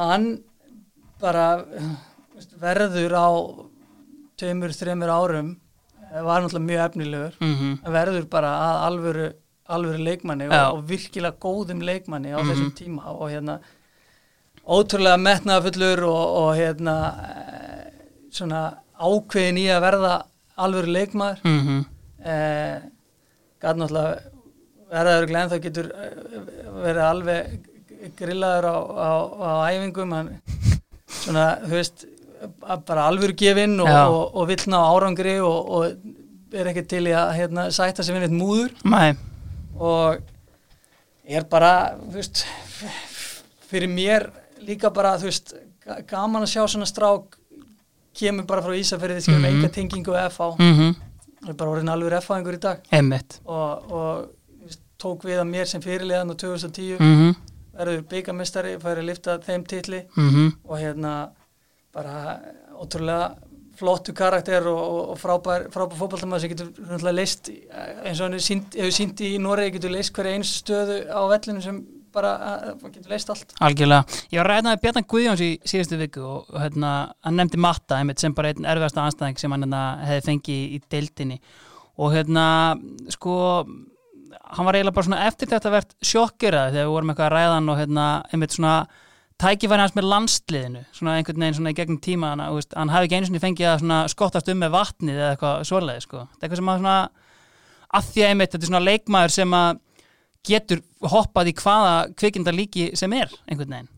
[0.00, 0.38] hann
[1.20, 1.64] bara
[2.60, 3.28] verður á
[4.38, 5.56] tveimur, þreimur árum
[6.24, 7.34] var náttúrulega mjög efnilegur.
[7.40, 9.28] Mm verður bara að alvöru
[9.68, 12.48] alvöru leikmanni og, og virkilega góðum leikmanni á Mhm.
[12.50, 13.02] þessum tíma.
[13.12, 13.58] Og hérna
[14.68, 16.94] ótrúlega metnaðafullur og, og hérna
[17.28, 17.92] eh,
[18.32, 18.62] svona
[18.98, 20.14] ákveðin í að verða
[20.58, 21.40] alvöru leikmaður.
[21.44, 21.84] Mm
[22.24, 22.78] eh,
[23.62, 24.18] gæt náttúrulega
[24.90, 26.14] verðaður glenn þá getur eh,
[26.82, 27.58] verið alveg
[28.18, 30.12] grillaður á, á, á æfingum.
[30.16, 30.32] Hann
[31.08, 32.04] svona, þú veist
[32.86, 37.14] bara alvöru gefinn og, og, og vill ná árangri og, og er ekki til í
[37.16, 38.70] að hérna, sætta við neitt múður.
[38.88, 39.14] Nei,
[39.78, 40.20] og
[41.28, 41.72] er bara,
[42.12, 42.44] veist
[43.68, 44.30] fyrir mér
[44.64, 45.52] líka bara, veist
[45.84, 47.36] ga- gaman að sjá svona strák
[48.18, 49.50] kemur bara frá Ísafirði skilur Mhm.
[49.52, 50.94] mm enga tengingu við FH mm
[51.38, 52.80] og er bara orðin alveg FH-ingur í dag.
[52.90, 53.36] Einmitt.
[53.46, 54.28] Og, og
[54.64, 57.36] veist, tók við að mér sem fyrirliðan á 2010 mm
[57.78, 60.00] verður byggamestari, færi að lifta þeim titli.
[60.16, 60.52] -hmm.
[60.66, 61.28] og hérna
[61.94, 62.38] bara
[62.78, 63.36] ótrúlega
[63.78, 69.22] flottu karakter og, og, frábær, frábær fótballtamaður sem getur leist eins og hann hefur sínt
[69.22, 71.78] í Noregi getur leist hverja einu stöðu á vellinu sem
[72.14, 72.32] bara
[72.72, 74.18] uh, getur leist allt Algjörlega.
[74.32, 76.92] Ég var ræðnaði Bjarnar Guðjóns í síðustu viku og, hérna,
[77.26, 80.80] hann nefndi Matta einmitt, sem bara einn erfiðasta anstæðing sem hann hérna, hefði fengið í
[80.90, 81.38] deildinni
[81.98, 82.46] og hérna,
[83.14, 87.36] sko hann var eiginlega bara svona eftir þetta verðt sjokkeraði þegar við vorum eitthvað að
[87.36, 88.74] ræðan og hérna, einmitt svona
[89.38, 93.06] tækifæri hans með landsliðinu svona einhvern veginn svona í gegnum tíma hann, veist, hann hafi
[93.08, 96.24] ekki einu svona fengið að skottast um með vatnið eða eitthvað svoleiði sko.
[96.32, 96.96] þetta er eitthvað sem að svona
[97.98, 99.78] að því að einmitt þetta er svona leikmaður sem að
[100.48, 100.82] getur
[101.12, 103.94] hoppað í hvaða kvikindalíki sem er einhvern veginn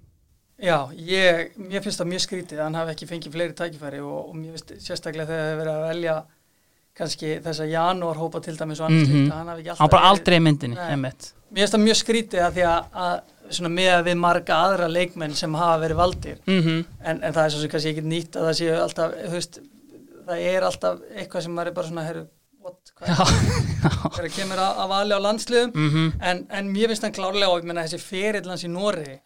[0.61, 4.19] Já, ég, mér finnst það mjög skrítið að hann hafi ekki fengið fleiri tækifæri og,
[4.29, 6.17] og mér finnst sérstaklega þegar það hefur verið að velja
[7.01, 9.15] kannski þessa janúarhópa til dæmis og annars Mhm.
[9.15, 11.31] slíkt að hann hafi ekki alltaf hann bara aldrei myndinni einmitt.
[11.51, 15.35] Mér finnst það mjög skrítið að því að, að svona með við marga aðra leikmenn
[15.39, 16.41] sem hafa verið valdir.
[16.47, 16.85] Mm -hmm.
[17.05, 19.61] en, en það er svo sem kannski ekki nýtt að það séu alltaf, veist,
[20.27, 22.27] það er alltaf eitthvað sem maður er bara svona, herru,
[22.61, 23.17] what, hvað Já,
[24.11, 25.73] þegar það kemur að, að vali á landsliðum?
[25.75, 26.13] Mm -hmm.
[26.31, 29.17] en, en mér finnst hann klárlega og ég meina þessi ferill hans í Nóri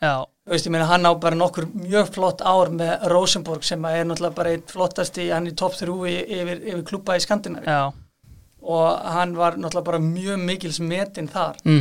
[0.68, 4.50] ég meina hann á bara nokkur mjög flott ár með Rosenborg sem er náttúrulega bara
[4.54, 7.92] einn flottasti, hann er þrjú í- yfir, yfir klúpa í Skandinavi já.
[8.62, 11.56] Og hann var náttúrulega bara mjög mikils metinn þar.
[11.64, 11.80] Mm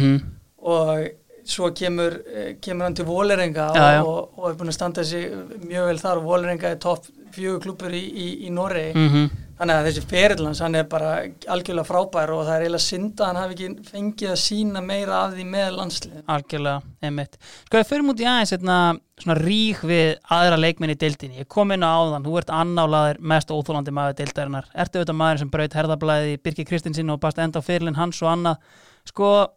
[0.64, 1.08] og
[1.46, 4.02] svo kemur, eh, kemur hann til Vólerenga Já, já.
[4.06, 5.30] og, og er búin að standa sig
[5.68, 9.30] mjög vel þar og Vólerenga er topp fjögur klúpur í, í, í Noregi -hmm.
[9.58, 11.12] þannig að þessi ferillans, hann er bara
[11.50, 15.20] algjörlega frábær og það er eiginlega synd að hann hafi ekki fengið að sína meira
[15.24, 16.26] af því með landsliðin.
[16.36, 17.38] Algjörlega, einmitt.
[17.66, 18.78] Sko ég fyrir mútið aðeins hérna,
[19.24, 21.40] svona rík við aðra leikminni deildinni.
[21.42, 24.70] Ég kom inn á áðan, þú ert annálaður mest óþólandi maður deildarinnar.
[24.74, 28.30] Ertu auðvitað maður sem braut herðablaði Birki Kristinsson og bast enda á fyrirlin hans og
[28.30, 28.58] annað.
[29.06, 29.48] Sko,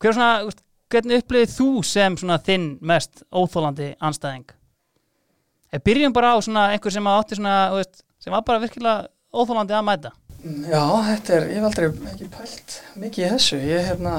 [0.00, 0.50] hver svona,
[0.90, 4.48] hvernig upplifið þú sem svona þinn mest óþólandi anstæðing?
[5.70, 9.76] Ég byrjum bara á svona einhver sem átti svona, úst, sem var bara virkilega óþólandi
[9.78, 10.10] að mæta.
[10.40, 13.58] Já, þetta er, ég hef aldrei ekki pælt mikið í þessu.
[13.60, 14.14] Ég, hérna,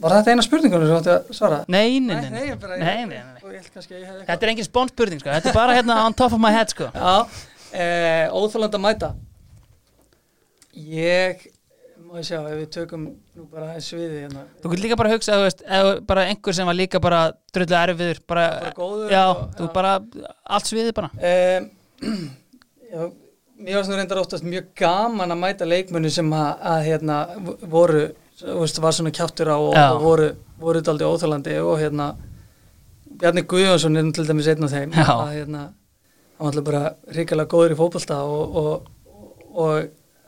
[0.00, 1.58] var þetta eina spurningunum sem þú átti að svara?
[1.68, 2.30] Nei, nei, nei.
[2.30, 3.42] Nei, bara, Nei, nei, nei.
[3.42, 4.24] hef.
[4.30, 5.32] Þetta er engin spónspurning, sko.
[5.34, 6.88] Þetta er bara hérna on top of my head, sko.
[6.94, 7.42] Já,
[7.74, 9.12] eh, óþólandi að mæta.
[10.76, 11.46] Ég,
[12.06, 13.04] má ég sjá, ef við tökum
[13.36, 14.42] nú bara aðeins sviðið hérna.
[14.62, 17.20] Þú getur líka bara að hugsa, þú veist, eða bara einhver sem var líka bara
[17.54, 19.72] drullu erfiður, bara, Bara góður já, og- þú já.
[19.74, 19.92] bara,
[20.56, 21.10] allt sviðið bara.
[21.16, 21.68] Um,
[22.92, 23.02] já,
[23.58, 27.18] mér varst nú reyndar oftast mjög gaman að mæta leikmunni sem að, að hérna,
[27.72, 28.04] voru,
[28.42, 30.30] þú veist, var svona kjáttur á og, og voru,
[30.62, 32.10] voru daldi óþálandi og hérna,
[33.16, 35.06] Bjarni Guðjónsson er til dæmis einn af þeim Já.
[35.08, 35.60] að hérna,
[36.36, 36.82] hann var alltaf bara
[37.16, 38.90] ríkilega góður í fótbolta og, og,
[39.56, 39.86] og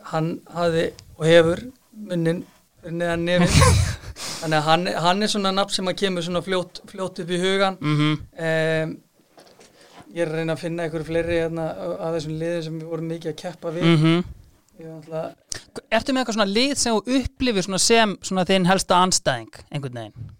[0.08, 0.86] hann hafði
[1.18, 2.44] og hefur munnin
[2.88, 3.58] neðan nefið
[4.40, 7.42] þannig að hann, hann er svona nafn sem að kemur svona fljótt, fljótt upp í
[7.42, 8.96] hugan Mm um,
[10.14, 11.68] ég er að reyna að finna einhverju fleiri hérna,
[11.98, 14.24] að þessum liðum sem við vorum mikið að keppa við -hmm.
[14.78, 18.66] ég var alltaf, Ertu með eitthvað svona lið sem þú upplifir svona sem svona þinn
[18.66, 20.34] helsta anstæðing einhvern veginn?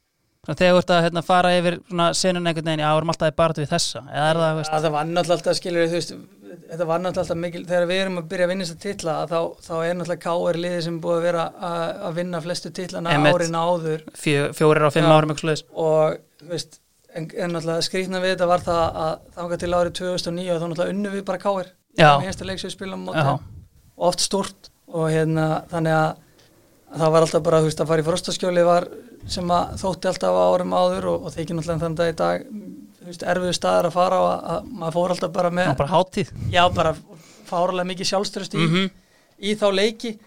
[0.48, 3.36] Þegar þú ert að hérna, fara yfir svona senun einhvern veginn, já, vorum alltaf í
[3.36, 4.72] barðu við þessa, eða er það, veist?
[4.72, 6.14] að það var náttúrulega alltaf skilur þú veist,
[6.48, 9.14] þetta var náttúrulega alltaf mikil þegar við erum að byrja að vinna þess að titla
[9.30, 10.58] þá, þá er náttúrulega K.R.
[10.64, 13.34] liðið sem búið að vera að, að vinna flestu Einmitt.
[13.34, 15.34] árin áður Fjö, fjórir á fimm árum,
[15.72, 16.80] og veist,
[17.12, 20.66] en, en náttúrulega skrýtna við þetta var það að þangað til árið 2009 og þá
[20.66, 21.70] náttúrulega unnu við bara K.R.
[21.98, 22.10] Já.
[22.22, 23.34] Í einsta leik sem við spilum á móti Já.
[23.34, 26.10] og oft stort og hérna þannig að,
[26.92, 28.88] að það var alltaf bara veist að fara í frostaskjóli var
[29.28, 32.46] sem að þótti alltaf á árum áður og, og þykir náttúrulega þannig dag í dag
[33.16, 36.32] erfiðu staðar að fara og að, að maður fór alltaf bara með bara hátíð.
[36.52, 36.94] já bara
[37.48, 38.90] fárlega mikið sjálfstörst í, Mm
[39.38, 40.18] í þá leiki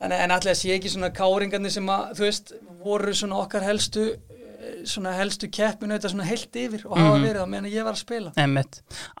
[0.00, 2.52] en, en allir að sé ekki svona káringarnir sem að þú veist
[2.82, 7.26] voru svona okkar helstu eh, svona helstu keppinu þetta svona heilt yfir og hafa Mhm.
[7.28, 8.32] verið á meðan ég var að spila.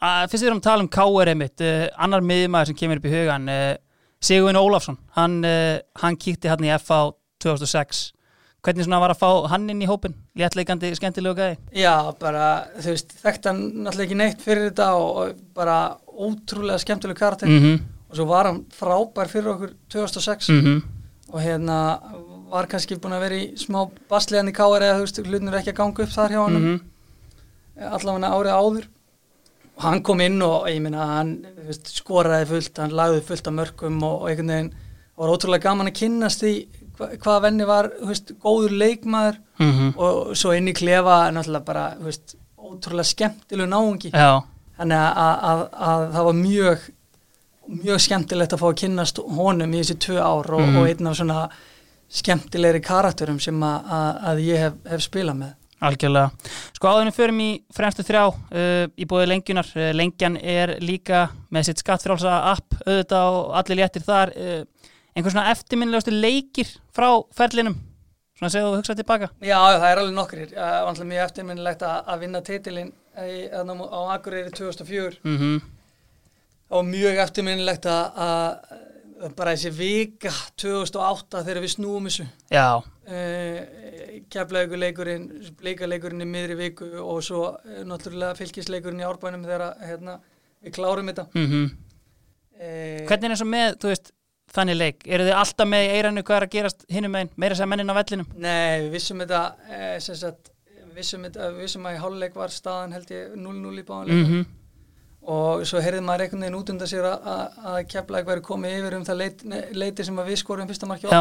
[0.02, 1.28] Uh, fyrst við erum að tala um K.R.
[1.30, 3.76] einmitt, uh, annar miðjumæður sem kemur upp í hugan, uh,
[4.20, 8.12] Sigurvin Ólafsson, hann, uh, hann kíkti hann í FA 2006.
[8.62, 10.14] Hvernig svona var að fá hann inn í hópin?
[10.38, 11.58] Léttleikandi, skemmtilegu gæði?
[11.78, 15.78] Já, bara, þú veist, þekkt hann náttúrulega ekki neitt fyrir þetta og, og bara
[16.18, 17.80] ótrúlega skemmtileg karakter Mm -hmm.
[18.10, 20.82] og svo var hann frábær fyrir okkur 2006 Mm
[21.32, 22.00] og hérna
[22.48, 25.74] var kannski búin að vera í smá basliðan í káar eða þú veist, hlutnur ekki
[25.74, 26.78] að ganga upp þar hjá hann -hmm.
[27.92, 28.88] allavega árið áður
[29.76, 33.54] og hann kom inn og ég minna hann veist, skoraði fullt, hann lagði fullt af
[33.54, 34.74] mörgum og, og einhvern veginn
[35.16, 36.66] var ótrúlega gaman að kynnast því
[36.98, 41.86] hva, hvað venni var, veist, góður leikmaður Mm og svo inn í klefa náttúrulega bara,
[42.02, 44.42] veist, ótrúlega skemmtilegu náungi Já,
[44.78, 46.86] þannig að, að, að, að það var mjög
[47.68, 50.76] mjög skemmtilegt að fá að kynnast honum í þessi tvö ár og, Mhm.
[50.80, 51.40] og einn af svona
[52.08, 53.90] skemmtilegri karakterum sem að,
[54.30, 55.54] að, ég hef, hef spilað með
[55.84, 56.30] algjörlega.
[56.74, 59.68] Sko áðurinn förum í fremstu þrjá uh, í bóði lengjunar.
[59.76, 64.32] Uh, lengjan er líka með sitt skattfrálsa app auðvitað og allir léttir þar.
[64.34, 64.87] Uh,
[65.18, 67.74] einhvern svona eftirminnilegustu leikir frá ferlinum?
[68.38, 69.28] Svona segðu þú hugsaði tilbaka.
[69.42, 70.52] Já, já, það er alveg nokkrir.
[70.54, 75.58] Það var alltaf mjög eftirminnilegt að, að vinna titilinn þarna á Akureyri 2004 Mm
[76.68, 78.18] það var mjög eftirminnilegt að,
[79.24, 82.26] að bara þessi vika 2008 þegar við snúum þessu.
[82.52, 83.60] Já, uh,
[84.32, 85.28] keflaugurleikurinn
[85.62, 90.18] bleikaleikurinn í miðri viku og svo uh, náttúrulega fylgisleikurinn í árbænum þegar hérna,
[90.64, 91.28] við klárum þetta.
[91.34, 91.66] Mm uh,
[93.08, 94.12] Hvernig er eins og með, þú veist,
[94.58, 95.02] þannig leik?
[95.06, 97.90] Eru þið alltaf með í eiranu hvað er að gerast hinum meginn, meira sem mennin
[97.90, 98.30] á vellinum?
[98.36, 100.52] Nei, við vissum þetta uh, sem sagt,
[100.84, 101.26] við vissum,
[101.58, 104.46] vissum að í hálfleik var staðan held ég 0-0 í báðanleik Mm
[105.28, 108.76] og svo heyrði maður einhvern veginn út undan sér að, að, að keflaug væri komið
[108.78, 109.42] yfir um það leit,
[109.76, 111.20] leiti sem við skorum fyrsta marki Já,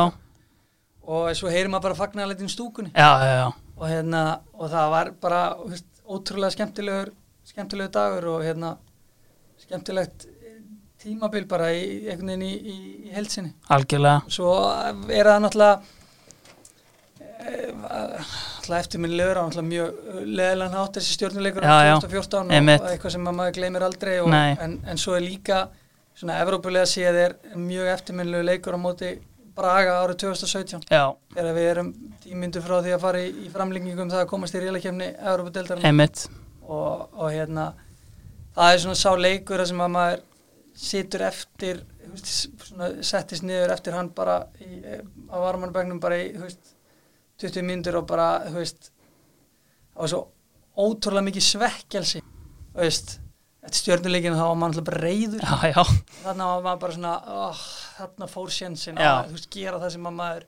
[1.08, 3.48] og svo heyrði maður bara fagnarleitin stúkunni já, já, já.
[3.76, 4.24] og, hérna,
[4.56, 7.12] og það var bara veist, ótrúlega skemmtilegur
[7.48, 8.76] skemmtilegur dagur og hérna,
[9.66, 10.37] skemmtilegt eh,
[11.04, 14.26] tímabil bara í, einhvern veginn í, í, heilsinni Algjörlega.
[14.34, 14.54] svo
[15.14, 15.76] er það náttúrulega
[17.46, 21.96] eh, náttúrulega eftirminnilegur og náttúrulega mjög leðilega hátt þessi stjórnuleikur já.
[22.02, 25.66] 2014 og, eitthvað sem að maður gleymir aldrei og, en, en svo er líka
[26.18, 29.18] svona Evrópulega séð er mjög eftirminnilegu leikur á móti
[29.58, 31.04] Braga árið 2017 Já,
[31.34, 31.88] þegar við erum
[32.22, 36.28] tímyndu frá því að fara í, í framlingingum það að komast í reylakefni Európa-deldarinn emitt.
[36.68, 37.72] og, og hérna
[38.58, 40.27] það er svona sá leikur þar sem að maður
[40.78, 41.84] situr eftir
[43.06, 45.02] settist niður eftir hann bara í, eh,
[45.34, 46.76] á varmanbæknum bara í veist,
[47.42, 48.90] 20 mínútur og bara það
[49.98, 50.22] var svo
[50.78, 52.22] ótrúlega mikið
[52.78, 53.18] veist,
[53.66, 55.84] eftir stjörnuleikinu þá var maður alltaf bara reyður já, já,
[56.24, 57.16] þarna var maður bara svona
[57.48, 57.66] oh,
[57.98, 60.48] þarna fór sjensin að veist, gera það sem að maður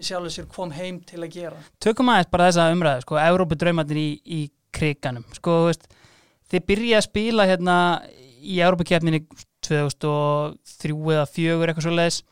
[0.00, 1.58] sjálfur sér kom heim til að gera.
[1.82, 4.40] Tökum aðeins bara þessa umræðu sko, Európa draumarnir í, í
[4.76, 5.26] kriganum.
[5.36, 5.88] Sko, veist,
[6.52, 7.76] þið byrja að spila hérna
[8.40, 9.22] í Európa-kefninni
[9.70, 12.22] 2003 eða 4 eitthvað svo leiðis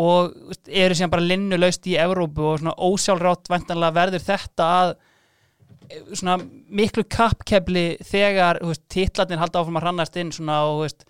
[0.00, 0.34] og
[0.68, 4.92] eru síðan bara linnulaust í Európu og svona ósjálfrátt vantanlega verður þetta að
[5.90, 6.38] eh, svona
[6.70, 11.06] miklu kappkefli þegar veist, titlarnir halda áfram að hrannast inn svona og veist,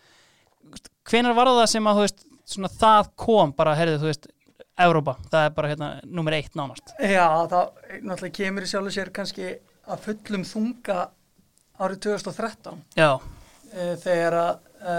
[1.10, 4.30] hvenar var það sem að veist, svona það kom bara, heyrðu, þú veist
[4.80, 6.94] Európa, það er bara hérna nummer eitt nánast.
[6.96, 7.66] Já, það
[8.00, 9.50] náttúrulega kemur í sjálfur sér kannski
[9.90, 11.02] að fullum þunga
[11.80, 13.10] árið 2013 Já,
[13.72, 14.96] e, þegar að e,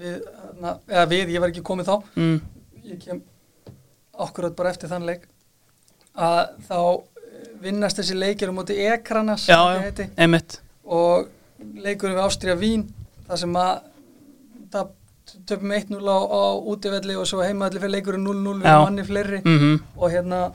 [0.00, 0.20] við,
[0.62, 1.96] na, eða við, ég var ekki komið þá.
[2.18, 2.36] Mm,
[2.92, 3.22] ég kem
[4.18, 5.26] akkurat bara eftir þann leik.
[6.18, 10.08] Að þá eh, vinnast þessi leikir á móti ekranas já, heiti,
[10.84, 11.28] og
[11.78, 12.88] leikurinn við Ástríða Vín
[13.28, 13.74] þar sem að
[14.72, 14.94] það
[15.48, 19.42] töfum 1-0 á, á útivelli og svo heimaðalli fyrir leikurinn 0-0 við manni fleiri.
[19.44, 20.48] Mm og hérna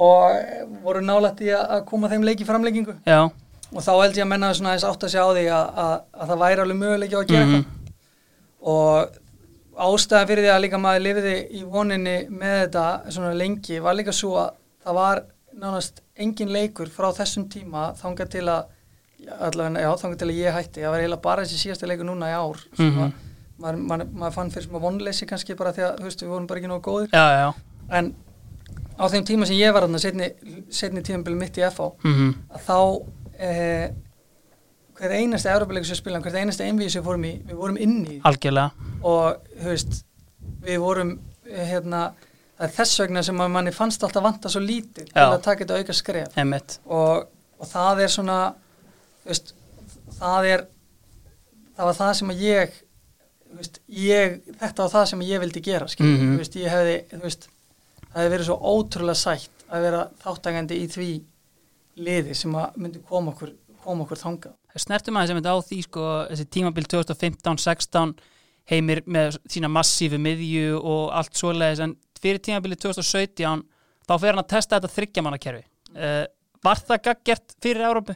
[0.00, 3.28] og voru nálætt í að koma þeim leik í framleikingu Já,
[3.72, 6.40] og þá held ég að menna aðeins átt að sjá því að, að, að það
[6.44, 7.54] væri alveg möguleiki á að gera Mhm.
[7.54, 7.76] eitthvað
[8.60, 9.18] og
[9.80, 12.84] ástæðan fyrir því að líka maður lifiði í voninni með þetta
[13.14, 14.50] svona lengi var líka svo að
[14.84, 15.22] það var
[15.60, 18.64] nánast engin leikur frá þessum tíma þangað til að
[19.40, 20.80] allavega, já, þangað til að ég hætti.
[20.80, 23.00] Það var eiginlega bara þessi síðasta leikur núna í ár sem Mhm.
[23.04, 23.12] að
[23.60, 26.60] maður, maður, maður fann fyrir svona vonleysi kannski bara því að veist, við vorum bara
[26.60, 27.08] ekki nógu góðir.
[27.12, 27.54] Já, já.
[27.90, 28.14] En
[28.98, 30.32] á þeim tíma sem ég var setni,
[30.70, 33.02] setni tímabili mitt í FH mm að þá
[33.40, 33.90] eh,
[35.00, 38.18] hver einasti Európa-leikur sem spilum, hver einasti einvíð sem fórum í, við vorum inn í.
[38.28, 38.88] Algjörlega.
[39.08, 40.02] Og veist,
[40.66, 41.14] við vorum
[41.48, 42.02] eh, hérna,
[42.58, 45.80] það er þess vegna sem manni fannst alltaf vanta svo lítið til að taka þetta
[45.80, 46.36] auka skref.
[46.84, 47.30] Og,
[47.60, 48.38] og það er svona
[49.24, 49.54] veist,
[50.18, 50.66] það er
[51.76, 52.76] það var það sem að ég
[53.56, 58.32] veist, ég, þetta var það sem ég vildi gera þú veist, ég hefði það hefði
[58.34, 61.10] verið svo ótrúlega sætt að vera þáttagandi í því
[62.00, 63.54] liði sem að myndi koma okkur
[63.84, 64.56] koma okkur þangað.
[64.78, 68.14] Snertum aðeins einmitt á því sko þessi tímabil 2015-16
[68.70, 73.64] heimir með sína massífu miðju og allt svoleiðis en fyrir tímabili 2017
[74.06, 75.64] þá fer hann að testa þetta þryggjamannakerfi
[75.96, 76.26] uh,
[76.60, 78.14] Var það gaggjert fyrir Európu?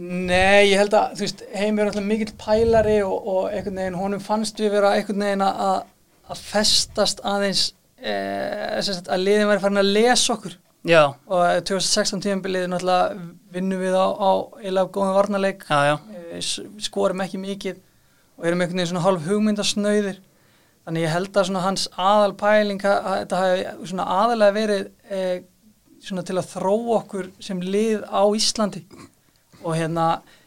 [0.00, 4.22] Nei, ég held að, veist, Heimir er alltaf mikill pælari og, og einhvern veginn, honum
[4.22, 5.82] fannst við vera einhvern veginn að,
[6.30, 7.64] að festast aðeins,
[7.98, 8.14] e,
[8.86, 10.54] sagt, að liðin væri farin að lesa okkur
[10.88, 13.16] Já, og 2016 tíðanbilið náttúrulega
[13.52, 14.30] vinnum við á, á
[14.62, 15.96] eiginlega góðan varnarleik, já, já.
[16.32, 16.40] E,
[16.80, 17.82] skorum ekki mikið
[18.40, 20.22] og erum einhvern veginn svona hálf hugmyndasnauðir,
[20.88, 25.24] þannig ég held að hans aðal pæling, þetta hafi svona aðalega verið e,
[26.00, 28.86] svona til að þróa okkur sem lið á Íslandi.
[29.60, 30.06] Og hérna,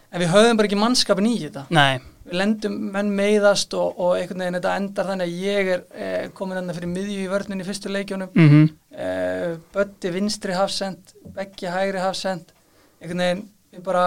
[0.09, 1.67] en við höfðum bara ekki mannskapin í þetta.
[1.69, 5.81] Nei, Við lendum menn meiðast og, og einhvern veginn þetta endar þannig að ég er
[5.91, 11.15] eh, komin enna fyrir miðju í vörninni í fyrstu leikjónum, mm eh, Bötti vinstri hafsend,
[11.35, 12.53] Beggi hægri hafsend,
[13.01, 13.43] einhvern veginn
[13.73, 14.05] við bara,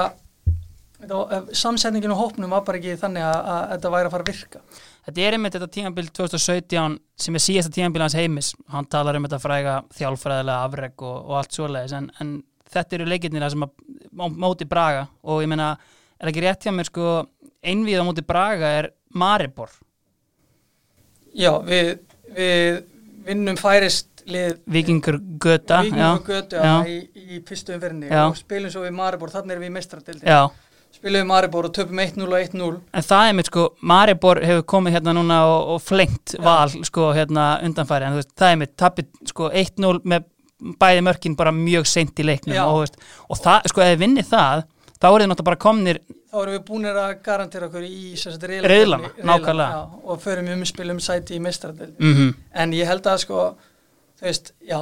[1.02, 4.32] eh, samsetningin og hópnum var bara ekki þannig að, að þetta væri að fara að
[4.32, 4.62] virka.
[5.06, 8.54] Þetta er einmitt þetta tímabil 2017 sem er síðasta tímabil hans heimis.
[8.72, 12.32] Hann talar um þetta fræga þjálfræðilega afreg og, og allt svoleiðis en, en
[12.74, 13.76] þetta eru leikirnir sem að
[14.18, 15.06] á móti Braga.
[15.22, 15.76] Og ég meina
[16.18, 17.12] er ekki rétt hjá mér sko
[17.66, 19.70] einvið á móti Braga er Maribor
[21.36, 21.96] Já, við,
[22.36, 22.78] við
[23.26, 26.76] vinnum færist lið Vikingur Göta Víkingur Götu já.
[26.88, 27.00] í,
[27.36, 28.22] í fyrstu umferðinni Já.
[28.30, 30.26] og spilum svo við Maribor, þannig erum við mestradildin.
[30.26, 30.40] já,
[30.96, 32.70] Spilum við Maribor og töpum 1-0 og 1-0.
[32.96, 37.10] en það er mitt sko Maribor hefur komið hérna núna og, og flengt val sko
[37.14, 40.24] hérna undanfæri en þú veist, það er mitt tappið sko 1-0 með
[40.80, 42.96] bæði mörkin bara mjög seint í leiknum og, veist,
[43.28, 44.64] og það, sko ef þið vinnið það
[44.96, 46.00] þá er þið náttúrulega bara komnir
[46.36, 49.78] þá erum við búinir að garantera okkur í Riðlana, riðlana, nákvæmlega.
[49.78, 53.46] já, og förum um spilum sæti í mestradel mm en ég held að sko
[54.20, 54.78] veist, já,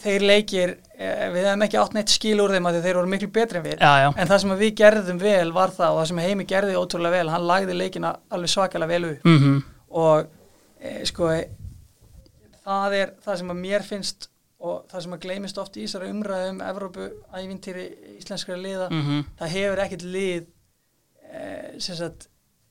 [0.00, 3.28] þeir leikir uh, við hefum ekki átt neitt skil úr þeim að þeir voru miklu
[3.36, 3.82] betri en við.
[3.82, 7.20] Já, en það sem við gerðum vel var það og það sem Heimi gerði ótrúlega
[7.20, 9.28] vel, hann lagði leikina alveg svakalega vel upp.
[9.28, 9.60] Mm
[9.90, 10.28] og
[10.78, 11.38] e, sko e,
[12.62, 14.28] það er það sem að mér finnst
[14.60, 17.84] og það sem að gleymist oft í þessari umræðu um Evrópu ævintýri
[18.18, 19.24] íslenskara liða Mhm.
[19.40, 20.46] það hefur ekkert lið
[21.32, 22.28] e, sem sagt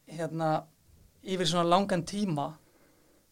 [0.10, 0.64] hérna
[1.24, 2.52] yfir svona langan tíma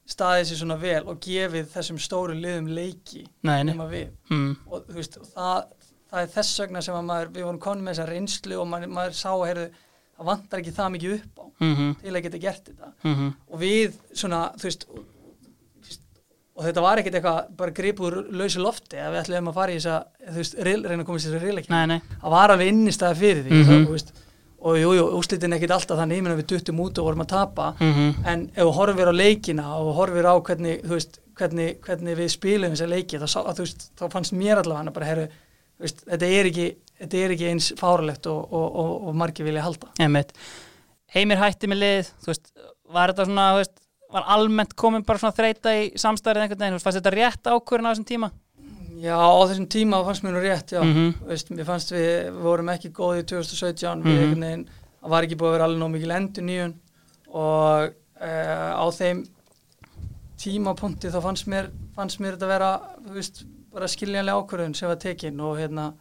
[0.08, 4.10] staðið sér svona vel og gefið þessum stóru liðum leiki nema við.
[4.32, 4.56] Mm.
[4.72, 5.66] og þú veist, það,
[6.12, 8.88] það er þess vegna sem að maður, við vorum komin með þessa reynslu og maður,
[8.96, 9.68] maður sá að heyrðu,
[10.18, 12.92] það vantar ekki það mikið upp á mhm, til að geta gert þetta.
[13.04, 14.88] Mhm, og við svona, þú veist
[16.58, 19.78] og, þetta var ekkert eitthvað bara gripur lausi lofti að við ætlum að fara í
[19.78, 19.98] þessa,
[20.28, 23.44] þú veist, reyna að komast í þessa reylekni nei, nei, það var alveg innistæða fyrir
[23.46, 23.68] því Mhm.
[23.70, 24.12] það, þú veist,
[24.68, 27.28] og jú, jú, úslitin ekkert alltaf þannig, ég meina við duttum út og vorum að
[27.30, 27.68] tapa.
[27.80, 32.18] Mhm, en ef þú horfir á leikina og horfir á hvernig, þú veist, hvernig, hvernig
[32.18, 35.28] við spilum þessa leiki, þá, að, veist, þá fannst mér allavega bara, herru,
[35.80, 36.68] veist, þetta er ekki,
[37.00, 39.94] þetta er ekki eins fáralegt og, og, og, og margir vilja halda.
[41.14, 42.50] Heimir hætti með lið, þú veist
[42.92, 43.78] var þetta svona, þú veist,
[44.14, 47.88] var almennt komin bara svona þreita í samstærið einhvern veginn, þú fannst þetta rétt ákvörðin
[47.88, 48.30] á þessum tíma?
[48.98, 51.14] Já, á þessum tíma fannst mér nú rétt, já, Mhm.
[51.22, 54.24] þú veist, mér fannst við, vorum ekki góðið í 2017, við Mhm.
[54.24, 54.68] einhvern veginn,
[55.04, 56.74] það var ekki búið að vera alveg nóg mikil endur nýjun
[57.30, 59.28] og uh, á þeim
[60.38, 62.72] tímapunkti þá fannst mér, fannst mér þetta vera,
[63.06, 63.44] þú veist,
[63.74, 65.94] bara skiljanlega ákvörðun sem var tekin og hérna,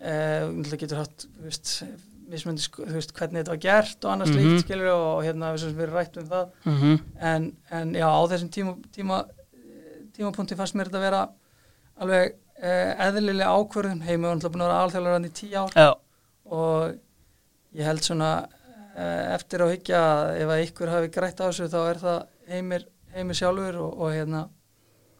[0.00, 1.84] uh, það getur hatt, þú veist,
[2.30, 4.38] mismöndi, sko, þú veist, hvernig þetta var gert og annars Mhm.
[4.40, 6.48] líkt, skilur og hérna við við rætt um það.
[6.64, 9.24] Mhm, en, en já, á þessum tíma, tíma,
[10.16, 11.22] tímapunkti fannst mér þetta vera
[12.00, 15.70] alveg uh, eðlilega ákvörðun, heimi var náttúrulega búin að vera alþjóðlega hann í tíu ár.
[15.74, 15.90] Já,
[16.46, 16.94] og
[17.74, 18.30] ég held svona
[18.96, 22.20] uh, eftir á higgja að ef að ykkur hafi grætt á þessu þá er það
[22.48, 24.44] heimir, heimir sjálfur og, og hérna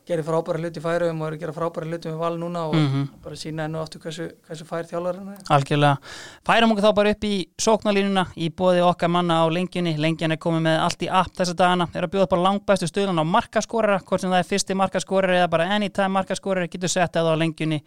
[0.05, 3.05] gerir frábæra hluti færum og er að gera frábæra hluti með val núna og mhm
[3.25, 5.43] bara sína enn og aftur hversu, hversu fær þjálfur hann er.
[5.55, 6.13] Algjörlega.
[6.47, 7.33] Færum okkur þá bara upp í
[7.65, 9.95] sóknarlínuna í bóði okkar manna á lengjunni.
[10.01, 11.89] Lengjan er komið með allt í app þessa dagana.
[11.95, 15.53] Er að bjóða bara langbæstu stöðlan á markaskorara, hvort sem það er fyrsti markaskorari eða
[15.55, 17.81] bara anytime markaskorari, getur sett eða á lengjunni.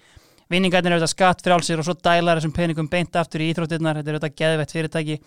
[0.50, 4.02] Vinningarnir eru þetta skatt frjálsir og svo dælar þessum peningum beint aftur í íþróttirnar.
[4.02, 5.20] Þetta er þetta geðvett fyrirtæki.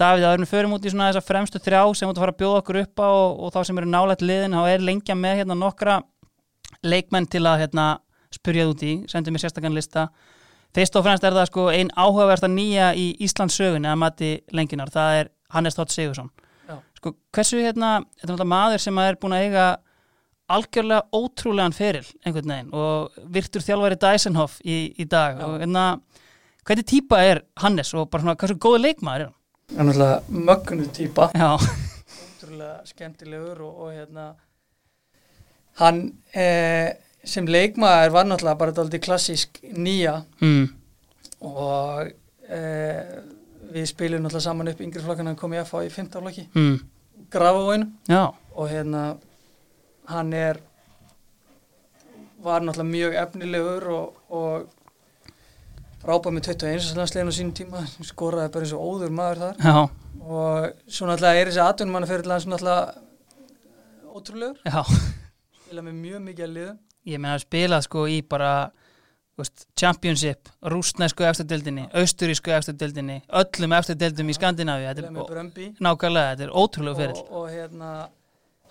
[0.00, 2.38] Davíð, að við förum út í svona þessa fremstu þrjá sem út að fara að
[2.40, 5.40] bjóða okkur upp á og, og þá sem eru nálægt liðin, þá er lengja með
[5.40, 5.98] hérna nokkra
[6.86, 7.86] leikmenn til að hérna,
[8.30, 10.08] spurja út í, sendu mér sérstakann lista
[10.70, 14.92] Fyrst og fremst er það sko ein áhugaversta nýja í Íslands sögunni að mati lengjunar,
[14.94, 16.28] það er Hannes Tótt Sigursson.
[16.68, 16.76] Já.
[16.94, 19.64] Sko hversu hérna, þetta er náttúrulega maður sem er búin að eiga
[20.50, 25.46] algjörlega ótrúlegan feril einhvern veginn og virtur þjálfari Dysenhoff í, í dag Já.
[25.46, 25.84] og hérna,
[26.66, 29.36] hvernig típa er Hannes og bara svona hversu góði leikmaður er hann?
[29.74, 34.30] Hann er náttúrulega mögnu típa Já, ótrúlega skemmtilegur og, og hérna
[35.78, 36.00] hann
[36.34, 40.22] eh, sem leikmaður var náttúrulega bara dálítið klassísk nýja.
[40.40, 40.68] Mm.
[41.40, 42.10] og
[42.52, 43.20] eh,
[43.70, 46.46] við spilum náttúrulega saman upp yngri flokkan hann kom í FH í 15 flokki.
[46.54, 46.80] Mm.
[47.30, 48.24] Grafavóinu já,
[48.56, 49.04] og hérna
[50.10, 50.60] hann er
[52.42, 54.68] var náttúrulega mjög efnilegur og, og
[56.00, 57.84] frábæð með 21 landslegin á sínum tíma.
[58.08, 59.64] Skoraði bara eins og óður maður þar.
[59.64, 59.78] Já,
[60.24, 62.84] og svo náttúrulega er þessi atvinnum hann fyrir hans náttúrulega
[64.10, 64.62] ótrúlegur.
[64.66, 65.18] Já
[65.70, 66.78] spila með mjög mikið að liðum.
[67.06, 68.50] Ég meina að spila sko í bara
[69.38, 75.68] veist, championship, rústnæsku eftirdeldinni, austurísku eftirdeldinni öllum eftirdeldum í er Brömbi.
[75.78, 77.22] Nákvæmlega, þetta er ótrúlega ferill.
[77.22, 78.08] og, og hérna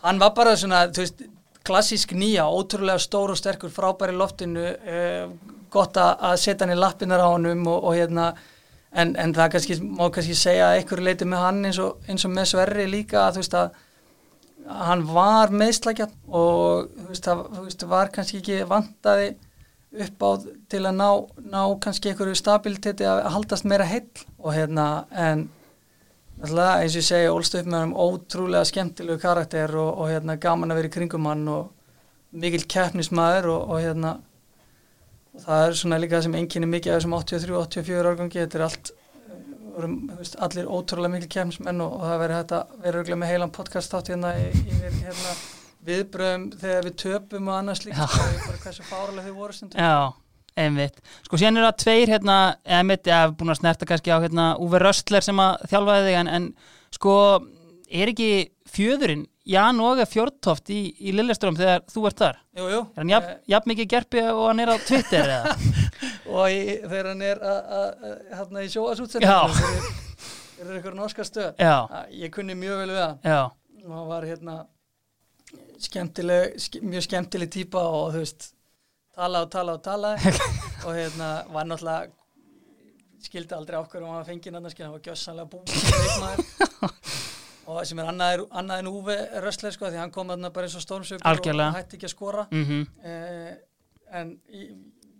[0.03, 1.25] hann var bara svona, þú veist
[1.63, 5.27] klassísk nýja, ótrúlega stór og sterkur frábæri loftinu eh,
[5.71, 8.33] gott að setja hann í lappinnar á honum og, og hérna
[8.91, 12.25] en, en það kannski, má kannski segja að einhverju leiti með hann eins og, eins
[12.27, 13.85] og með Sverri líka að þú veist að
[14.67, 19.29] hann var meðslagjarn og þú veist, það þú veist, var kannski ekki vantaði
[19.89, 20.29] upp á
[20.69, 21.09] til að ná,
[21.49, 25.47] ná kannski einhverju stabiliteti að haldast meira heill og hérna en
[26.43, 30.37] alltaf eins og ég segi ólst upp með hann ótrúlega skemmtilegu karakter og, og hérna
[30.39, 31.71] gaman að vera í kringum hann og
[32.31, 34.13] mikill keppnismæður og, og hérna
[35.33, 38.93] og það er svona líka sem einnkynni mikið af þessum 83-84 árgangi þetta er allt
[39.79, 43.53] vorum, veist, allir ótrúlega mikil keppnismenn og, og það verður þetta verður örugglega með heilan
[43.55, 44.47] podcast átt hérna í
[44.79, 45.35] hérna,
[45.89, 48.07] viðbröðum þegar við töpum og annars líka
[48.63, 49.79] hversu fáralega þau voru stundum.
[49.79, 50.99] Já, einmitt.
[51.27, 54.49] Sko eru það tveir hérna, eða mitt, ég hef búin að snerta kannski á hérna
[54.59, 56.49] Uwe Röstler sem að þjálfaði þig en, en
[56.95, 57.15] sko,
[57.89, 58.29] er ekki
[58.69, 62.39] fjöðurinn Jan Óge Fjordtoft í, í Lilleström þegar þú ert þar?
[62.59, 62.81] jú, jú.
[62.93, 65.55] Er hann jafn, jafn mikið gerpi og hann er á Twitter eða?
[66.35, 67.41] og í, þegar hann er
[68.35, 69.87] hérna í sjóasútsendinu fyrir,
[70.57, 71.49] fyrir einhver norska stöð.
[71.57, 73.17] Já, Að ég kunni mjög vel við hann.
[73.25, 73.41] Já,
[73.87, 74.59] og hann var hérna
[75.79, 78.51] skemmtileg, ske, mjög skemmtileg típa og þú veist
[79.15, 80.13] tala og tala og tala
[80.85, 82.13] og hérna var náttúrulega
[83.19, 85.65] skildi aldrei okkur og hann var fengið hann var gjössanlega búin
[87.69, 90.77] og sem er annað, annað en Úve Rössler sko því hann kom þarna bara eins
[90.79, 92.47] og stórnsöpur og hætti ekki að skora.
[92.51, 93.51] Mhm, eh,
[94.19, 94.39] en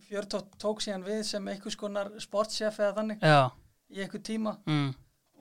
[0.10, 3.52] Fjörtótt tók síðan við sem einhvers konar sportsjef eða þannig já,
[3.94, 4.56] í einhver tíma.
[4.66, 4.96] Mm,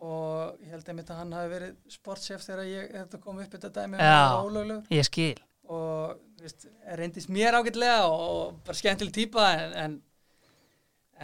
[0.04, 3.70] og ég held einmitt að hann hafi verið sportsjef þegar ég þetta kom upp þetta
[3.78, 4.18] dæmi Já.
[4.36, 5.38] og ólöglu ég skil.
[5.68, 6.66] og þú veist,
[7.00, 9.96] reyndist mér ágætlega og, bara skemmtileg típa en, en,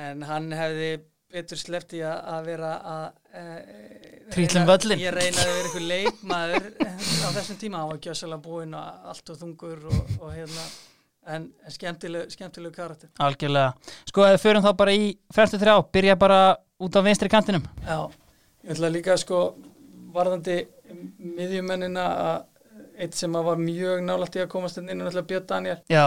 [0.06, 0.90] en hann hefði
[1.35, 3.06] betur sleppt í að, vera að
[4.35, 5.01] Trýtlum völlin.
[5.02, 9.32] Ég reynaði að vera einhver leikmaður á þessum tíma, hann var gjössalega búinn og allt
[9.35, 10.66] og þungur og, og hérna
[11.35, 13.74] en skemmtileg, skemmtileg karakter Algjörlega.
[14.09, 16.40] Sko, ef við förum þá bara í fremstu þrjá, byrja bara
[16.85, 17.65] út á vinstri kantinum.
[17.85, 17.98] Já,
[18.65, 19.44] ég ætla líka sko
[20.15, 20.59] varðandi
[21.19, 22.43] miðjumennina að
[23.05, 26.05] eitt sem að var mjög nálægt í að komast inn er náttúrulega Björn Daniel Já,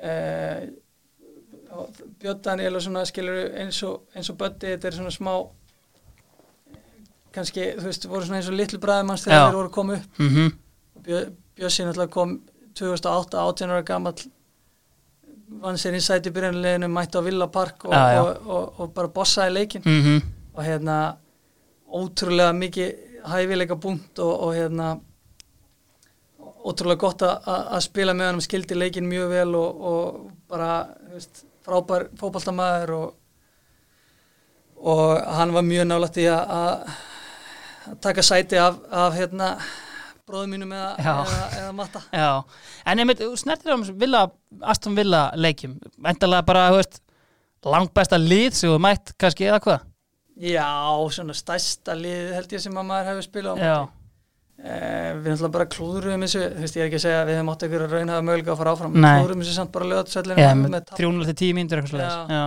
[0.00, 0.70] eh,
[2.22, 5.34] Björn Daniel og svona skilur eins og, og Bötti, þetta er svona smá
[7.34, 9.44] kannski, þú veist, voru svona eins og litlu bræðumanns þegar Já.
[9.48, 10.52] þeir voru koma upp mhm,
[11.58, 12.36] Bjössi náttúrulega kom
[12.78, 14.22] 2008, 18 ára gamall
[15.62, 18.20] vann sér innsæti í byrjanleginu, mætti á Villa Park og, Já, já.
[18.22, 20.22] og, og, og bara bossaði leikin mhm,
[20.54, 20.96] og hérna
[21.92, 22.94] ótrúlega mikið
[23.28, 24.94] hæfileika búnt og, og hérna
[26.64, 30.70] ótrúlega gott að- spila með hann skildi leikin mjög vel og, og bara
[31.08, 33.14] þú veist, frábær fótballtamaður og,
[34.82, 36.86] og hann var mjög nálægt í að,
[37.82, 39.52] að að taka sæti af, af hérna
[40.28, 42.02] bróðum mínum eða, eða, eða matta.
[42.22, 42.28] Já.
[42.88, 44.26] En mynd, snertir um Villa,
[44.74, 47.00] Aston Villa leikjum, endalega bara, þú veist,
[47.66, 49.88] langbesta lið sem þú mætt kannski eða hvað?
[50.42, 50.68] Já,
[51.12, 53.82] svona stærsta lið held ég sem að maður hefur spilað á
[54.62, 57.34] Eh, við ætlum bara klúðurum þessu þú veist ég er ekki að segja að við
[57.34, 59.08] hefum átt einhverja raunhafa mögulega að fara áfram, Nei.
[59.16, 62.04] klúðurum þessu samt bara lögatsvellinu eða með 300 til 10 mínútur eitthvað.
[62.30, 62.42] Já,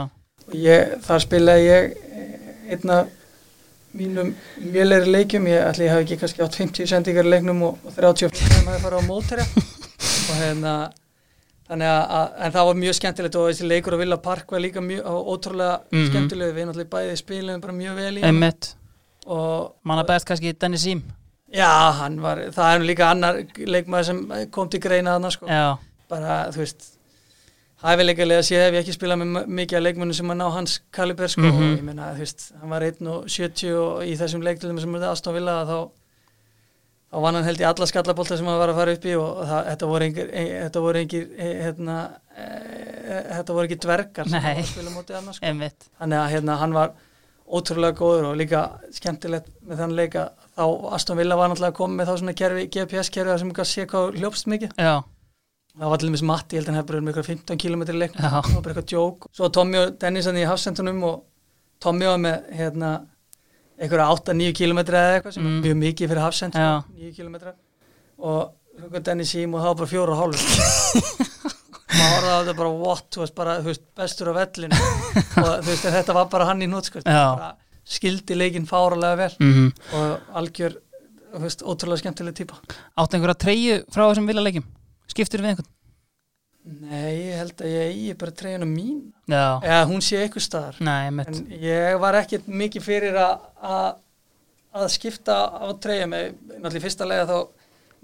[0.45, 2.37] og ég, þar spilaði ég eh,
[2.71, 2.99] einna
[3.95, 7.77] mínum mjöleiri leikjum, ég ætli ég hafi ekki kannski átt 50 sendingar í leiknum og,
[7.85, 9.45] og 30 sem hefði farið á mótherja.
[10.29, 10.73] Og hérna
[11.65, 14.61] þannig að, að, en það var mjög skemmtilegt og þessi leikur á Villa Park var
[14.61, 16.09] líka mjög ótrúlega Mhm.
[16.11, 18.23] skemmtileg, við náttúrulega bæði spilum bara mjög vel í
[19.83, 21.01] manna best kannski Dennis Sím.
[21.53, 25.47] já, hann var, það er nú líka annar leikmaður sem kom til greina þarna sko.
[25.47, 25.77] Já,
[26.09, 26.94] bara, þú veist
[27.85, 31.27] hæfileikalega sé hef ég ekki spilað með mikið af leikmönnum sem að ná hans kaliber
[31.31, 31.61] sko Mhm.
[31.61, 35.33] og ég meina, þú veist, hann var 1.70 og í þessum leiktilum sem er Aston
[35.37, 35.77] Villa þá
[37.15, 39.41] þá vann hann held í alla skallabólta sem hann var að fara upp í og
[39.47, 41.97] það, þetta voru engir, e, þetta voru engir e, hérna,
[42.35, 44.53] e, e, þetta voru ekki dvergar sem Nei.
[44.55, 45.45] var að spila mótið hann sko.
[46.01, 46.91] þannig að hérna, hann var
[47.45, 50.63] ótrúlega góður og líka skemmtilegt með þann leika þá
[50.97, 53.85] Aston Villa var náttúrulega að koma með þá svona kerfi, GPS-kerfi sem ekki að sé
[53.85, 54.95] hvað hljópst mikið Já,
[55.79, 57.83] það var til dæmis Matti, ég held að hann hefði bara um ykkur 15 km
[57.85, 58.29] Já.
[58.29, 61.23] það var bara eitthvað djók svo Tommy og Dennis hann í hafsendunum og
[61.83, 62.91] Tommy var með hérna
[63.75, 65.57] einhverja 8-9 km eða eitthvað sem Mm.
[65.57, 66.83] er mjög mikið fyrir hafsend Já.
[66.95, 67.35] 9 km
[68.19, 70.41] og Dennis Sím og það var bara fjóra og hálf
[71.95, 74.79] maður horfði á þetta bara what, þú veist bara, þú veist, bestur á vellinu
[75.43, 77.35] og þú veist, þetta var bara hann í Já.
[77.35, 77.51] bara
[77.85, 79.67] skildi leikinn fáralega vel mhm.
[79.93, 80.79] og algjör,
[81.35, 82.57] þú veist, ótrúlega skemmtileg típa
[82.97, 84.41] Áttu einhverja treyju frá þessum Villa
[85.15, 85.71] Skiptir við einhvern?
[86.65, 88.97] Nei, ég held að ég eigi bara treyjuna mín.
[89.29, 90.79] Já, eða hún sé eitthvað staðar.
[90.83, 96.15] Nei, en ég var ekkert mikið fyrir að skipta á treyjum.
[96.17, 97.37] Náttúrulega í fyrsta lega þá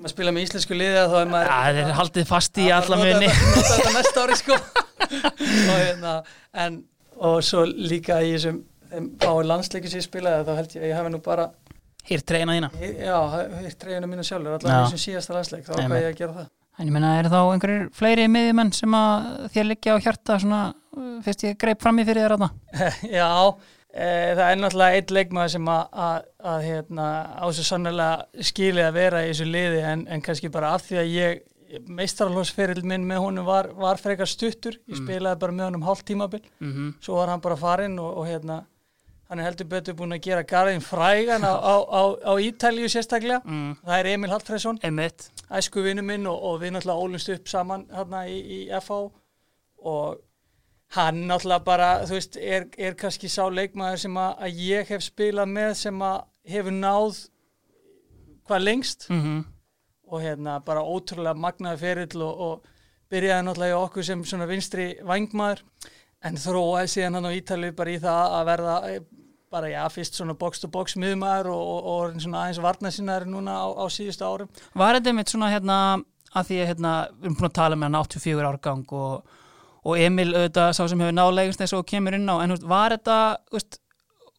[0.02, 3.28] maður spila með íslensku liði þá er maður þeir eru haldið fast í alla muni.
[3.34, 4.60] nota þetta næsta ári sko.
[5.72, 6.14] Og, hérna,
[6.64, 6.78] en,
[7.18, 8.62] og svo líka í þessum
[8.92, 11.50] þeim fáið landsleiki sem ég spilaði þá held ég að ég hafi nú bara
[12.08, 12.70] Hér treyna þína.
[12.82, 13.18] já,
[13.66, 16.50] hitt treyjuna mínu sjálfur allavega í þessum síðasta landsleik þá ákvað ég að gera það
[16.82, 20.62] En ég meina, eru þá einhverjir fleiri miðjumenn sem að þér liggja á hjarta svona,
[21.22, 22.48] fyrst ég greip fram í fyrir þér aðna?
[23.20, 23.28] Já,
[23.94, 24.08] e,
[24.40, 27.06] það er náttúrulega eitt leikmaður sem að, að, að hérna,
[27.38, 31.00] á svo sannlega skilið að vera í þessu liði en, en kannski bara af því
[31.04, 31.40] að ég
[32.02, 36.42] meistaralósferill minn með honum var, var frekar stuttur, ég spilaði bara með honum hálft tímabil,
[36.60, 36.94] Mm -hmm.
[37.00, 38.64] svo var hann bara farinn og, og hérna,
[39.32, 43.40] hann er heldur betur búin að gera garðin frægan á, á, á, á Ítalíu sérstaklega,
[43.48, 43.78] mm.
[43.86, 44.82] það er Emil Hallfreðsson.
[44.84, 45.30] Einmitt.
[45.48, 49.00] æsku vinnu minn og, og við náttúrulega ólumst upp saman hérna í, í FH
[49.88, 50.20] og
[50.98, 55.08] hann náttúrulega bara, þú veist, er, er kannski sá leikmaður sem að, að ég hef
[55.08, 56.20] spilað með sem að
[56.52, 57.24] hefur náð
[58.46, 59.08] hvað lengst.
[59.10, 59.42] Mm
[60.12, 64.88] og hérna bara ótrúlega magnaði ferill og, og byrjaði náttúrulega í okkur sem svona vinstri
[65.08, 65.64] vangmaður
[66.28, 68.76] en þróaði síðan hann á Ítalið bara í það að verða
[69.52, 73.86] bara já, fyrst svona box-to-box miðmaður og, og, og svona aðeins varnasinnar núna á, á
[73.92, 75.78] síðustu árum Var þetta einmitt svona hérna,
[76.32, 79.38] að því að hérna, við erum búin að tala með hann 84 árgang og,
[79.84, 82.96] og Emil auðvitað sá sem hefur nálegust eins og kemur inn á, en veist, var
[82.96, 83.20] þetta,
[83.52, 83.80] veist,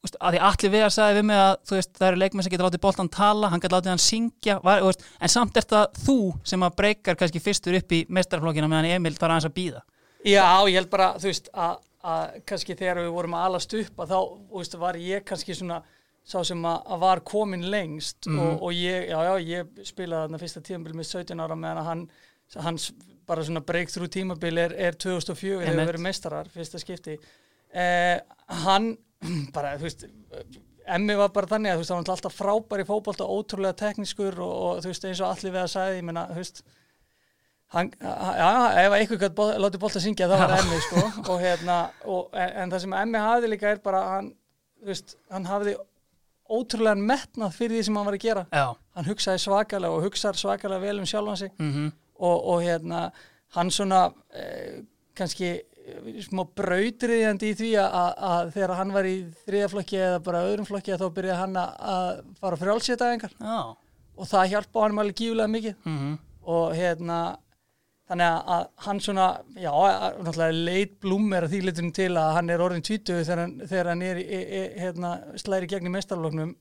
[0.06, 2.68] veist, að því allir við að sagði við mig að það eru leikmenn sem getur
[2.70, 6.18] látið boltan tala, hann getur látið hann syngja, var, en samt er það þú
[6.48, 9.84] sem að breykar kannski fyrstur upp í mestarflokkina meðan Emil þarf aðeins að býða.
[10.22, 14.00] Já, ég held bara, þú veist, að, að kannski þegar við vorum að alast upp
[14.02, 14.18] að þá,
[14.56, 15.82] veist, var ég kannski svona
[16.22, 18.38] sá sem að, að var komin lengst Mhm.
[18.38, 21.88] og, og ég, já, já, ég spilaði þarna fyrsta tímabil með 17 ára meðan að
[21.90, 22.02] hann,
[22.66, 22.88] hans
[23.26, 27.16] bara svona breakthrough tímabil er, er 2004 þegar við verið meistarar, fyrsta skipti.
[27.72, 28.18] Eh,
[28.66, 28.96] hann
[29.54, 30.06] bara, þú veist
[30.92, 34.34] Emmi var bara þannig að þú veist, hann var alltaf frábær í fótbolta, ótrúlega teknískur
[34.42, 36.62] og, og þú veist, eins og allir við að sagði, ég meina, þú veist
[37.72, 38.50] hann, já,
[38.84, 41.04] ef eitthvað gæti látið bolta syngja þá var það Emmi, sko.
[41.32, 44.30] Og hérna, og, en, en það sem Emmi hafði líka er bara, hann,
[44.84, 45.74] veist, hann hafði
[46.52, 48.44] ótrúlega metnað fyrir því sem hann var að gera.
[48.52, 48.64] Já,
[48.98, 51.52] hann hugsaði svakalega og hugsaði svakalega vel um sjálfan sig.
[51.62, 51.90] Mhm,
[52.22, 53.04] og, og hérna
[53.56, 54.02] hann svona
[54.36, 54.82] eh,
[55.18, 59.14] kannski eh, smá brautriðjandi í því að, að, að þegar hann var í
[59.46, 63.56] þriðaflokki eða bara öðrum flokki þá byrjaði hann að- að fara frjálsétaðingar já,
[64.16, 65.74] og það hjálpa hann alveg gífulega mikið.
[65.88, 66.12] Mhm,
[66.52, 67.18] og hérna
[68.10, 69.70] þannig að, hann svona já,
[70.18, 73.90] náttúrulega leit blúmer að því litunum til að hann er orðin 20 þegar hann, þegar
[73.92, 76.54] hann er í, í, hérna, slæri gegn í mestarloknum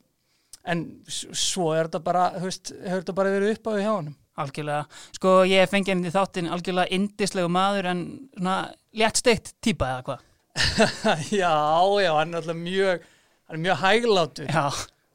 [0.71, 4.17] en svo er þetta bara, veist, hefur þetta bara verið upp á því hjá honum
[4.41, 4.85] algjörlega.
[5.17, 8.03] Sko, ég fengi henni þáttinn algjörlega indislegu maður en
[8.37, 8.57] svona
[8.97, 10.27] léttsteikt típa eða hvað?
[11.41, 11.55] já,
[12.03, 13.03] já, hann er alltaf mjög
[13.47, 14.65] hann er mjög hæglátur Já,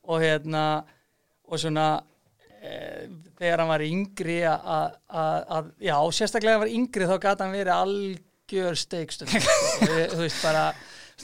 [0.09, 0.63] og hérna
[1.45, 1.87] og svona
[3.39, 8.79] þegar hann var yngri að, já, sérstaklega hann var yngri þá gæti hann verið algjör
[8.81, 9.33] steikstund
[10.15, 10.69] þú veist bara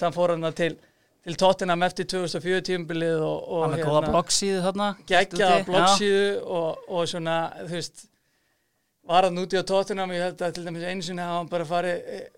[0.01, 0.77] hann fór hann til,
[1.23, 4.93] til Tottenham eftir 2004 tímbilið og, og hann er góða bloggsíðu þarna.
[5.09, 5.69] geggjaða úti.
[5.70, 6.28] bloggsíðu
[6.59, 8.06] og, og svona, þú veist
[9.09, 11.69] var hann úti á Tottenham ég held að til dæmis einu sinni hafa hann bara
[11.69, 12.31] farið eh,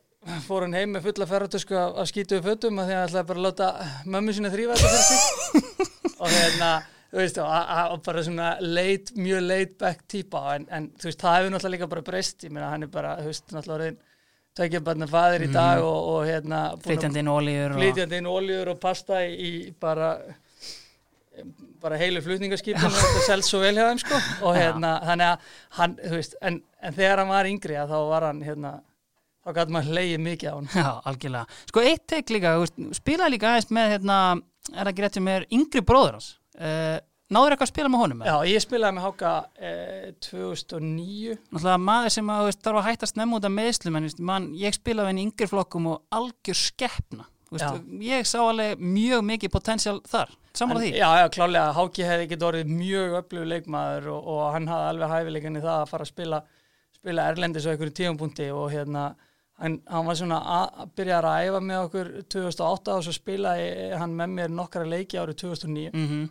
[0.47, 3.29] fór hann heim með fulla ferratösku að, skýtu við fötum að því að hann ætlaði
[3.31, 3.71] bara að láta
[4.15, 5.23] mömmu sinni þrýfa þetta fyrir sig
[6.25, 6.71] og hérna,
[7.15, 11.37] þú veist, og, bara svona leit, mjög laid back típa en, en þú veist, það
[11.39, 14.01] hefur náttúrulega líka bara breyst ég meina, hann er bara, þú veist, náttúrulega orðin
[14.55, 17.79] tveikja barna faðir í dag og, og hérna Flytjandi inn ólíur og...
[17.83, 20.15] flytjandi inn oljur og pasta í, í bara
[21.83, 24.21] bara heilu flutningaskipinu og þetta selst svo vel hjá þeim sko.
[24.47, 27.99] Og hérna þannig að hann, þú veist, en, en þegar hann var yngri að þá
[28.13, 28.73] var hann hérna
[29.45, 31.59] þá gæti maður hleyið mikið á hann Já, algjörlega.
[31.73, 32.55] Sko, eitt teik líka,
[32.97, 34.19] spilaði líka aðeins með, hérna,
[34.73, 36.31] er það ekki rétt sem er yngri bróður hans.
[36.55, 36.99] Uh,
[37.35, 38.21] náður eitthvað að spila með honum?
[38.23, 38.33] eða?
[38.45, 43.09] Já, ég spilaði með Háka eh, 2009 Náttúrulega maður sem að, veist, þarf að hætta
[43.11, 46.59] snemma út af meðslum, en veist, man, ég spilaði henni í yngri flokkum og algjör
[46.61, 47.27] skeppna.
[47.55, 52.07] Veist, ég sá alveg mjög mikið potensial þar, saman En- því Já, já, klálega, Háki
[52.09, 55.91] hefði ekki orðið mjög öflugur leikmaður og, og hann hafði alveg hæfileikan í það að
[55.93, 56.41] fara að spila,
[56.99, 59.05] spila Erlendis á einhverju tíumpunkti og hérna,
[59.63, 63.69] hann, hann var svona að að byrja að æfa með okkur 2008 og svo spilaði
[64.03, 66.25] hann með mér nokkra leiki árið 2009 mm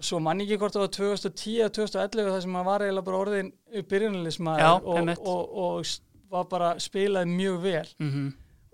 [0.00, 3.04] og svo mann ekki hvort það var 2010 eða 2011 þar sem hann var eiginlega
[3.10, 3.52] bara orðin
[3.90, 4.96] byrjunalismæður og,
[5.28, 6.00] og, og, s-
[6.30, 8.26] var bara spilaði mjög vel -hmm.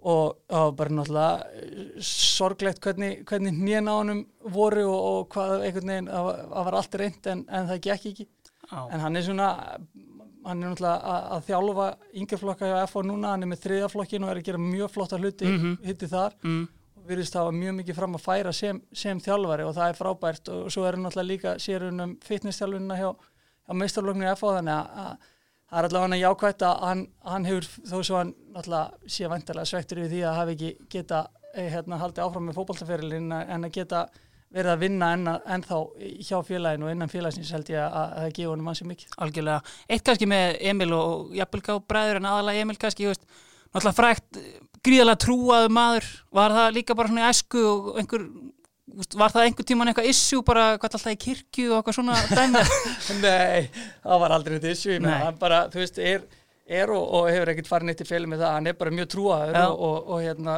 [0.07, 5.29] og það var bara náttúrulega eh, sorglegt hvernig, hvernig hnén á honum voru og, og
[5.35, 8.27] hvað einhvern veginn, það var, allt reynd en, en það gekk ekki,
[8.93, 9.49] en hann er svona
[10.47, 14.31] hann er náttúrulega að, að þjálfa yngjaflokka hjá FH núna, hann er með þriðaflokkin og
[14.31, 15.79] er að gera mjög flotta hluti Mhm.
[15.85, 16.69] hitti þar mm.
[16.69, 16.76] og
[17.09, 20.69] virðist hafa mjög mikið fram að færa sem, sem þjálfari og það er frábært og
[20.75, 23.09] svo er hann náttúrulega líka sér hann um fitness-þjálfunina hjá,
[23.67, 25.33] hjá meistarloknu FH þannig að, að
[25.67, 29.73] það er allavega hann jákvætt að hann, hann hefur þó svo hann náttúrulega sé vantarlega
[29.73, 31.25] svektur við því að hafi ekki geta
[31.55, 34.07] eh, hérna, haldið áfram með fótballtaferilin en að geta
[34.55, 35.77] verið að vinna en, en þá
[36.23, 39.17] hjá félaginu og innan félagsins held ég að, að það gefa honum ansi mikið.
[39.27, 39.75] algjörlega.
[39.91, 43.27] Eitt kannski með Emil og jafnvelká bræður en aðalega Emil kannski, þú veist,
[43.75, 44.41] náttúrulega frækt
[44.87, 46.07] gríðalega trúaðu maður,
[46.39, 48.27] var það líka bara svona í æsku og einhver
[49.19, 52.63] var það einhver tíman eitthvað issue bara hvað alltaf í kirkju og eitthvað svona dæmi?
[53.25, 53.69] Nei,
[54.05, 55.25] það var aldrei meina, Nei.
[55.25, 56.25] hann bara, þú veist, er,
[56.65, 59.11] er og, og hefur ekkert farin eitt í félum með það, hann er bara mjög
[59.17, 60.57] trúaður og, og, og hérna,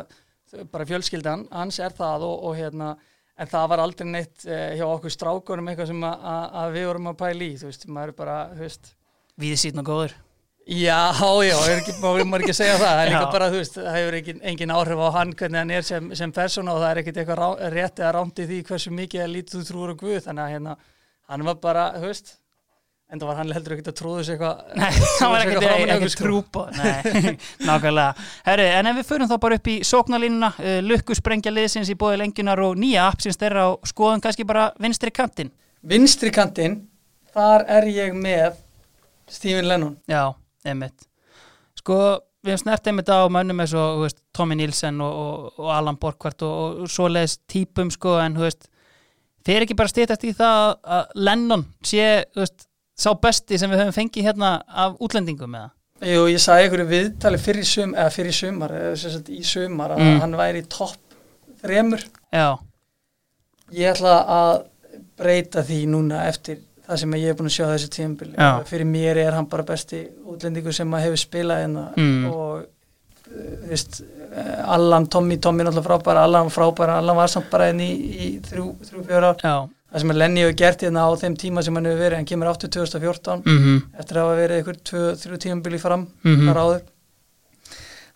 [0.74, 2.92] bara fjölskyldan, hans er það og, og hérna,
[3.38, 7.20] en það var aldrei neitt eh, hjá okkur strákunum eitthvað sem að við vorum að
[7.24, 8.94] pæla í, þú veist, maður er bara, þú veist,
[9.38, 10.18] við síðan og góður
[10.68, 10.98] já,
[11.48, 14.34] já, er ekki, ekki segja það, það er líka bara, þú veist, það hefur ekki,
[14.50, 17.40] engin áhrif á hann hvernig hann er sem, sem persóna og það er ekkit eitthvað
[17.40, 20.44] rá, rétt eða rámt í því hversu mikið eða lítið þú trúur á Guð, þannig
[20.44, 20.76] að hérna,
[21.32, 22.34] hann var bara, þú veist,
[23.08, 26.10] en það var hann heldur ekkit að trúðu sig eitthvað Nei, það var ekkert eitthvað
[26.12, 26.24] sko.
[26.26, 27.30] trúpa Nei,
[27.68, 28.26] nákvæmlega.
[28.48, 32.18] Herri, en ef við förum þá bara upp í sóknarlínuna uh, lukkusprengja liðsins í bóði
[32.20, 35.48] lengjunar og nýja app sem styrra á skoðum kannski bara vinstri kantinn.
[35.88, 36.82] Vinstri kantinn,
[37.32, 38.60] þar er ég með
[39.32, 39.96] Stephen Lennon.
[40.10, 40.34] Já,
[40.66, 41.06] einmitt
[41.78, 41.98] Sko,
[42.42, 45.98] við hefum snert einmitt á mönnum eins og veist, Tommy Nielsen og, og, og Alan
[46.00, 48.68] Borkvart og, og svoleiðis típum sko, en þú veist
[49.46, 52.66] þeir ekki bara stýtast í það að Lennon sé, veist,
[52.98, 57.38] sá besti sem við höfum fengið hérna af útlendingum eða Jú, ég sagði einhverju viðtali
[57.42, 57.94] fyrir sum,
[58.30, 60.20] sumar, eða í sumar, að Mm.
[60.22, 61.16] hann væri í topp
[61.58, 62.04] þremur.
[62.30, 62.58] Já,
[63.74, 64.52] Ég ætla að
[65.18, 68.34] breyta því núna eftir það sem ég er búin að sjá þessu tímabili.
[68.38, 68.64] Já.
[68.64, 72.26] Fyrir mér er hann bara besti útlendingur sem að hefur spilað hérna Mm.
[72.32, 72.66] og
[73.28, 74.00] þú veist,
[74.32, 78.40] eh, Allan, Tommy, Tommy náttúrulega frábæra, Allan frábæra, Allan var samt bara inn í, í
[78.40, 79.36] þrjú, þrjú, fjör ár.
[79.44, 79.68] Já.
[79.92, 82.48] Það sem Lenny hefur gert hérna á þeim tíma sem hann hefur verið, hann kemur
[82.48, 86.48] áttu 2014 Mm eftir að hafa verið ykkur tvö, þrjú tímabili fram Mhm.
[86.48, 86.82] þar áður.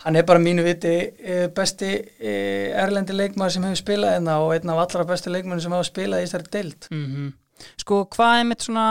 [0.05, 4.53] Hann er bara mínu viti eh, besti eh, erlendi leikmaður sem hefur spilað hérna og
[4.57, 6.89] einn af allra bestu leikmaður sem hefur spilað í þessari deild.
[6.91, 7.33] -hmm.
[7.81, 8.87] Sko, hvað er mitt svona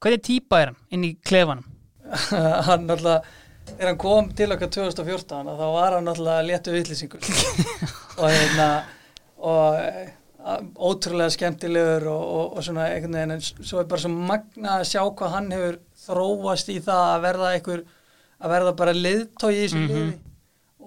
[0.00, 1.66] Hvernig típa er hann inn í klefanum?
[2.66, 3.20] hann náttúrulega,
[3.68, 7.20] þegar hann kom til okkar 2014 þá var hann náttúrulega léttu vitlýsingur
[8.20, 8.68] og hérna
[9.40, 10.08] og eh,
[10.80, 14.88] ótrúlega skemmtilegur og, og, og svona einhvern veginn en svo er bara svo magna að
[14.94, 17.84] sjá hvað hann hefur þróast í það að verða einhver
[18.40, 19.88] að verða bara liðtói í þessu Mhm.
[19.92, 20.18] liði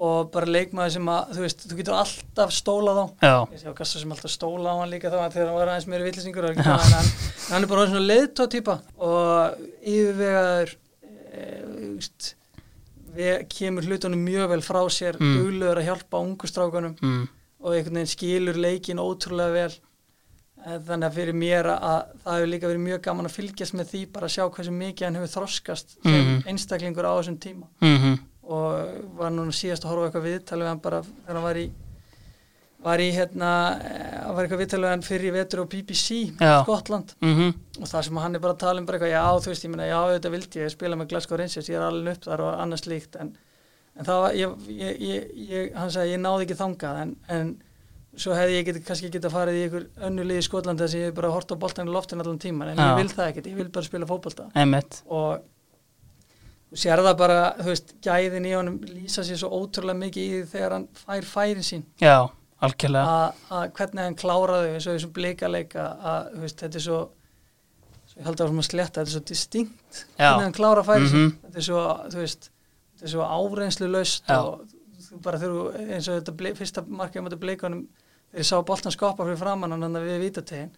[0.04, 3.72] og bara leikmaður sem að þú veist, þú getur alltaf stólað á Já, ég sé
[3.72, 6.48] á Gassa sem alltaf stóla á hann líka þá þegar hann var aðeins meiri villisingur
[6.50, 7.12] en hann,
[7.52, 9.62] hann er bara svona leiðtóð týpa og
[9.94, 11.48] yfirvegaður e,
[11.96, 12.34] veist,
[13.16, 15.38] við kemur hlutunum mjög vel frá sér Mm.
[15.40, 17.24] duglegur að hjálpa ungu strákunum mm.
[17.64, 19.74] og einhvern veginn skilur leikin ótrúlega vel
[20.64, 23.74] Eh, þannig að fyrir mér að, að það hefur líka verið mjög gaman að fylgjast
[23.76, 26.38] með því bara að sjá hversu mikið hann hefur þroskast sem Mhm.
[26.48, 28.14] einstaklingur á þessum tíma Mm
[28.44, 31.66] og var núna síðast að horfa eitthvað viðtalið við hann bara þegar hann var í
[32.84, 33.50] var í hérna
[33.80, 36.56] eh, var eitthvað viðtalið við hann fyrir í vetur á BBC Já.
[36.66, 37.54] Skotland -hmm.
[37.80, 39.72] og það sem hann er bara að tala um bara eitthvað já þú veist ég
[39.72, 42.62] meina já þetta vildi ég spila með Glasgow Rangers ég er alveg upp þar og
[42.62, 43.36] annars líkt en,
[43.96, 47.56] en það var ég, ég, ég, ég hann sagði ég náði ekki þangað en, en
[48.16, 51.06] svo hefði ég geti, kannski getað farið í einhver önnu lið í Skotland þess að
[51.08, 52.92] ég bara hort á boltan í loftin allan tíman en Já.
[52.92, 54.06] ég vil það ekkert, ég vil bara spila
[54.54, 55.42] Einmitt og
[56.74, 60.30] þú sér það bara, þú veist, gæðin í honum lýsa sér svo ótrúlega mikið í
[60.40, 62.16] því þegar hann fær færin sín Já,
[62.66, 63.18] algjörlega
[63.54, 67.00] að hvernig hann kláraði eins og þessum blíkaleika að þú veist, þetta er svo,
[68.10, 70.30] svo ég held að það sletta, þetta er svo distinkt Já.
[70.32, 71.36] hvernig hann klára færin sín Mhm.
[71.46, 72.50] þetta er svo, þú veist,
[72.96, 73.92] þetta er svo áreynslu
[74.28, 74.38] Já.
[74.40, 74.66] og
[75.04, 77.84] þú bara þurfu eins og þetta ble, fyrsta markið á móti blíkanum
[78.34, 80.72] þegar ég sá boltan skoppa fyrir framann hann hann við vítategin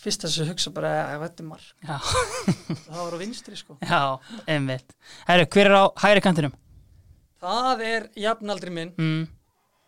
[0.00, 1.68] fyrst að hugsa bara, að þetta er mark.
[1.82, 1.96] Já,
[2.90, 3.76] það var á vinstri sko.
[3.80, 4.00] Já,
[4.46, 4.92] einmitt.
[5.28, 6.54] Herru, hver er á hægri kantinum?
[7.46, 9.26] það er jafnaldri minn Mm.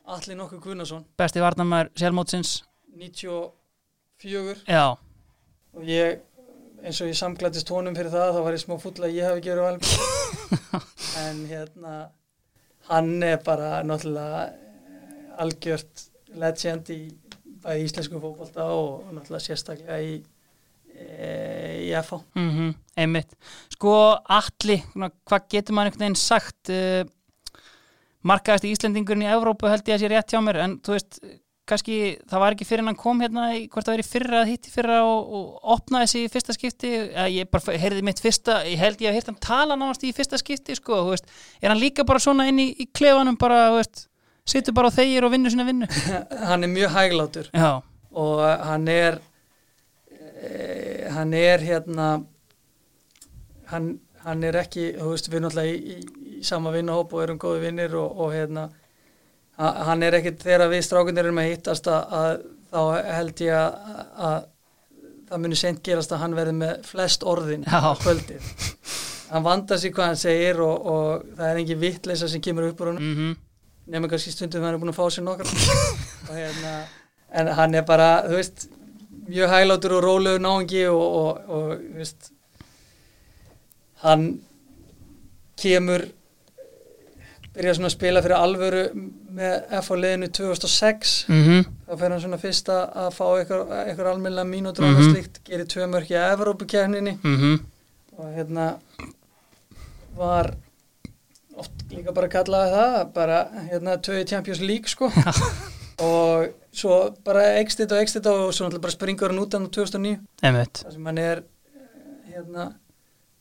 [0.09, 2.63] Alli nokkuð Gunnarsson, Besti varnamær sjálfmótsins
[2.97, 4.85] 94 Já,
[5.75, 6.21] og ég,
[6.85, 9.41] eins og ég samklættist honum fyrir það, þá var ég smá full að ég hef
[9.41, 9.83] ekki verið valin
[11.25, 11.95] en hérna
[12.89, 16.07] hann er bara náttúrulega eh, algjört
[16.41, 17.01] legend í
[17.65, 20.19] bæði íslensku fótbolta og náttúrulega sérstaklega í,
[20.95, 21.31] e,
[21.89, 23.37] í FH mm einmitt.
[23.75, 23.95] Sko,
[24.27, 27.03] svona, hvað getur maður einhvern veginn sagt uh,
[28.27, 31.21] markaðist í Íslendingurinn í Evrópu held ég að sé rétt hjá mér en þú veist,
[31.69, 31.99] kannski
[32.29, 35.33] það var ekki fyrir hann kom hérna í, hvort það verið fyrra hitti fyrra og,
[35.39, 36.93] og opnaði sig í fyrsta skipti
[37.35, 40.79] ég bara heyrði mitt fyrsta ég held ég að hann tala náðast í fyrsta skipti
[40.79, 41.29] sko, veist,
[41.61, 44.08] er hann líka bara svona inn í, í klefanum bara, þú veist,
[44.49, 45.89] situr bara á þeir og vinnur sinna vinnu.
[46.51, 47.51] Hann er mjög hæglátur.
[47.53, 47.71] Já,
[48.19, 49.19] og hann er
[50.43, 52.09] e, hann er hérna
[53.73, 53.89] hann,
[54.25, 57.41] hann er ekki þú veist við erum náttúrulega í, í, í sama vinnahóp og erum
[57.43, 58.69] góði vinnir og, og hérna
[59.61, 62.81] ha- hann er ekkit þegar við strákunir erum að hittast að, að þá
[63.19, 63.99] held ég að,
[64.29, 64.39] að
[65.29, 67.81] það muni seint gerast að hann verði með flest orðin Já.
[67.85, 68.53] á kvöldið.
[69.29, 72.81] Hann vandar sig hvað hann segir og, og það er engin vittleisa sem kemur upp
[72.81, 73.13] úr honum.
[73.13, 73.37] Mhm
[73.89, 75.49] nema kannski stundum hann er búin að fá sér nokkar
[76.29, 76.75] og hérna
[77.39, 78.69] en hann er bara, þú veist
[79.29, 82.31] mjög hæglátur og rólegur náungi og, og, og þú veist
[84.05, 84.29] hann
[85.59, 86.05] kemur
[87.59, 88.83] byrja svona að spila fyrir alvöru
[89.39, 91.65] með F á liðinu 2006 mhm.
[91.89, 94.99] Þá fer hann svona fyrst að fá eitthvað, eitthvað almennilega mínútur og Mhm.
[95.01, 97.59] eitthvað slíkt gerir tvö mörki að Evrópukefninni mhm.
[98.19, 98.69] Og hérna
[100.19, 100.53] var
[101.93, 105.11] líka bara kallaði það bara hérna í Champions League sko.
[106.09, 106.97] Og svo
[107.27, 110.19] bara ekst þetta og ekst þetta og svo náttúrulega bara springur hann út á 2009
[110.47, 110.83] einmitt.
[110.85, 112.67] Þar sem hann er eh, hérna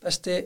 [0.02, 0.38] besti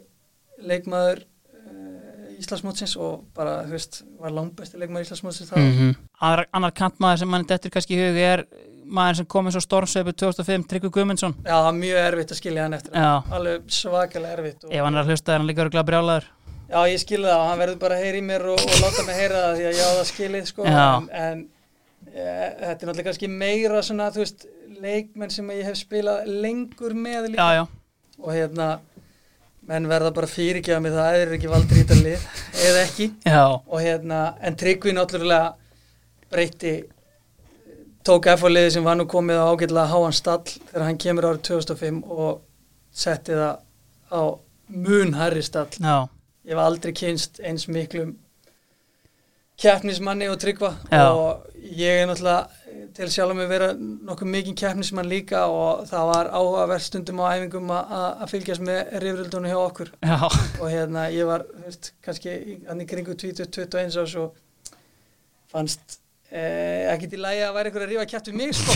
[0.60, 5.56] leikmaður uh, Íslandsmótsins og bara, þú veist, var langbesti leikmaður Íslandsmótsins þá.
[5.62, 8.44] Mm annar, annar kantmaður sem mann dettur kannski í hug er
[8.92, 11.34] maður sem kom eins og stormsveipu 2005 Tryggvi Guðmundsson.
[11.46, 12.92] Já, það var mjög erfitt að skilja hann eftir.
[12.92, 13.12] Já.
[13.38, 16.28] alveg svakalega erfitt og, ef hann er að hlusta er hann líka örgulega brjálaður
[16.72, 19.04] Já, ég skilði það og hann verður bara að heyra í mér og, og láta
[19.04, 20.86] mig heyra það því að ég á það skilið sko Já.
[20.96, 21.42] en, en
[22.08, 24.46] e, þetta er náttúrulega kannski meira svona, þú veist,
[24.82, 27.44] leikmenn sem ég hef spilað lengur með líka.
[27.44, 28.70] Já, já, og hérna
[29.68, 32.24] menn verða bara að fyrirgefa mig það eða er ekki þetta lið
[32.68, 33.10] eða ekki.
[33.28, 35.52] Já, og hérna, en Tryggvi náttúrulega
[36.32, 36.72] breytti
[38.06, 42.00] tók F-liði sem var nú komið á ágætlega háan stall þegar hann kemur árið 2005
[42.10, 42.40] og
[42.90, 43.60] setti það
[44.10, 44.22] á
[44.72, 45.70] mun herri stall.
[45.78, 46.08] Já,
[46.44, 48.16] ég hef aldrei kynst eins miklum
[49.62, 51.04] keppnismanni og tryggva Já.
[51.12, 52.48] og ég er náttúrulega
[52.96, 57.70] til sjálf að vera nokkuð mikið keppnismann líka og það var áhugaverð stundum á æfingum
[57.70, 60.16] að- fylgjast með rifrildunum hjá okkur Já,
[60.60, 62.34] og hérna ég var veist, kannski
[62.68, 64.34] hann í kringu 20-21 ás og
[65.52, 66.00] fannst
[66.32, 68.72] eh, ekki til lægi að væri ykkur að rífa kæft við mig sko.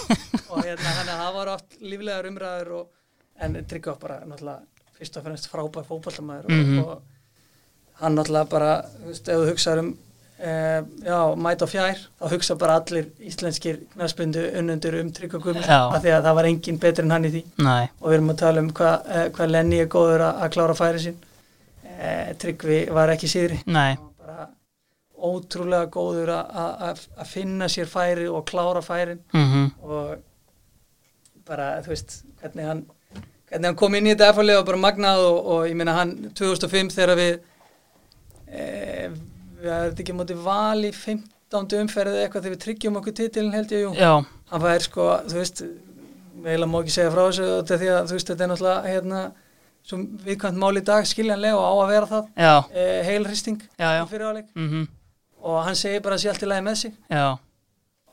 [0.54, 2.90] og hérna þannig að það var oft líflegar umræður og,
[3.40, 6.78] en Tryggva bara náttúrulega fyrst og fremst frábær fótballtamæður Mhm.
[6.84, 7.02] og, og
[8.04, 9.90] hann náttúrulega bara þú veist, ef þú hugsaður um
[10.40, 15.80] eh, já, mæt og fjær þá hugsa bara allir íslenskir knarspindu unnundur um Já.
[15.92, 17.42] af því að það var engin betur en hann í því.
[17.58, 20.52] Nei, og við erum að tala um hvað eh, hva Lenny er góður að, að
[20.54, 21.18] klára færi sín.
[21.98, 23.58] Eh, Tryggvi var ekki síðri.
[23.66, 24.48] Nei, bara
[25.20, 29.20] ótrúlega góður að- finna sér færi og klára færin.
[29.34, 30.16] Mhm, og
[31.46, 32.82] bara þú veist hvernig hann,
[33.50, 36.92] hann kom inn í þetta efalið og bara magnað og, og ég meina hann 2005
[36.94, 37.32] þegar við
[38.46, 38.64] e,
[39.60, 41.76] við erum ekki mótið val í 15.
[41.82, 43.92] umferðið eitthvað þegar við tryggjum okkur titilin held ég jú.
[43.98, 44.12] Já,
[44.52, 45.64] hann fær sko, þú veist
[46.40, 49.24] eiginlega má ekki segja frá þessu þetta því að þú veist, þetta er náttúrulega hérna,
[49.90, 49.98] svo
[50.28, 52.30] viðkvæmt mál í dag skiljanlega og á að vera það.
[52.70, 53.66] E, heilristing
[54.12, 54.86] fyrir áleik mhm,
[55.40, 56.94] og hann segir bara að sé allt í lagi með sig.
[57.10, 57.26] Já,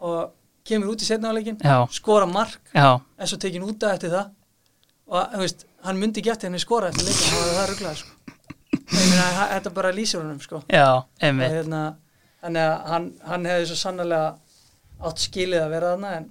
[0.02, 0.34] og
[0.68, 1.62] kemur út í setna áleikin
[1.96, 4.34] skora mark, en svo tekin út af eftir það
[5.08, 8.14] og veist, hann myndi geta henni skora eftir leikin, hann var það rugglaði sko.
[9.54, 10.64] þetta bara lýsir honum sko.
[10.72, 10.88] já,
[11.22, 11.84] hérna,
[12.44, 14.24] þannig að hann, hann hefði svo sannlega
[15.08, 16.28] átt skilið að vera þarna en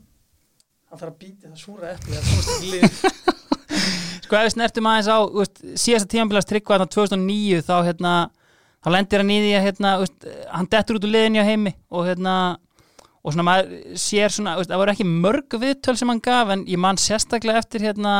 [0.90, 3.24] hann þarf að býti það súra eftir það ekki
[4.26, 8.14] Sko ef við snertum aðeins á veist, síðasta tímanbílast tryggva þarna 2009 þá hérna
[8.82, 11.72] þá lendir hann í því að hérna, veist, hann dettur út úr liðinni á heimi
[11.94, 12.34] og hérna
[13.26, 16.78] og svona maður sér svona, það voru ekki mörg viðtöl sem hann gaf en ég
[16.78, 18.16] man sérstaklega eftir hérna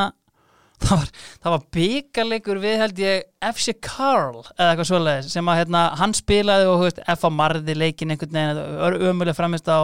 [0.83, 1.11] það var,
[1.47, 6.67] var byggarleikur við held ég FC Karl eða eitthvað svoleiðis sem að hérna hann spilaði
[6.71, 9.81] og veist, F á marði leikin einhvern veginn ömulega framist á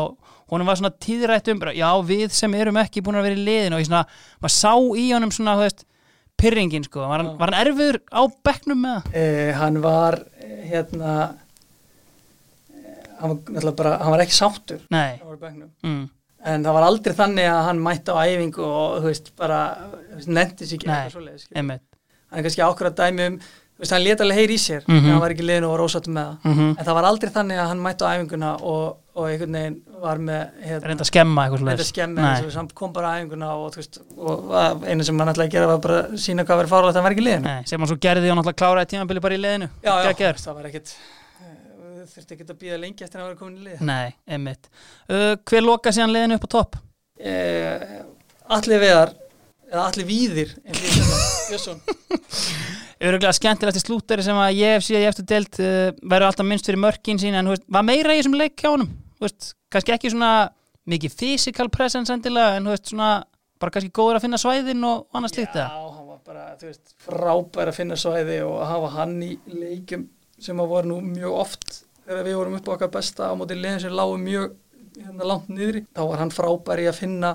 [0.53, 3.45] honum var svona tíðrætt um bara, já við sem erum ekki búin að vera í
[3.47, 4.03] liðin og ég svona,
[4.43, 5.87] maður sá í honum svona, veist,
[6.43, 9.17] pyrringin sko, var hann, var hann erfiður á bekknum með það?
[9.23, 11.13] eh, hann var eh, hérna
[12.75, 15.71] eh, hann var bara, hann var ekki sáttur Nei, í bekknum.
[15.87, 16.05] mm,
[16.45, 19.59] en það var aldrei þannig að hann mætti á æfingu og þú veist, bara
[20.27, 21.83] nefndi sér ekki Nei, eitthvað svoleiðis, einmitt.
[22.33, 24.83] Hann er kannski ákveð að dæmi um þú veist, hann leta alveg heyri í sér
[24.89, 24.97] Mhm.
[24.99, 26.51] en hann var ekki liðin og var ósáttum með það.
[26.53, 29.79] Mm en það var aldrei þannig að hann mætti á æfinguna og, og einhvern veginn
[30.03, 31.87] var með hérna, reynda að skemma eitthvað reynda svoleiðis.
[31.87, 32.29] að skemmi Nei.
[32.43, 35.49] eins og hann kom bara á æfinguna og, þú veist, og einu sem hann ætlaði
[35.49, 37.81] að gera var bara að sína hvað verið fárlega hann var ekki liðin Nei, sem
[37.81, 39.69] hann svo gerði og náttúrulega kláraði tímabili bara í liðinu.
[39.83, 40.95] Já, já, það var ekkit
[42.15, 43.83] þurfti ekkit að býða lengi eftir að vera komin í lið.
[43.89, 44.69] Nei, einmitt.
[45.09, 46.79] Uh, Hver loka síðan liðinu upp á topp?
[47.23, 48.01] eh,
[48.53, 49.13] Alli Veðar
[49.73, 50.51] eða Alli Víðir
[53.03, 56.69] Öruglega skemmtilegasti slúttari sem að ég hef síðan ég eftir deilt uh, verður alltaf minnst
[56.69, 58.91] fyrir mörkin sín en veist, var meira í þessum leik hjá honum?
[59.23, 60.33] Veist, kannski ekki svona
[60.91, 63.11] mikið physical presence endilega en veist svona
[63.63, 66.45] bara kannski góður að finna svæðin og annað slíkt Já, hann var bara,
[67.07, 70.09] frábær að finna svæði og að hafa hann í leikum
[70.43, 73.57] sem að voru nú mjög oft þegar við vorum upp á okkar besta á móti
[73.59, 74.53] liðin sem lágu mjög
[74.99, 77.35] hérna, langt niðri þá var hann frábær í að finna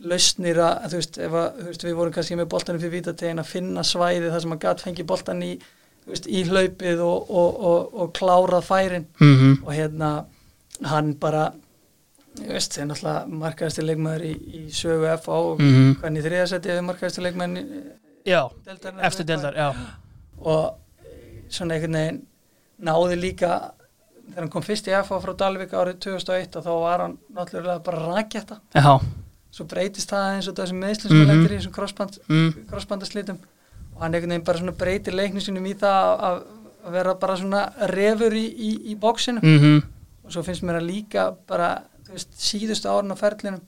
[0.00, 3.42] lausnir að, þú veist, ef að, þú veist, við vorum kannski með boltanum fyrir vítategin
[3.42, 5.50] að finna svæði þar sem að gatt fengi boltan í,
[6.04, 9.58] þú veist, í hlaupið og, og, og, og klárað færin mm -hmm.
[9.64, 10.10] og hérna
[10.88, 11.52] hann bara
[12.40, 15.96] ég veist, það er náttúrulega markaðasti leikmaður í, í sögu FA og Mhm.
[16.00, 17.66] hvernig þriðasetti er markaðasti leikmaður
[18.24, 18.48] Já,
[19.02, 19.74] eftir deildar, já
[20.40, 20.74] og
[21.48, 22.26] svona einhvern veginn
[22.80, 23.72] náði líka
[24.30, 27.82] þegar hann kom fyrst í FA frá Dalvik árið 2001 og þá var hann náttúrulega
[27.84, 29.00] bara rakjætta Já,
[29.50, 31.26] svo breytist það eins og þessum meðslum sem Mhm.
[31.26, 33.38] mm lendir í þessum crossband, mm, crossbandaslitum
[33.96, 36.42] og hann einhvern veginn bara svona breytir leiknum sínum í það að,
[36.90, 39.82] vera bara svona refur í, í, í bóksinu mm
[40.24, 41.82] og svo finnst mér að líka bara
[42.12, 43.60] veist, síðustu árun á ferlinum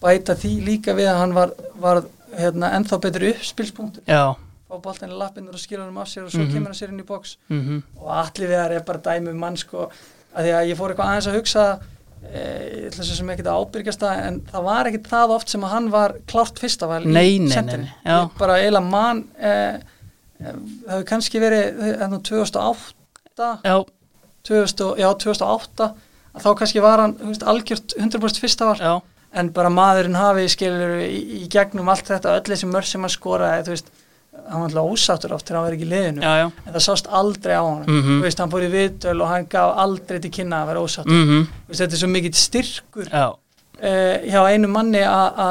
[0.00, 1.50] bæta því líka við að hann var,
[1.80, 2.02] var
[2.36, 4.02] hérna, ennþá betur uppspilspunktur.
[4.06, 4.36] Já,
[4.68, 6.52] fá boltan í lappinur og skilja hann af sér og svo Mhm.
[6.52, 7.36] kemur hann sér inn í box.
[7.48, 9.90] Mm og allir við er bara dæmi um mann sko,
[10.36, 11.80] að því að ég fór eitthvað aðeins að hugsa
[12.26, 12.40] e,
[12.82, 15.70] ég ætla sem ekki að ábyrgjast það en það var ekkit það oft sem að
[15.70, 17.48] hann var klárt fyrsta val Nei, í.
[18.06, 19.82] Ég bara eiginlega mann e, e,
[20.40, 23.84] það hefur kannski verið hérna 2008 já,
[24.42, 25.94] 2000, og- já, 2008
[26.36, 29.02] að þá kannski var hann veist, algjört 100% fyrsta var já.
[29.36, 33.10] En bara maðurinn hafi skilur í, í gegnum allt þetta, öll þessi mörg sem hann
[33.12, 33.90] skoraði þú veist,
[34.50, 36.50] hann var alltaf ósáttur oft þegar hann var ekki í liðinu, Já, já.
[36.66, 38.20] En það sást aldrei á hann Mhm.
[38.20, 41.12] þú veist, hann fór í viðtöl og hann gaf aldrei til kynna að vera ósáttur.
[41.12, 45.50] Mm Þú veist, þetta er svo mikill styrkur Já, uh, hjá einu manni að-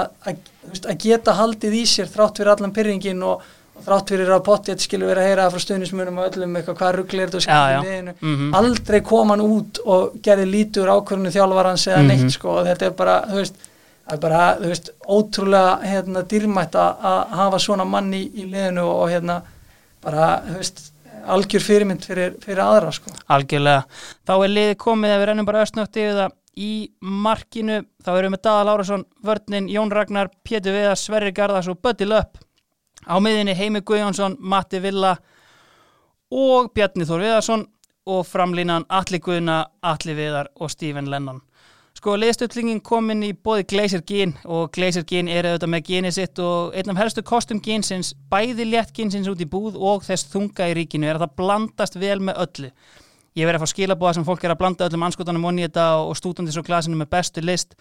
[0.98, 3.42] geta haldið í sér þrátt fyrir allan pyrringin og,
[3.76, 6.96] og þrátt fyrir að pottið skilur vera að heyra frá stuðnismunum og öllum eitthvað hvað
[6.96, 8.14] rugglir þetta og skilur liðinu.
[8.22, 8.54] Mhm.
[8.56, 12.08] aldrei kom hann út og gerði lítur ákvörðinu þjálfarans eða Mhm.
[12.08, 12.50] neitt sko.
[12.60, 13.54] Og þetta er bara, þú veist
[14.06, 18.86] það er bara, þú veist, ótrúlega hérna, dýrmætt að hafa svona mann í, í liðinu
[18.86, 19.40] og hérna
[20.06, 20.84] bara, þú veist,
[21.26, 23.86] algjör fyrirmynd fyrir, fyrir aðra sko Algjörlega.
[24.28, 26.72] Þá er liðið komið að við rennum bara östnögt yfir það í
[27.02, 27.80] markinu.
[28.06, 32.38] Þá erum við Daða Lárasson, Vörnin, Jón Ragnar, Pétur Viðar, Sverrir Garðars og Bötti Löpp.
[33.06, 35.16] Á miðinni Heimi Guðjónsson, Matti Villa
[36.34, 37.66] og Bjarni Þór Viðarsson
[38.06, 41.42] og framlínan Atli Guðna, Atli Viðar og Stephen Lennon.
[41.96, 46.42] Sko, liðstöllingin komin í bóði Glacier Gin og Glacier Gin er auðvitað með genið sitt
[46.44, 50.68] og einn af helstu kostum ginsins, bæði létt ginsins út í búð og þess þunga
[50.74, 52.72] í ríkinu er að það blandast vel með öllu.
[53.36, 56.14] Ég verið að fá skilabóða sem fólk er að blanda öllum anskotanum onni þetta og
[56.20, 57.74] stúdandis og glasinu með bestu list.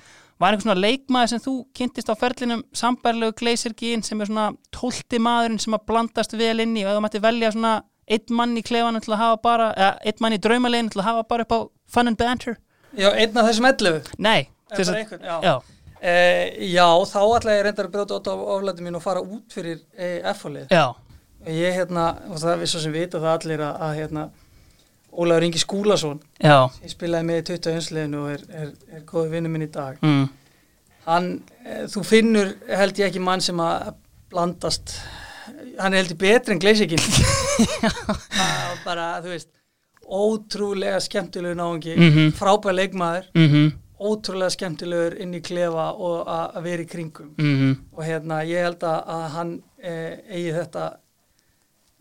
[0.42, 4.48] Var einhvern svona leikmaður sem þú kynntist á ferlinum sambærlegu Glacier Gin sem er svona
[4.74, 7.76] tólti maðurinn sem að blandast vel inn í og þú mætti velja svona
[8.10, 11.10] einn mann í klefanum til að hafa bara, eða einn mann í draumalegin til að
[11.10, 12.58] hafa bara upp á fun and banter?
[12.98, 14.40] Já, einn af þessum 11 Nei.
[14.74, 15.36] Er einhvern, já.
[15.44, 15.54] Já.
[16.04, 19.54] Eh, já, þá ætla ég reyndar að brjóta út á oflæti mín og fara út
[19.54, 20.66] fyrir eh, F-fólið.
[20.68, 20.92] Já.
[21.48, 24.24] Ég hérna, og það er svo sem vita það allir að, að hérna,
[25.14, 29.52] Ólaður Ingi Skúlason, ég spilaði með í 21 liðinu og er, er, er góði vinnu
[29.52, 30.00] minn í dag.
[30.02, 30.24] Mm.
[31.04, 31.28] Hann,
[31.62, 33.92] e, þú finnur held ég ekki mann sem að
[34.32, 34.96] blandast,
[35.78, 37.04] hann er heldur betri en Gleisikinn.
[38.86, 39.52] bara, þú veist,
[40.08, 42.32] ótrúlega skemmtilegu náungi, Mhm.
[42.38, 43.72] frábær leikmaður, Mm
[44.04, 47.34] ótrúlega skemmtilegur inn í klefa og að vera í kringum.
[47.38, 47.76] -hmm.
[47.96, 50.82] og hérna ég held að, að hann eh, eigi þetta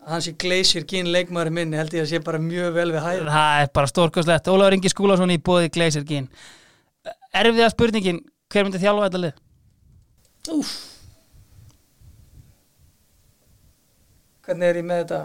[0.04, 3.02] að hann sé gleysir gín leikmaður minni held ég að sé bara mjög vel við
[3.02, 4.48] hæð Það er bara stórkostlegt.
[4.48, 6.28] Ólafur Ingi Skúlason í bóði Glacier Gin.
[7.34, 8.20] Erfiða spurningin,
[8.52, 9.34] hver myndi þjálfa þetta lið?
[10.50, 10.90] Úf
[14.46, 15.22] hvernig er ég með þetta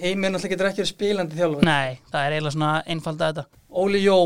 [0.00, 3.44] heiminn alltaf getur ekki verið spilandi þjálfur Nei, það er eiginlega svona einfalda þetta.
[3.82, 4.16] Óli Jó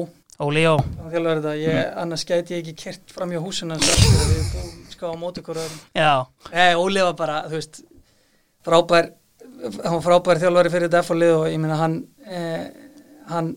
[0.45, 0.77] Óli Jó.
[1.11, 5.17] þjálfur þetta ég, annars gæti ég ekki kert fram hjá húsina við búum ská á
[5.17, 5.79] móti hvora öðrum.
[5.97, 6.13] Já.
[6.53, 7.81] Nei, Óli var bara, þú veist,
[8.65, 9.09] frábær,
[9.65, 11.97] hann var frábær þjálfari fyrir þetta F-lið og ég meina hann,
[12.29, 12.67] eh,
[13.33, 13.55] hann,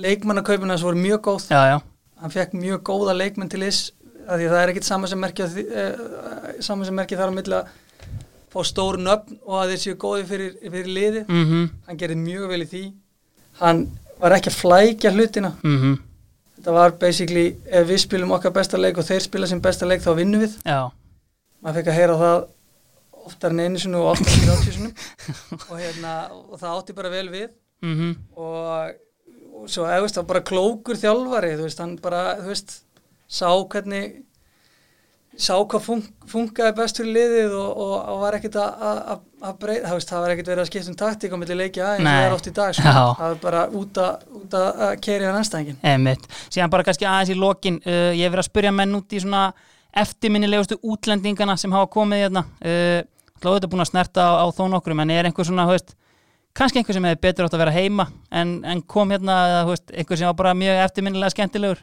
[0.00, 1.78] leikmannakaupina hans voru mjög góð, Já, já.
[2.20, 3.90] hann fekk mjög góða leikmenn til þess,
[4.28, 7.38] að því að það er ekkit sama sem merkja, eh, sama sem merkja þar á
[7.40, 7.66] milli að
[8.50, 12.46] fá stór nöfn og að þeir séu góði fyrir, fyrir liði, Mm hann gerði mjög
[12.50, 12.84] vel í því,
[13.60, 13.82] hann
[14.20, 15.98] var ekki að flækja hlutina, -hmm.
[16.56, 20.02] þetta var basically, ef við spilum okkar besta leik og þeir spila sem besta leik
[20.02, 20.90] þá vinnum við, Já.
[21.60, 22.48] maður fekk að heyra það
[23.26, 24.90] oftar en einu sinu og oftar en þrjáttjú sinu
[25.70, 26.14] og, hérna,
[26.50, 27.48] og það átti bara vel við.
[27.80, 28.96] Mm og,
[29.60, 32.74] og svo eða, það var bara klókur þjálfari þú veist, hann bara, þú veist
[33.30, 34.22] sá hvernig
[35.38, 39.20] sá hvað fun funkaði best fyrir liðið og, og, og var ekkit að-
[39.60, 42.04] breyta, það, það var ekkit verið að skipta um taktík á milli leikja eins og
[42.04, 42.10] Nei.
[42.16, 42.90] það er oft í dag sko.
[42.90, 46.26] Það var bara út að, út að, að keri á næstæðingin Einmitt.
[46.50, 47.78] Síðan bara kannski aðeins í lokin.
[47.86, 49.44] Uh, ég hef verið að spyrja menn út í svona
[50.02, 52.44] eftirminnilegustu útlendingana sem hafa komið hérna.
[52.60, 53.00] Uh,
[53.40, 55.94] Þú þetta búin að snerta á, á þó nokkrum, en er einhver svona, veist,
[56.52, 58.04] kannski einhver sem hefur betur átt að vera heima,
[58.36, 61.80] en, en kom hérna, eða, veist, einhver sem var bara mjög eftirminnilega skemmtilegur.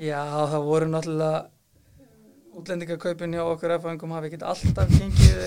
[0.00, 1.42] Já, það voru náttúrulega
[2.58, 5.42] útlendingakaupin hjá okkur F-fæðingum hafi ekki alltaf gengið,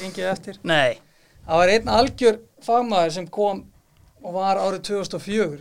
[0.00, 0.60] gengið eftir.
[0.66, 1.00] Nei.
[1.46, 3.64] Það var einn algjör fagmaður sem kom
[4.20, 5.60] og var árið 2004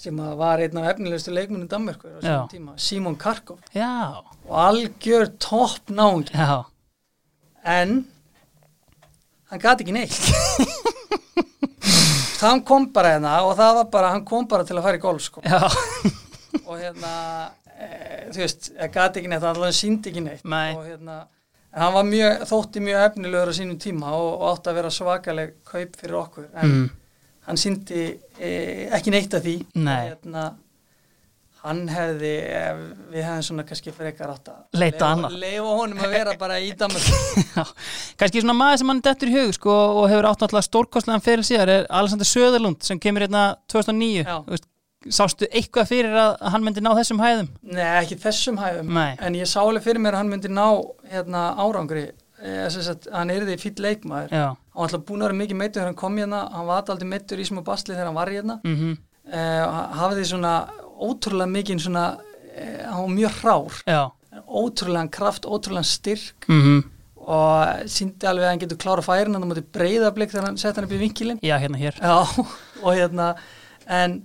[0.00, 2.22] sem var einn af efnilegustu leikmunum Danmerkur á Já.
[2.24, 6.64] þessum tíma, Simon Karkov Já, og algjör topp já,
[7.64, 8.06] en
[9.50, 10.16] hann gati ekki neitt
[12.40, 15.02] hann kom bara hérna og það var bara, hann kom bara til að fara í
[15.04, 15.42] golf sko.
[15.44, 15.60] já,
[16.64, 17.12] og hérna
[18.30, 20.72] þú veist, það gati ekki neitt hann alveg síndi ekki neitt Nei.
[20.76, 21.20] og hérna
[21.70, 24.94] en hann var mjög, þótti mjög efnilegur á sínum tíma og, og átti að vera
[24.94, 26.88] svakaleg kaup fyrir okkur en mm.
[27.46, 28.08] hann síndi
[28.38, 28.50] e,
[28.96, 30.00] ekki neitt af því Nei.
[30.08, 30.48] hérna,
[31.60, 32.80] hann hefði eh,
[33.12, 35.36] við hefðum svona kannski frekar átt að Leita annað.
[35.42, 37.64] leyfa honum að vera bara í Já,
[38.20, 41.46] kannski svona maður sem hann dettur í hug sko, og hefur átt náttúrulega stórkostlegan fyrir
[41.46, 44.38] síðar er Alexander Söderlund sem kemur hérna 2009 Já.
[44.46, 44.70] Þú veist,
[45.08, 47.46] sástu eitthvað fyrir að hann myndi ná þessum hæðum?
[47.62, 49.14] Nei, ekki þessum hæðum Nei.
[49.20, 50.66] en ég sá alveg fyrir mér að hann myndi ná
[51.12, 52.10] hérna, árangri.
[52.40, 54.30] Eh, sagt, hann er því fýll leikmaður.
[54.32, 56.42] Já, hann var alltaf búin að vera mikið meittur þegar hann kom hérna.
[56.52, 58.60] Hann var alltaf meittur í smá basli þegar hann var hérna.
[58.64, 60.54] Eh, og hann hafði svona
[61.00, 62.06] ótrúlega mikið svona
[62.54, 63.82] eh, hann var mjög hrár.
[63.88, 64.00] Já.
[64.48, 66.48] Ótrúlegan kraft, ótrúlegan styrk.
[66.48, 66.80] Mhm,
[67.30, 70.76] og síndi alveg að hann getur klára færin hann á móti breyðablik þegar hann sett
[70.78, 71.98] hann upp í vinkilin Já, hérna hér.
[72.00, 72.24] Já,
[72.84, 73.34] og hérna
[73.86, 74.22] en,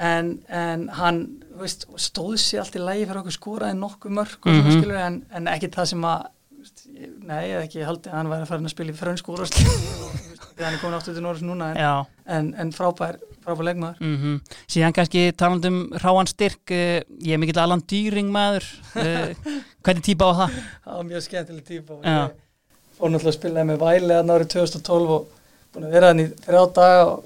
[0.00, 1.22] en, en hann
[1.60, 4.60] veist, stóð sér allt í lægi fyrir okkur skoraði nokkuð mörg Mhm.
[4.60, 6.22] svona skilur en, en ekki það sem að
[6.60, 6.84] veist,
[7.28, 9.64] nei, ég hef ekki haldið að hann væri að fara að spila í frönsku úrvarsli
[10.54, 12.06] þegar hann er komin aftur til Norris núna en,
[12.36, 14.00] en, en frábær, frábær leikmaður.
[14.00, 14.40] Mm
[14.70, 18.66] síðan kannski talandum ráan styrk, uh, ég er mikill Alan Dýring maður,
[18.96, 19.32] uh,
[19.84, 20.60] hvernig típa á það?
[20.84, 21.96] það var mjög skemmtileg típa.
[21.96, 25.28] Og ég náttúrulega að spila með væli að árið 2012 og
[25.72, 27.24] búin að vera hann í þrjá daga og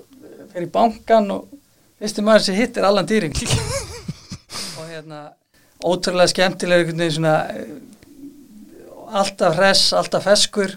[0.63, 1.54] í bankan og
[2.05, 3.35] fyrsti maður sem hitt er Allan Dýring
[4.79, 5.27] og hérna
[5.85, 7.77] ótrúlega skemmtileg einhvern veginn svona eh,
[9.15, 10.75] alltaf hress, alltaf feskur.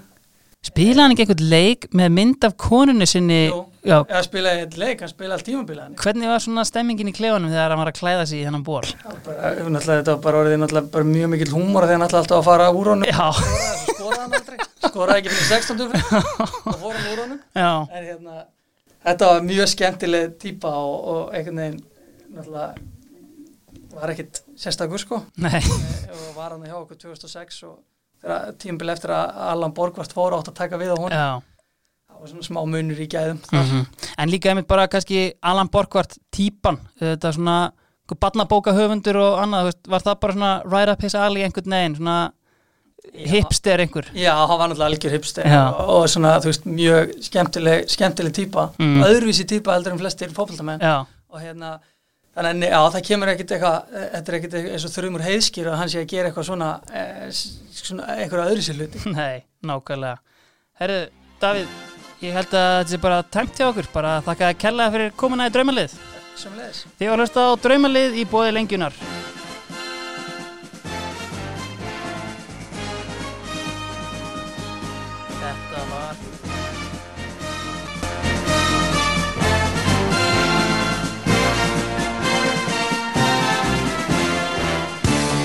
[0.68, 3.48] Spilaði hann ekki einhvern leik með mynd af konunni sinni?
[3.48, 3.64] Jú.
[3.88, 5.94] Já, eða spilaði eitt leik, hann spilaði allt tímabila hann.
[6.02, 8.82] Hvernig var svona stemmingin í klefanum þegar hann var að klæða sig í hennan ból?
[8.84, 12.50] bara, náttúrulega, þetta var bara orðið náttúrulega bara mjög mikill húmor þegar hann alltaf að
[12.50, 13.08] fara úr honum.
[13.08, 13.30] Já,
[13.94, 16.36] skoraði hann aldrei, skoraði ekki fyrir 16 fyrir.
[16.74, 17.40] Og fór hann úr honum.
[17.56, 18.44] Já, en hérna,
[19.08, 21.84] þetta var mjög skemmtileg típa og, og einhvern veginn
[22.36, 25.62] náttúrulega var ekkit sérstakur sko nei,
[26.08, 27.78] Eh, og var hann hjá okkur 2006 og
[28.62, 31.42] tímbil eftir að Allan Borgvart fór átt að taka við á hún já.
[32.08, 33.42] það var svona smá munur í gæðum.
[33.52, 33.86] Mm
[34.18, 37.58] En líka einmitt bara kannski Alan Borgvart típan, þetta svona
[38.16, 41.96] barnabóka höfundur og annað, veist, var það bara svona right up his alley einhvern veginn,
[42.00, 42.32] svona
[43.26, 44.06] hipster einhver?
[44.14, 48.70] Já, hann var náttúrulega algjör hipster og, og svona, þú veist, mjög skemmtileg, skemmtileg típa,
[48.80, 49.04] Mm.
[49.08, 51.80] öðruvísi típa heldur en flestir fótboltamenn Já, og hérna,
[52.38, 55.78] þannig að það kemur ekkit eitthvað, eh, þetta er ekkit eins og þrjumur heiðskýr að
[55.82, 56.70] hann sé að gera eitthvað svona,
[57.30, 59.06] s- svona einhverja öðruvísi hluti.
[59.18, 60.18] nei, nákvæmlega.
[60.80, 61.00] Herru,
[61.42, 61.68] Davíð,
[62.22, 65.48] ég held að þetta sé bara tæmt hjá okkur, bara þakka að kella fyrir komuna
[65.50, 65.98] í draumalið.
[66.38, 68.94] Þið var hlusta á draumalið í bóði lengjunar.